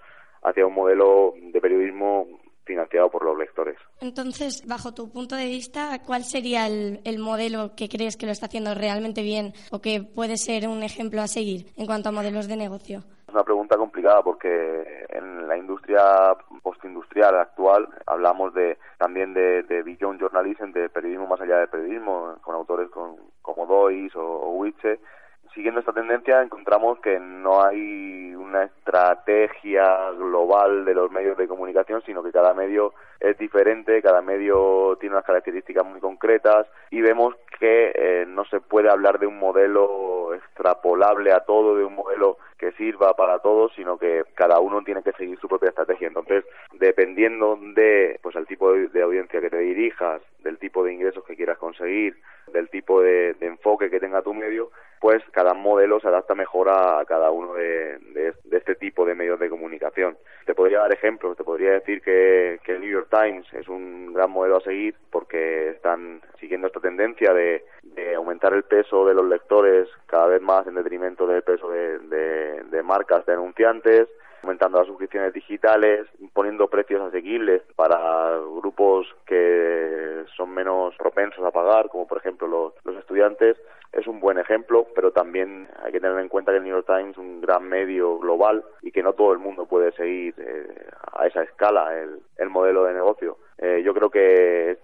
hacia 0.44 0.66
un 0.66 0.74
modelo 0.74 1.34
de 1.36 1.60
periodismo 1.60 2.28
financiado 2.66 3.10
por 3.10 3.24
los 3.24 3.38
lectores. 3.38 3.78
Entonces, 4.02 4.64
bajo 4.68 4.94
tu 4.94 5.10
punto 5.10 5.36
de 5.36 5.46
vista, 5.46 6.02
¿cuál 6.06 6.24
sería 6.24 6.68
el, 6.68 7.00
el, 7.06 7.18
modelo 7.18 7.76
que 7.76 7.88
crees 7.88 8.18
que 8.18 8.26
lo 8.26 8.34
está 8.34 8.48
haciendo 8.48 8.76
realmente 8.76 9.24
bien 9.24 9.54
o 9.72 9.80
que 9.80 10.02
puede 10.02 10.38
ser 10.38 10.68
un 10.68 10.84
ejemplo 10.84 11.22
a 11.22 11.28
seguir 11.28 11.68
en 11.78 11.86
cuanto 11.86 12.10
a 12.10 12.12
modelos 12.12 12.48
de 12.48 12.58
negocio? 12.58 13.04
Es 13.28 13.34
una 13.34 13.44
pregunta 13.44 13.76
complicada 13.76 14.24
porque 14.24 15.06
en 15.10 15.50
la 15.50 15.58
industria 15.58 16.34
postindustrial 16.64 17.36
actual 17.36 17.90
hablamos 18.06 18.54
de 18.54 18.78
también 18.98 19.34
de, 19.34 19.64
de 19.64 19.98
journalism, 20.00 20.72
de 20.72 20.88
periodismo 20.88 21.28
más 21.28 21.42
allá 21.42 21.58
del 21.58 21.68
periodismo, 21.68 22.38
con 22.42 22.56
autores 22.56 22.90
con, 22.90 23.18
como 23.42 23.66
Dois 23.66 24.16
o, 24.16 24.22
o. 24.24 24.66
Siguiendo 25.54 25.80
esta 25.80 25.92
tendencia 25.92 26.42
encontramos 26.42 27.00
que 27.00 27.20
no 27.20 27.64
hay 27.64 28.34
una 28.36 28.64
estrategia 28.64 30.12
global 30.12 30.86
de 30.86 30.94
los 30.94 31.12
medios 31.12 31.36
de 31.36 31.48
comunicación, 31.48 32.02
sino 32.06 32.24
que 32.24 32.32
cada 32.32 32.54
medio 32.54 32.94
es 33.20 33.38
diferente, 33.40 34.02
cada 34.02 34.22
medio 34.22 34.96
tiene 35.00 35.16
unas 35.16 35.26
características 35.26 35.86
muy 35.86 36.00
concretas 36.00 36.68
y 36.92 37.02
vemos 37.02 37.36
que 37.60 37.92
eh, 37.94 38.26
no 38.28 38.46
se 38.46 38.62
puede 38.62 38.90
hablar 38.90 39.20
de 39.20 39.28
un 39.28 39.40
modelo 39.40 40.34
extrapolable 40.36 41.34
a 41.34 41.40
todo, 41.40 41.76
de 41.76 41.84
un 41.84 41.96
modelo 41.96 42.38
que 42.58 42.72
sirva 42.74 43.14
para 43.14 43.40
todos, 43.40 43.72
sino 43.76 43.98
que 43.98 44.24
cada 44.36 44.60
uno 44.60 44.82
tiene 44.84 45.04
que 45.04 45.14
seguir 45.14 45.40
su 45.40 45.48
propia 45.48 45.70
estrategia. 45.70 46.08
Entonces, 46.08 46.44
dependiendo 46.74 47.58
de 47.76 48.20
pues 48.22 48.36
el 48.36 48.48
tipo 48.48 48.74
de, 48.74 48.88
de 48.88 49.02
audiencia 49.02 49.42
que 49.42 49.50
te 49.50 49.60
dirijas, 49.60 50.22
del 50.48 50.58
tipo 50.58 50.84
de 50.84 50.94
ingresos 50.94 51.26
que 51.26 51.36
quieras 51.36 51.58
conseguir, 51.58 52.16
del 52.54 52.70
tipo 52.70 53.02
de, 53.02 53.34
de, 53.34 53.48
enfoque 53.48 53.90
que 53.90 54.00
tenga 54.00 54.22
tu 54.22 54.34
medio, 54.34 54.72
pues 55.02 55.22
cada 55.32 55.54
modelo 55.54 56.00
se 56.00 56.08
adapta 56.08 56.36
mejor 56.36 56.70
a, 56.70 57.04
cada 57.06 57.30
uno 57.32 57.54
de, 57.54 57.98
de, 58.00 58.34
este 58.58 58.76
tipo 58.76 59.06
de 59.06 59.14
medios 59.14 59.40
de 59.40 59.50
comunicación. 59.50 60.18
Te 60.46 60.56
podría 60.56 60.80
dar 60.80 60.94
ejemplos, 60.94 61.36
te 61.36 61.44
podría 61.44 61.74
decir 61.74 62.02
que, 62.02 62.60
que 62.64 62.72
el 62.72 62.80
New 62.82 62.90
York 62.90 63.10
Times 63.12 63.46
es 63.54 63.68
un 63.68 64.14
gran 64.14 64.32
modelo 64.32 64.58
a 64.58 64.62
seguir 64.62 64.96
porque 65.12 65.72
están 65.72 66.22
siguiendo 66.40 66.68
esta 66.68 66.80
tendencia 66.80 67.34
de, 67.34 67.66
aumentar 68.16 68.54
el 68.54 68.64
peso 68.64 69.06
de 69.06 69.14
los 69.14 69.26
lectores 69.26 69.88
cada 70.06 70.28
vez 70.28 70.42
más 70.42 70.66
en 70.66 70.76
detrimento 70.76 71.28
del 71.28 71.44
peso 71.44 71.70
de, 71.70 72.00
de, 72.00 72.64
de 72.64 72.84
marcas 72.84 73.26
de 73.26 73.34
anunciantes, 73.34 74.08
aumentando 74.42 74.78
las 74.78 74.88
suscripciones 74.88 75.34
digitales, 75.34 76.08
poniendo 76.34 76.68
precios 76.68 77.02
asequibles 77.02 77.62
para 77.76 78.38
grupos 78.62 79.08
que 79.26 80.24
son 80.36 80.52
menos 80.52 80.96
propensos 80.96 81.44
a 81.44 81.52
pagar, 81.52 81.90
como 81.90 82.08
por 82.08 82.18
ejemplo 82.18 82.48
los, 82.48 82.74
los 82.84 82.96
estudiantes, 82.98 83.58
es 83.92 84.06
un 84.06 84.20
buen 84.20 84.38
ejemplo, 84.38 84.88
pero 84.94 85.12
también 85.12 85.68
hay 85.84 85.92
que 85.92 86.00
tener 86.00 86.20
en 86.20 86.30
cuenta 86.30 86.52
que 86.52 86.58
el 86.58 86.64
New 86.64 86.76
York 86.76 86.86
Times 86.86 87.12
es 87.12 87.18
un 87.18 87.42
gran 87.42 87.68
medio 87.68 88.20
global 88.20 88.64
y 88.82 88.92
que 88.92 89.02
no 89.02 89.14
todo 89.14 89.34
el 89.34 89.40
mundo 89.40 89.66
puede 89.66 89.92
seguir 89.94 90.36
eh, 90.38 90.88
a 91.14 91.26
esa 91.28 91.44
escala 91.44 91.98
el, 91.98 92.20
el 92.38 92.50
modelo 92.50 92.84
de 92.84 92.94
negocio. 92.94 93.38
Eh, 93.58 93.82
yo 93.84 93.94
creo 93.94 94.10
que 94.10 94.78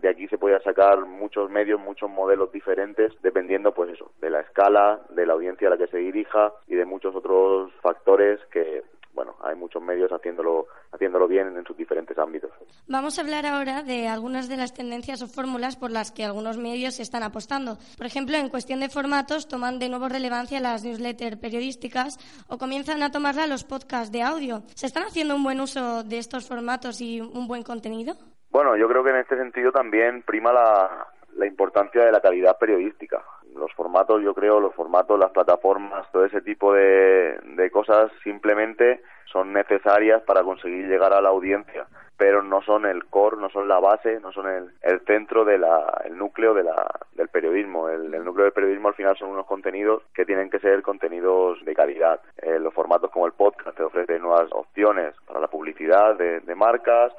de 0.00 0.08
aquí 0.08 0.26
se 0.28 0.38
puede 0.38 0.60
sacar 0.62 1.04
muchos 1.04 1.50
medios, 1.50 1.80
muchos 1.80 2.10
modelos 2.10 2.50
diferentes, 2.52 3.12
dependiendo, 3.22 3.72
pues 3.72 3.90
eso, 3.90 4.10
de 4.20 4.30
la 4.30 4.40
escala, 4.40 5.00
de 5.10 5.26
la 5.26 5.34
audiencia 5.34 5.68
a 5.68 5.70
la 5.70 5.78
que 5.78 5.86
se 5.88 5.98
dirija 5.98 6.52
y 6.66 6.74
de 6.74 6.84
muchos 6.84 7.14
otros 7.14 7.72
factores 7.82 8.40
que 8.50 8.82
bueno, 9.16 9.34
hay 9.42 9.56
muchos 9.56 9.82
medios 9.82 10.12
haciéndolo, 10.12 10.66
haciéndolo 10.92 11.26
bien 11.26 11.56
en 11.56 11.64
sus 11.64 11.74
diferentes 11.74 12.16
ámbitos. 12.18 12.50
Vamos 12.86 13.18
a 13.18 13.22
hablar 13.22 13.46
ahora 13.46 13.82
de 13.82 14.08
algunas 14.08 14.46
de 14.46 14.58
las 14.58 14.74
tendencias 14.74 15.22
o 15.22 15.26
fórmulas 15.26 15.76
por 15.76 15.90
las 15.90 16.12
que 16.12 16.22
algunos 16.22 16.58
medios 16.58 17.00
están 17.00 17.22
apostando. 17.22 17.78
Por 17.96 18.06
ejemplo, 18.06 18.36
en 18.36 18.50
cuestión 18.50 18.80
de 18.80 18.90
formatos, 18.90 19.48
toman 19.48 19.78
de 19.78 19.88
nuevo 19.88 20.10
relevancia 20.10 20.60
las 20.60 20.84
newsletters 20.84 21.38
periodísticas 21.38 22.18
o 22.48 22.58
comienzan 22.58 23.02
a 23.02 23.10
tomarla 23.10 23.46
los 23.46 23.64
podcasts 23.64 24.12
de 24.12 24.22
audio. 24.22 24.62
¿Se 24.74 24.86
están 24.86 25.04
haciendo 25.04 25.34
un 25.34 25.44
buen 25.44 25.62
uso 25.62 26.04
de 26.04 26.18
estos 26.18 26.46
formatos 26.46 27.00
y 27.00 27.22
un 27.22 27.48
buen 27.48 27.62
contenido? 27.62 28.16
Bueno, 28.56 28.74
yo 28.74 28.88
creo 28.88 29.04
que 29.04 29.10
en 29.10 29.16
este 29.16 29.36
sentido 29.36 29.70
también 29.70 30.22
prima 30.22 30.50
la, 30.50 31.46
importancia 31.46 32.02
de 32.02 32.10
la 32.10 32.22
calidad 32.22 32.56
periodística. 32.56 33.22
Los 33.54 33.70
formatos, 33.74 34.22
yo 34.22 34.32
creo, 34.32 34.60
los 34.60 34.74
formatos, 34.74 35.18
las 35.18 35.30
plataformas, 35.30 36.10
todo 36.10 36.24
ese 36.24 36.40
tipo 36.40 36.72
de, 36.72 37.38
de 37.54 37.70
cosas 37.70 38.10
simplemente 38.24 39.02
son 39.26 39.52
necesarias 39.52 40.22
para 40.22 40.42
conseguir 40.42 40.88
llegar 40.88 41.12
a 41.12 41.20
la 41.20 41.28
audiencia, 41.28 41.84
pero 42.16 42.42
no 42.42 42.62
son 42.62 42.86
el 42.86 43.04
core, 43.04 43.36
no 43.36 43.50
son 43.50 43.68
la 43.68 43.78
base, 43.78 44.20
no 44.20 44.32
son 44.32 44.48
el, 44.48 44.72
el 44.80 45.00
centro 45.00 45.44
de 45.44 45.58
la, 45.58 46.00
el 46.06 46.16
núcleo 46.16 46.54
de 46.54 46.62
la, 46.62 46.98
del 47.12 47.28
periodismo. 47.28 47.90
El, 47.90 48.14
el 48.14 48.24
núcleo 48.24 48.44
del 48.44 48.54
periodismo 48.54 48.88
al 48.88 48.94
final 48.94 49.18
son 49.18 49.28
unos 49.28 49.44
contenidos 49.44 50.02
que 50.14 50.24
tienen 50.24 50.48
que 50.48 50.60
ser 50.60 50.80
contenidos 50.80 51.62
de 51.62 51.74
calidad. 51.74 52.22
Eh, 52.38 52.58
los 52.58 52.72
formatos 52.72 53.10
como 53.10 53.26
el 53.26 53.32
podcast 53.32 53.76
te 53.76 53.82
ofrecen 53.82 54.22
nuevas 54.22 54.48
opciones 54.52 55.14
para 55.26 55.40
la 55.40 55.48
publicidad 55.48 56.16
de, 56.16 56.40
de 56.40 56.54
marcas, 56.54 57.12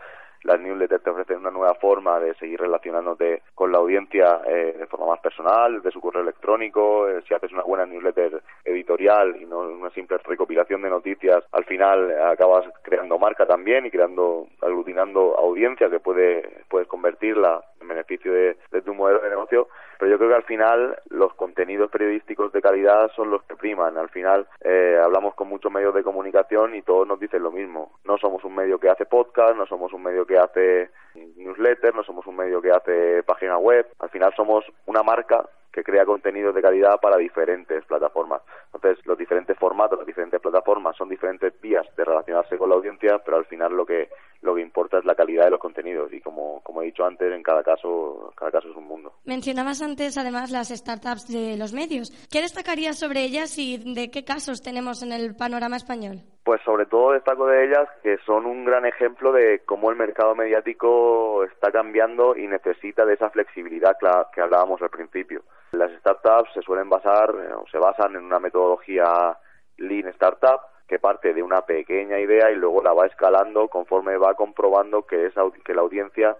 las 0.47 0.61
newsletters 0.61 1.03
te 1.03 1.09
ofrecen 1.09 1.39
una 1.39 1.51
nueva 1.51 1.75
forma 1.75 2.19
de 2.21 2.33
seguir 2.35 2.61
relacionándote 2.61 3.43
con 3.53 3.69
la 3.69 3.79
audiencia 3.79 4.39
eh, 4.47 4.75
de 4.79 4.87
forma 4.87 5.07
más 5.07 5.19
personal, 5.19 5.81
de 5.81 5.91
su 5.91 5.99
correo 5.99 6.21
electrónico, 6.21 7.09
eh, 7.09 7.21
si 7.27 7.33
haces 7.33 7.51
una 7.51 7.63
buena 7.63 7.85
newsletter 7.85 8.41
editorial 8.63 9.35
y 9.41 9.45
no 9.45 9.59
una 9.59 9.89
simple 9.89 10.17
recopilación 10.19 10.81
de 10.81 10.89
noticias, 10.89 11.43
al 11.51 11.65
final 11.65 12.13
acabas 12.21 12.63
creando 12.81 13.19
marca 13.19 13.45
también 13.45 13.85
y 13.85 13.91
creando, 13.91 14.47
aglutinando 14.61 15.37
audiencia 15.37 15.89
que 15.89 15.99
puede, 15.99 16.63
puedes 16.69 16.87
convertirla 16.87 17.61
en 17.81 17.87
beneficio 17.89 18.31
de, 18.31 18.55
tu 18.85 18.93
modelo 18.93 19.19
de 19.19 19.29
negocio, 19.29 19.67
pero 19.97 20.11
yo 20.11 20.17
creo 20.17 20.29
que 20.29 20.35
al 20.35 20.43
final 20.43 20.99
los 21.09 21.33
contenidos 21.33 21.89
periodísticos 21.89 22.51
de 22.51 22.61
calidad 22.61 23.11
son 23.15 23.31
los 23.31 23.43
que 23.43 23.55
priman. 23.55 23.97
Al 23.97 24.09
final 24.09 24.47
eh, 24.61 24.99
hablamos 25.03 25.33
con 25.35 25.47
muchos 25.47 25.71
medios 25.71 25.93
de 25.93 26.03
comunicación 26.03 26.75
y 26.75 26.81
todos 26.81 27.07
nos 27.07 27.19
dicen 27.19 27.43
lo 27.43 27.51
mismo. 27.51 27.99
No 28.05 28.17
somos 28.17 28.43
un 28.43 28.55
medio 28.55 28.79
que 28.79 28.89
hace 28.89 29.05
podcast, 29.05 29.55
no 29.55 29.65
somos 29.65 29.93
un 29.93 30.03
medio 30.03 30.25
que 30.25 30.37
hace 30.37 30.89
newsletter, 31.35 31.95
no 31.95 32.03
somos 32.03 32.25
un 32.27 32.35
medio 32.35 32.61
que 32.61 32.71
hace 32.71 33.23
página 33.23 33.57
web. 33.57 33.87
Al 33.99 34.09
final 34.09 34.33
somos 34.35 34.65
una 34.85 35.03
marca 35.03 35.47
que 35.77 35.83
crea 35.83 36.05
contenidos 36.05 36.55
de 36.55 36.61
calidad 36.63 36.99
para 36.99 37.17
diferentes 37.17 37.85
plataformas. 37.85 38.41
Entonces, 38.73 39.05
los 39.05 39.15
diferentes 39.15 39.55
formatos, 39.59 39.99
las 39.99 40.07
diferentes 40.07 40.41
plataformas 40.41 40.95
son 40.97 41.07
diferentes 41.07 41.53
vías 41.61 41.85
de 41.95 42.03
relacionarse 42.03 42.57
con 42.57 42.69
la 42.69 42.75
audiencia, 42.75 43.19
pero 43.19 43.37
al 43.37 43.45
final 43.45 43.77
lo 43.77 43.85
que 43.85 44.09
lo 44.47 44.55
que 44.55 44.61
importa 44.61 44.97
es 44.97 45.05
la 45.05 45.13
calidad 45.13 45.43
de 45.43 45.51
los 45.51 45.59
contenidos 45.59 46.11
y 46.13 46.21
como, 46.21 46.61
como 46.63 46.81
he 46.81 46.85
dicho 46.85 47.05
antes, 47.05 47.31
en 47.31 47.43
cada 47.43 47.63
caso, 47.63 48.33
cada 48.35 48.49
caso 48.49 48.69
es 48.69 48.75
un 48.77 48.87
mundo. 48.87 49.13
Mencionabas 49.25 49.81
antes 49.81 50.17
además 50.17 50.51
las 50.51 50.69
startups 50.69 51.27
de 51.27 51.57
los 51.57 51.73
medios. 51.73 52.11
¿Qué 52.31 52.41
destacarías 52.41 52.97
sobre 52.97 53.23
ellas 53.23 53.57
y 53.57 53.93
de 53.93 54.09
qué 54.09 54.23
casos 54.23 54.61
tenemos 54.61 55.03
en 55.03 55.11
el 55.11 55.35
panorama 55.35 55.75
español? 55.75 56.21
Pues 56.45 56.61
sobre 56.63 56.85
todo 56.85 57.11
destaco 57.11 57.45
de 57.45 57.65
ellas 57.65 57.89
que 58.01 58.17
son 58.25 58.45
un 58.45 58.63
gran 58.63 58.85
ejemplo 58.85 59.33
de 59.33 59.63
cómo 59.65 59.91
el 59.91 59.97
mercado 59.97 60.33
mediático 60.33 61.43
está 61.43 61.69
cambiando 61.69 62.37
y 62.37 62.47
necesita 62.47 63.05
de 63.05 63.15
esa 63.15 63.29
flexibilidad 63.29 63.97
que 64.33 64.41
hablábamos 64.41 64.81
al 64.81 64.89
principio. 64.89 65.43
Las 65.73 65.91
startups 65.99 66.53
se 66.53 66.61
suelen 66.61 66.89
basar 66.89 67.31
eh, 67.31 67.53
o 67.53 67.67
se 67.69 67.77
basan 67.77 68.15
en 68.15 68.23
una 68.23 68.39
metodología 68.39 69.37
Lean 69.75 70.07
Startup 70.07 70.61
que 70.87 70.99
parte 70.99 71.33
de 71.33 71.43
una 71.43 71.61
pequeña 71.61 72.19
idea 72.19 72.49
y 72.49 72.55
luego 72.55 72.81
la 72.81 72.93
va 72.93 73.05
escalando 73.05 73.67
conforme 73.67 74.17
va 74.17 74.35
comprobando 74.35 75.05
que, 75.05 75.25
esa, 75.25 75.43
que 75.65 75.73
la 75.73 75.81
audiencia 75.81 76.37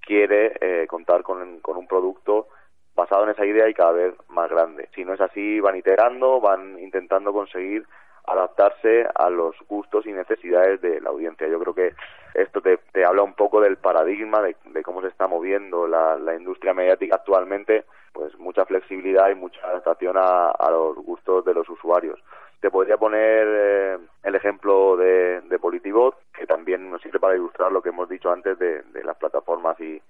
quiere 0.00 0.56
eh, 0.60 0.86
contar 0.86 1.22
con, 1.22 1.60
un 1.64 1.86
producto 1.88 2.48
basado 2.94 3.24
en 3.24 3.30
esa 3.30 3.44
idea 3.44 3.68
y 3.68 3.74
cada 3.74 3.92
vez 3.92 4.14
más 4.28 4.48
grande. 4.50 4.88
Si 4.94 5.04
no 5.04 5.14
es 5.14 5.20
así, 5.20 5.60
van 5.60 5.76
iterando, 5.76 6.40
van 6.40 6.78
intentando 6.78 7.32
conseguir 7.32 7.86
adaptarse 8.24 9.06
a 9.14 9.30
los 9.30 9.56
gustos 9.68 10.06
y 10.06 10.12
necesidades 10.12 10.80
de 10.80 11.00
la 11.00 11.10
audiencia. 11.10 11.48
Yo 11.48 11.58
creo 11.58 11.74
que 11.74 11.94
esto 12.34 12.60
te, 12.60 12.78
habla 13.04 13.22
un 13.22 13.34
poco 13.34 13.60
del 13.60 13.78
paradigma 13.78 14.42
de, 14.42 14.82
cómo 14.82 15.00
se 15.00 15.08
está 15.08 15.26
moviendo 15.26 15.86
la, 15.86 16.16
la, 16.16 16.34
industria 16.34 16.74
mediática 16.74 17.16
actualmente, 17.16 17.84
pues 18.12 18.36
mucha 18.38 18.64
flexibilidad 18.66 19.30
y 19.30 19.34
mucha 19.34 19.60
adaptación 19.66 20.16
a 20.18 20.68
los 20.70 20.96
gustos 20.96 21.44
de 21.44 21.54
los 21.54 21.68
usuarios. 21.68 22.20
Te 22.60 22.70
podría 22.70 22.96
poner 22.96 23.46
eh, 23.48 23.98
el 24.24 24.34
ejemplo 24.34 24.96
de, 24.96 25.40
de 25.42 25.58
Politibot, 25.58 26.16
que 26.32 26.46
también 26.46 26.90
nos 26.90 27.00
sirve 27.02 27.20
para 27.20 27.36
ilustrar 27.36 27.70
lo 27.70 27.82
que 27.82 27.90
hemos 27.90 28.08
dicho 28.08 28.30
antes 28.30 28.58
de, 28.58 28.82
de 28.82 29.04
las 29.04 29.16
plataformas 29.16 29.78
y, 29.80 30.02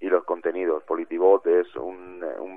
y 0.00 0.08
los 0.08 0.24
contenidos. 0.24 0.82
Politibot 0.84 1.46
es 1.46 1.74
un, 1.76 2.08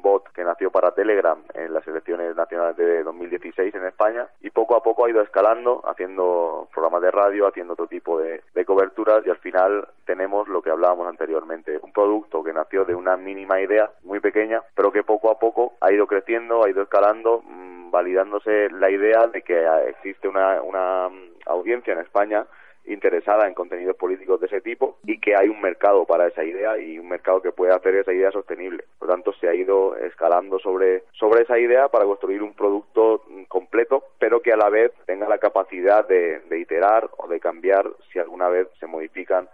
bot 0.02 0.30
que 0.30 0.44
nació 0.44 0.72
para 0.72 0.96
Telegram 0.96 1.38
en 1.54 1.74
las 1.76 1.88
elecciones 1.88 2.36
nacionales 2.36 2.76
de 2.76 3.04
2016 3.04 3.76
en 3.76 3.86
España 3.86 4.28
y 4.42 4.50
poco 4.50 4.76
a 4.76 4.82
poco 4.82 5.06
ha 5.06 5.12
ido 5.12 5.22
escalando, 5.22 5.84
haciendo 5.86 6.68
programas 6.74 7.04
de 7.04 7.12
radio, 7.12 7.48
haciendo 7.48 7.74
otro 7.74 7.86
tipo 7.86 8.20
de, 8.20 8.42
coberturas 8.66 9.24
y 9.28 9.30
al 9.30 9.38
final 9.38 9.88
tenemos 10.06 10.48
lo 10.48 10.62
que 10.62 10.72
hablábamos 10.72 11.08
anteriormente, 11.08 11.80
un 11.84 11.92
producto 11.92 12.44
que 12.44 12.54
nació 12.54 12.84
de 12.86 12.96
una 12.96 13.16
mínima 13.18 13.62
idea 13.62 13.92
muy 14.04 14.20
pequeña, 14.20 14.62
pero 14.74 14.92
que 14.92 15.04
poco 15.04 15.30
a 15.30 15.38
poco 15.38 15.74
ha 15.82 15.92
ido 15.92 16.08
creciendo, 16.08 16.64
ha 16.64 16.70
ido 16.70 16.82
escalando, 16.82 17.44
mmm, 17.44 17.92
validándose 17.92 18.70
la 18.70 18.90
idea 18.90 19.28
de 19.28 19.42
que 19.44 19.68
existe 19.88 20.28
una, 20.28 20.62
una 20.62 21.10
audiencia 21.46 21.94
en 21.94 22.00
España 22.00 22.46
interesada 22.86 23.48
en 23.48 23.54
contenidos 23.54 23.96
políticos 23.96 24.40
de 24.40 24.48
ese 24.48 24.62
tipo 24.62 24.98
y 25.06 25.20
que 25.20 25.36
hay 25.36 25.50
un 25.50 25.62
mercado 25.62 26.06
para 26.06 26.28
esa 26.28 26.44
idea 26.44 26.78
y 26.78 26.98
un 27.00 27.08
mercado 27.08 27.42
que 27.42 27.52
puede 27.52 27.74
hacer 27.74 27.96
esa 27.96 28.14
idea 28.14 28.32
sostenible. 28.32 28.86
Por 28.98 29.08
lo 29.08 29.14
tanto, 29.14 29.34
se 29.34 29.48
ha 29.48 29.54
ido 29.54 29.96
escalando 29.98 30.60
sobre, 30.60 31.04
sobre 31.12 31.44
esa 31.44 31.60
idea 31.60 31.90
para 31.90 32.06
construir 32.06 32.42
un 32.42 32.54
producto 32.54 33.24
completo, 33.48 34.04
pero 34.20 34.42
que 34.42 34.52
a 34.52 34.58
la 34.58 34.70
vez 34.70 34.92
tenga 35.06 35.28
la 35.28 35.38
capacidad 35.38 36.08
de, 36.08 36.40
de 36.50 36.60
iterar 36.60 37.10
o 37.18 37.28
de 37.28 37.40
cambiar 37.40 37.88
si 38.12 38.20
alguna 38.20 38.50
vez 38.50 38.68
se 38.80 38.88
modifican 38.88 39.48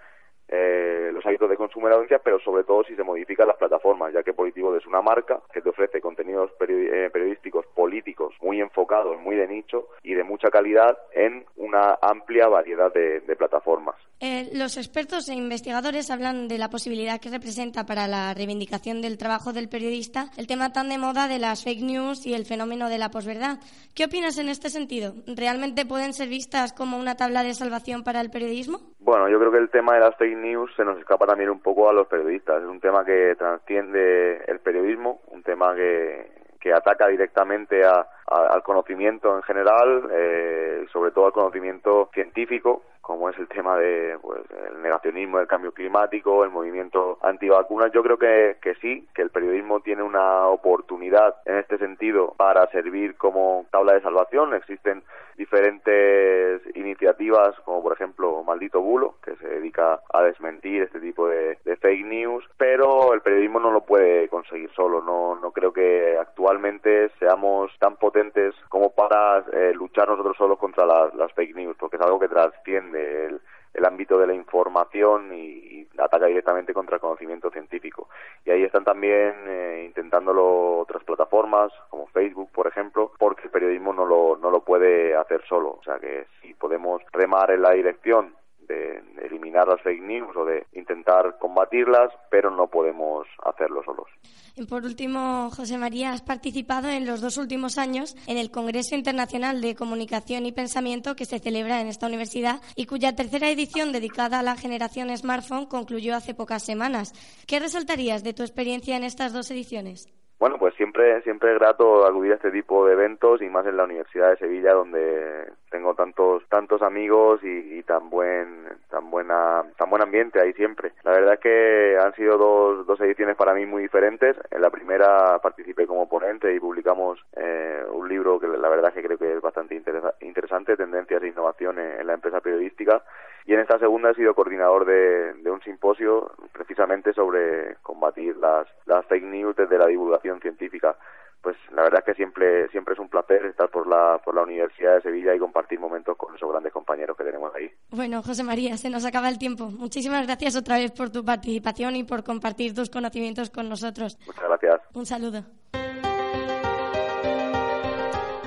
eh, 0.47 1.11
los 1.13 1.25
hábitos 1.25 1.49
de 1.49 1.57
consumo 1.57 1.87
de 1.87 1.91
la 1.91 1.95
audiencia, 1.97 2.19
pero 2.23 2.39
sobre 2.39 2.63
todo 2.63 2.83
si 2.83 2.95
se 2.95 3.03
modifican 3.03 3.47
las 3.47 3.57
plataformas, 3.57 4.13
ya 4.13 4.23
que 4.23 4.33
Politivo 4.33 4.75
es 4.75 4.85
una 4.85 5.01
marca 5.01 5.41
que 5.51 5.61
te 5.61 5.69
ofrece 5.69 5.99
contenidos 5.99 6.51
eh, 6.59 7.09
periodísticos 7.11 7.65
políticos 7.75 8.33
muy 8.41 8.61
enfocados, 8.61 9.19
muy 9.19 9.35
de 9.35 9.47
nicho 9.47 9.89
y 10.03 10.13
de 10.13 10.23
mucha 10.23 10.49
calidad 10.49 10.97
en 11.11 11.45
una 11.55 11.97
amplia 12.01 12.47
variedad 12.47 12.93
de, 12.93 13.21
de 13.21 13.35
plataformas. 13.35 13.95
Eh, 14.19 14.49
los 14.53 14.77
expertos 14.77 15.29
e 15.29 15.35
investigadores 15.35 16.09
hablan 16.09 16.47
de 16.47 16.57
la 16.57 16.69
posibilidad 16.69 17.19
que 17.19 17.29
representa 17.29 17.85
para 17.85 18.07
la 18.07 18.33
reivindicación 18.33 18.99
del 18.99 19.17
trabajo 19.17 19.53
del 19.53 19.69
periodista 19.69 20.31
el 20.37 20.47
tema 20.47 20.73
tan 20.73 20.89
de 20.89 20.97
moda 20.97 21.27
de 21.27 21.37
las 21.37 21.63
fake 21.63 21.83
news 21.83 22.25
y 22.25 22.33
el 22.33 22.45
fenómeno 22.45 22.89
de 22.89 22.97
la 22.97 23.11
posverdad. 23.11 23.59
¿Qué 23.93 24.05
opinas 24.05 24.39
en 24.39 24.49
este 24.49 24.69
sentido? 24.69 25.13
¿Realmente 25.27 25.85
pueden 25.85 26.13
ser 26.13 26.29
vistas 26.29 26.73
como 26.73 26.97
una 26.97 27.15
tabla 27.15 27.43
de 27.43 27.53
salvación 27.53 28.03
para 28.03 28.21
el 28.21 28.31
periodismo? 28.31 28.79
Bueno, 28.99 29.29
yo 29.29 29.39
creo 29.39 29.51
que 29.51 29.59
el 29.59 29.69
tema 29.69 29.93
de 29.93 30.01
las 30.01 30.17
news 30.41 30.71
se 30.75 30.85
nos 30.85 30.97
escapa 30.97 31.25
también 31.25 31.49
un 31.49 31.59
poco 31.59 31.89
a 31.89 31.93
los 31.93 32.07
periodistas. 32.07 32.61
Es 32.61 32.67
un 32.67 32.79
tema 32.79 33.03
que 33.03 33.35
trasciende 33.35 34.43
el 34.47 34.59
periodismo, 34.59 35.21
un 35.27 35.43
tema 35.43 35.75
que, 35.75 36.31
que 36.59 36.73
ataca 36.73 37.07
directamente 37.07 37.85
a, 37.85 38.05
al 38.27 38.61
conocimiento 38.63 39.35
en 39.35 39.43
general, 39.43 40.09
eh, 40.11 40.85
sobre 40.91 41.11
todo 41.11 41.27
al 41.27 41.31
conocimiento 41.31 42.09
científico, 42.13 42.83
como 43.07 43.29
es 43.29 43.39
el 43.39 43.47
tema 43.47 43.77
de 43.77 44.19
pues, 44.21 44.41
el 44.69 44.81
negacionismo 44.81 45.37
del 45.37 45.47
cambio 45.47 45.71
climático, 45.71 46.43
el 46.43 46.49
movimiento 46.49 47.17
antivacunas. 47.21 47.89
Yo 47.93 48.03
creo 48.03 48.17
que, 48.17 48.57
que 48.61 48.75
sí, 48.75 49.07
que 49.15 49.21
el 49.21 49.29
periodismo 49.29 49.79
tiene 49.79 50.03
una 50.03 50.47
oportunidad 50.47 51.37
en 51.45 51.55
este 51.55 51.77
sentido 51.77 52.33
para 52.35 52.69
servir 52.69 53.15
como 53.15 53.65
tabla 53.71 53.93
de 53.93 54.01
salvación. 54.01 54.53
Existen 54.53 55.03
diferentes 55.37 56.61
iniciativas, 56.75 57.55
como 57.63 57.81
por 57.81 57.93
ejemplo 57.93 58.43
Maldito 58.43 58.81
Bulo, 58.81 59.15
que 59.23 59.35
se 59.35 59.47
dedica 59.47 60.01
a 60.11 60.23
desmentir 60.23 60.81
este 60.81 60.99
tipo 60.99 61.27
de, 61.27 61.57
fake 61.79 62.05
news, 62.05 62.43
pero 62.57 63.13
el 63.13 63.21
periodismo 63.21 63.59
no 63.59 63.71
lo 63.71 63.81
puede 63.81 64.27
conseguir 64.29 64.71
solo. 64.75 65.01
No, 65.01 65.35
no 65.35 65.51
creo 65.51 65.71
que 65.71 66.17
actualmente 66.19 67.09
seamos 67.19 67.71
tan 67.79 67.97
potentes 67.97 68.55
como 68.67 68.89
para 68.89 69.45
eh, 69.53 69.73
luchar 69.75 70.09
nosotros 70.09 70.35
solos 70.37 70.57
contra 70.57 70.85
las, 70.85 71.13
las 71.13 71.31
fake 71.33 71.55
news, 71.55 71.77
porque 71.79 71.97
es 71.97 72.01
algo 72.01 72.19
que 72.19 72.27
trasciende 72.27 72.96
el, 72.97 73.41
el 73.77 73.85
ámbito 73.85 74.17
de 74.17 74.27
la 74.27 74.33
información 74.33 75.33
y, 75.33 75.87
ataca 75.99 76.27
directamente 76.27 76.73
contra 76.73 76.95
el 76.95 77.01
conocimiento 77.01 77.49
científico. 77.49 78.09
Y 78.45 78.51
ahí 78.51 78.63
están 78.63 78.83
también 78.83 79.33
eh, 79.47 79.83
intentándolo 79.87 80.77
otras 80.77 81.03
plataformas, 81.03 81.71
como 81.89 82.05
Facebook, 82.07 82.51
por 82.51 82.67
ejemplo, 82.67 83.11
porque 83.17 83.43
el 83.45 83.49
periodismo 83.49 83.93
no 83.93 84.05
lo, 84.05 84.37
no 84.37 84.51
lo 84.51 84.61
puede 84.61 85.15
hacer 85.15 85.43
solo. 85.47 85.77
O 85.79 85.83
sea 85.83 85.97
que 85.97 86.27
si 86.41 86.53
podemos 86.53 87.01
remar 87.13 87.49
en 87.49 87.63
la 87.63 87.71
dirección 87.71 88.35
de 88.67 89.01
eliminar 89.23 89.67
las 89.67 89.81
fake 89.81 90.01
news 90.01 90.35
o 90.35 90.45
de 90.45 90.65
intentar 90.73 91.37
combatirlas, 91.39 92.11
pero 92.29 92.51
no 92.51 92.67
podemos 92.67 93.27
hacerlo 93.43 93.83
solos. 93.83 94.07
Y 94.55 94.65
por 94.65 94.83
último, 94.83 95.49
José 95.51 95.77
María, 95.77 96.11
has 96.11 96.21
participado 96.21 96.89
en 96.89 97.05
los 97.05 97.21
dos 97.21 97.37
últimos 97.37 97.77
años 97.77 98.15
en 98.27 98.37
el 98.37 98.51
Congreso 98.51 98.95
Internacional 98.95 99.61
de 99.61 99.75
Comunicación 99.75 100.45
y 100.45 100.51
Pensamiento 100.51 101.15
que 101.15 101.25
se 101.25 101.39
celebra 101.39 101.79
en 101.79 101.87
esta 101.87 102.07
universidad 102.07 102.61
y 102.75 102.87
cuya 102.87 103.15
tercera 103.15 103.49
edición 103.49 103.91
dedicada 103.91 104.39
a 104.39 104.43
la 104.43 104.55
generación 104.55 105.15
smartphone 105.15 105.67
concluyó 105.67 106.15
hace 106.15 106.33
pocas 106.33 106.63
semanas. 106.63 107.13
¿Qué 107.45 107.59
resaltarías 107.59 108.23
de 108.23 108.33
tu 108.33 108.43
experiencia 108.43 108.97
en 108.97 109.03
estas 109.03 109.33
dos 109.33 109.51
ediciones? 109.51 110.07
Bueno, 110.39 110.57
pues 110.59 110.75
siempre 110.75 111.19
siempre 111.23 111.51
es 111.51 111.57
grato 111.57 112.05
acudir 112.05 112.31
a 112.31 112.35
este 112.35 112.51
tipo 112.51 112.85
de 112.85 112.93
eventos 112.93 113.41
y 113.41 113.49
más 113.49 113.65
en 113.65 113.75
la 113.75 113.85
Universidad 113.85 114.29
de 114.29 114.37
Sevilla 114.37 114.73
donde 114.73 115.51
tengo 115.71 115.95
tantos 115.95 116.43
tantos 116.47 116.83
amigos 116.83 117.39
y, 117.43 117.81
tan 117.83 118.09
buen 118.09 118.67
tan 118.89 119.09
buena 119.09 119.63
tan 119.77 119.89
buen 119.89 120.03
ambiente 120.03 120.39
ahí 120.39 120.53
siempre. 120.53 120.91
La 121.03 121.11
verdad 121.11 121.33
es 121.35 121.39
que 121.39 121.97
han 121.99 122.13
sido 122.13 122.37
dos, 122.37 122.85
dos 122.85 123.01
ediciones 123.01 123.35
para 123.35 123.53
mí 123.55 123.65
muy 123.65 123.81
diferentes. 123.81 124.35
En 124.51 124.61
la 124.61 124.69
primera 124.69 125.39
participé 125.39 125.87
como 125.87 126.07
ponente 126.07 126.53
y 126.53 126.59
publicamos 126.59 127.19
eh, 127.35 127.83
un 127.89 128.07
libro 128.07 128.39
que 128.39 128.47
la 128.47 128.69
verdad 128.69 128.89
es 128.89 128.93
que 128.93 129.07
creo 129.07 129.17
que 129.17 129.37
es 129.37 129.41
bastante 129.41 129.73
interesa 129.73 130.13
interesante, 130.21 130.77
tendencias 130.77 131.23
e 131.23 131.29
innovación 131.29 131.79
en, 131.79 131.99
en 131.99 132.05
la 132.05 132.13
empresa 132.13 132.41
periodística. 132.41 133.01
Y 133.47 133.53
en 133.53 133.61
esta 133.61 133.79
segunda 133.79 134.11
he 134.11 134.15
sido 134.15 134.35
coordinador 134.35 134.85
de, 134.85 135.33
de 135.33 135.49
un 135.49 135.61
simposio 135.61 136.31
precisamente 136.51 137.13
sobre 137.13 137.77
combatir 137.81 138.37
las, 138.37 138.67
las 138.85 139.05
fake 139.07 139.23
news 139.23 139.55
desde 139.55 139.77
la 139.77 139.87
divulgación 139.87 140.39
científica 140.41 140.95
pues 141.41 141.55
la 141.71 141.83
verdad 141.83 141.99
es 141.99 142.05
que 142.05 142.13
siempre 142.15 142.67
siempre 142.69 142.93
es 142.93 142.99
un 142.99 143.09
placer 143.09 143.45
estar 143.45 143.69
por 143.69 143.87
la 143.87 144.19
por 144.23 144.35
la 144.35 144.43
Universidad 144.43 144.95
de 144.95 145.01
Sevilla 145.01 145.33
y 145.33 145.39
compartir 145.39 145.79
momentos 145.79 146.17
con 146.17 146.35
esos 146.35 146.49
grandes 146.51 146.73
compañeros 146.73 147.15
que 147.15 147.23
tenemos 147.23 147.53
ahí. 147.55 147.71
Bueno, 147.89 148.21
José 148.21 148.43
María, 148.43 148.75
se 148.75 148.89
nos 148.89 149.05
acaba 149.05 149.29
el 149.29 149.37
tiempo. 149.37 149.69
Muchísimas 149.69 150.25
gracias 150.25 150.55
otra 150.55 150.77
vez 150.77 150.91
por 150.91 151.09
tu 151.09 151.23
participación 151.23 151.95
y 151.95 152.03
por 152.03 152.23
compartir 152.23 152.73
tus 152.73 152.89
conocimientos 152.89 153.49
con 153.49 153.69
nosotros. 153.69 154.17
Muchas 154.25 154.43
gracias. 154.43 154.81
Un 154.93 155.05
saludo. 155.05 155.43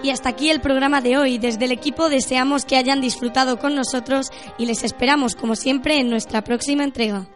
Y 0.03 0.11
hasta 0.11 0.31
aquí 0.31 0.51
el 0.51 0.61
programa 0.61 1.01
de 1.01 1.19
hoy. 1.19 1.39
Desde 1.39 1.67
el 1.67 1.73
equipo 1.73 2.09
deseamos 2.09 2.65
que 2.65 2.77
hayan 2.77 3.01
disfrutado 3.01 3.59
con 3.59 3.75
nosotros 3.75 4.31
y 4.59 4.67
les 4.67 4.83
esperamos, 4.83 5.35
como 5.35 5.57
siempre, 5.57 5.99
en 5.99 6.09
nuestra 6.09 6.43
próxima 6.43 6.85
entrega. 6.85 7.27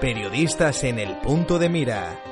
Periodistas 0.00 0.84
en 0.84 0.98
el 0.98 1.16
punto 1.18 1.58
de 1.58 1.68
mira 1.68 2.23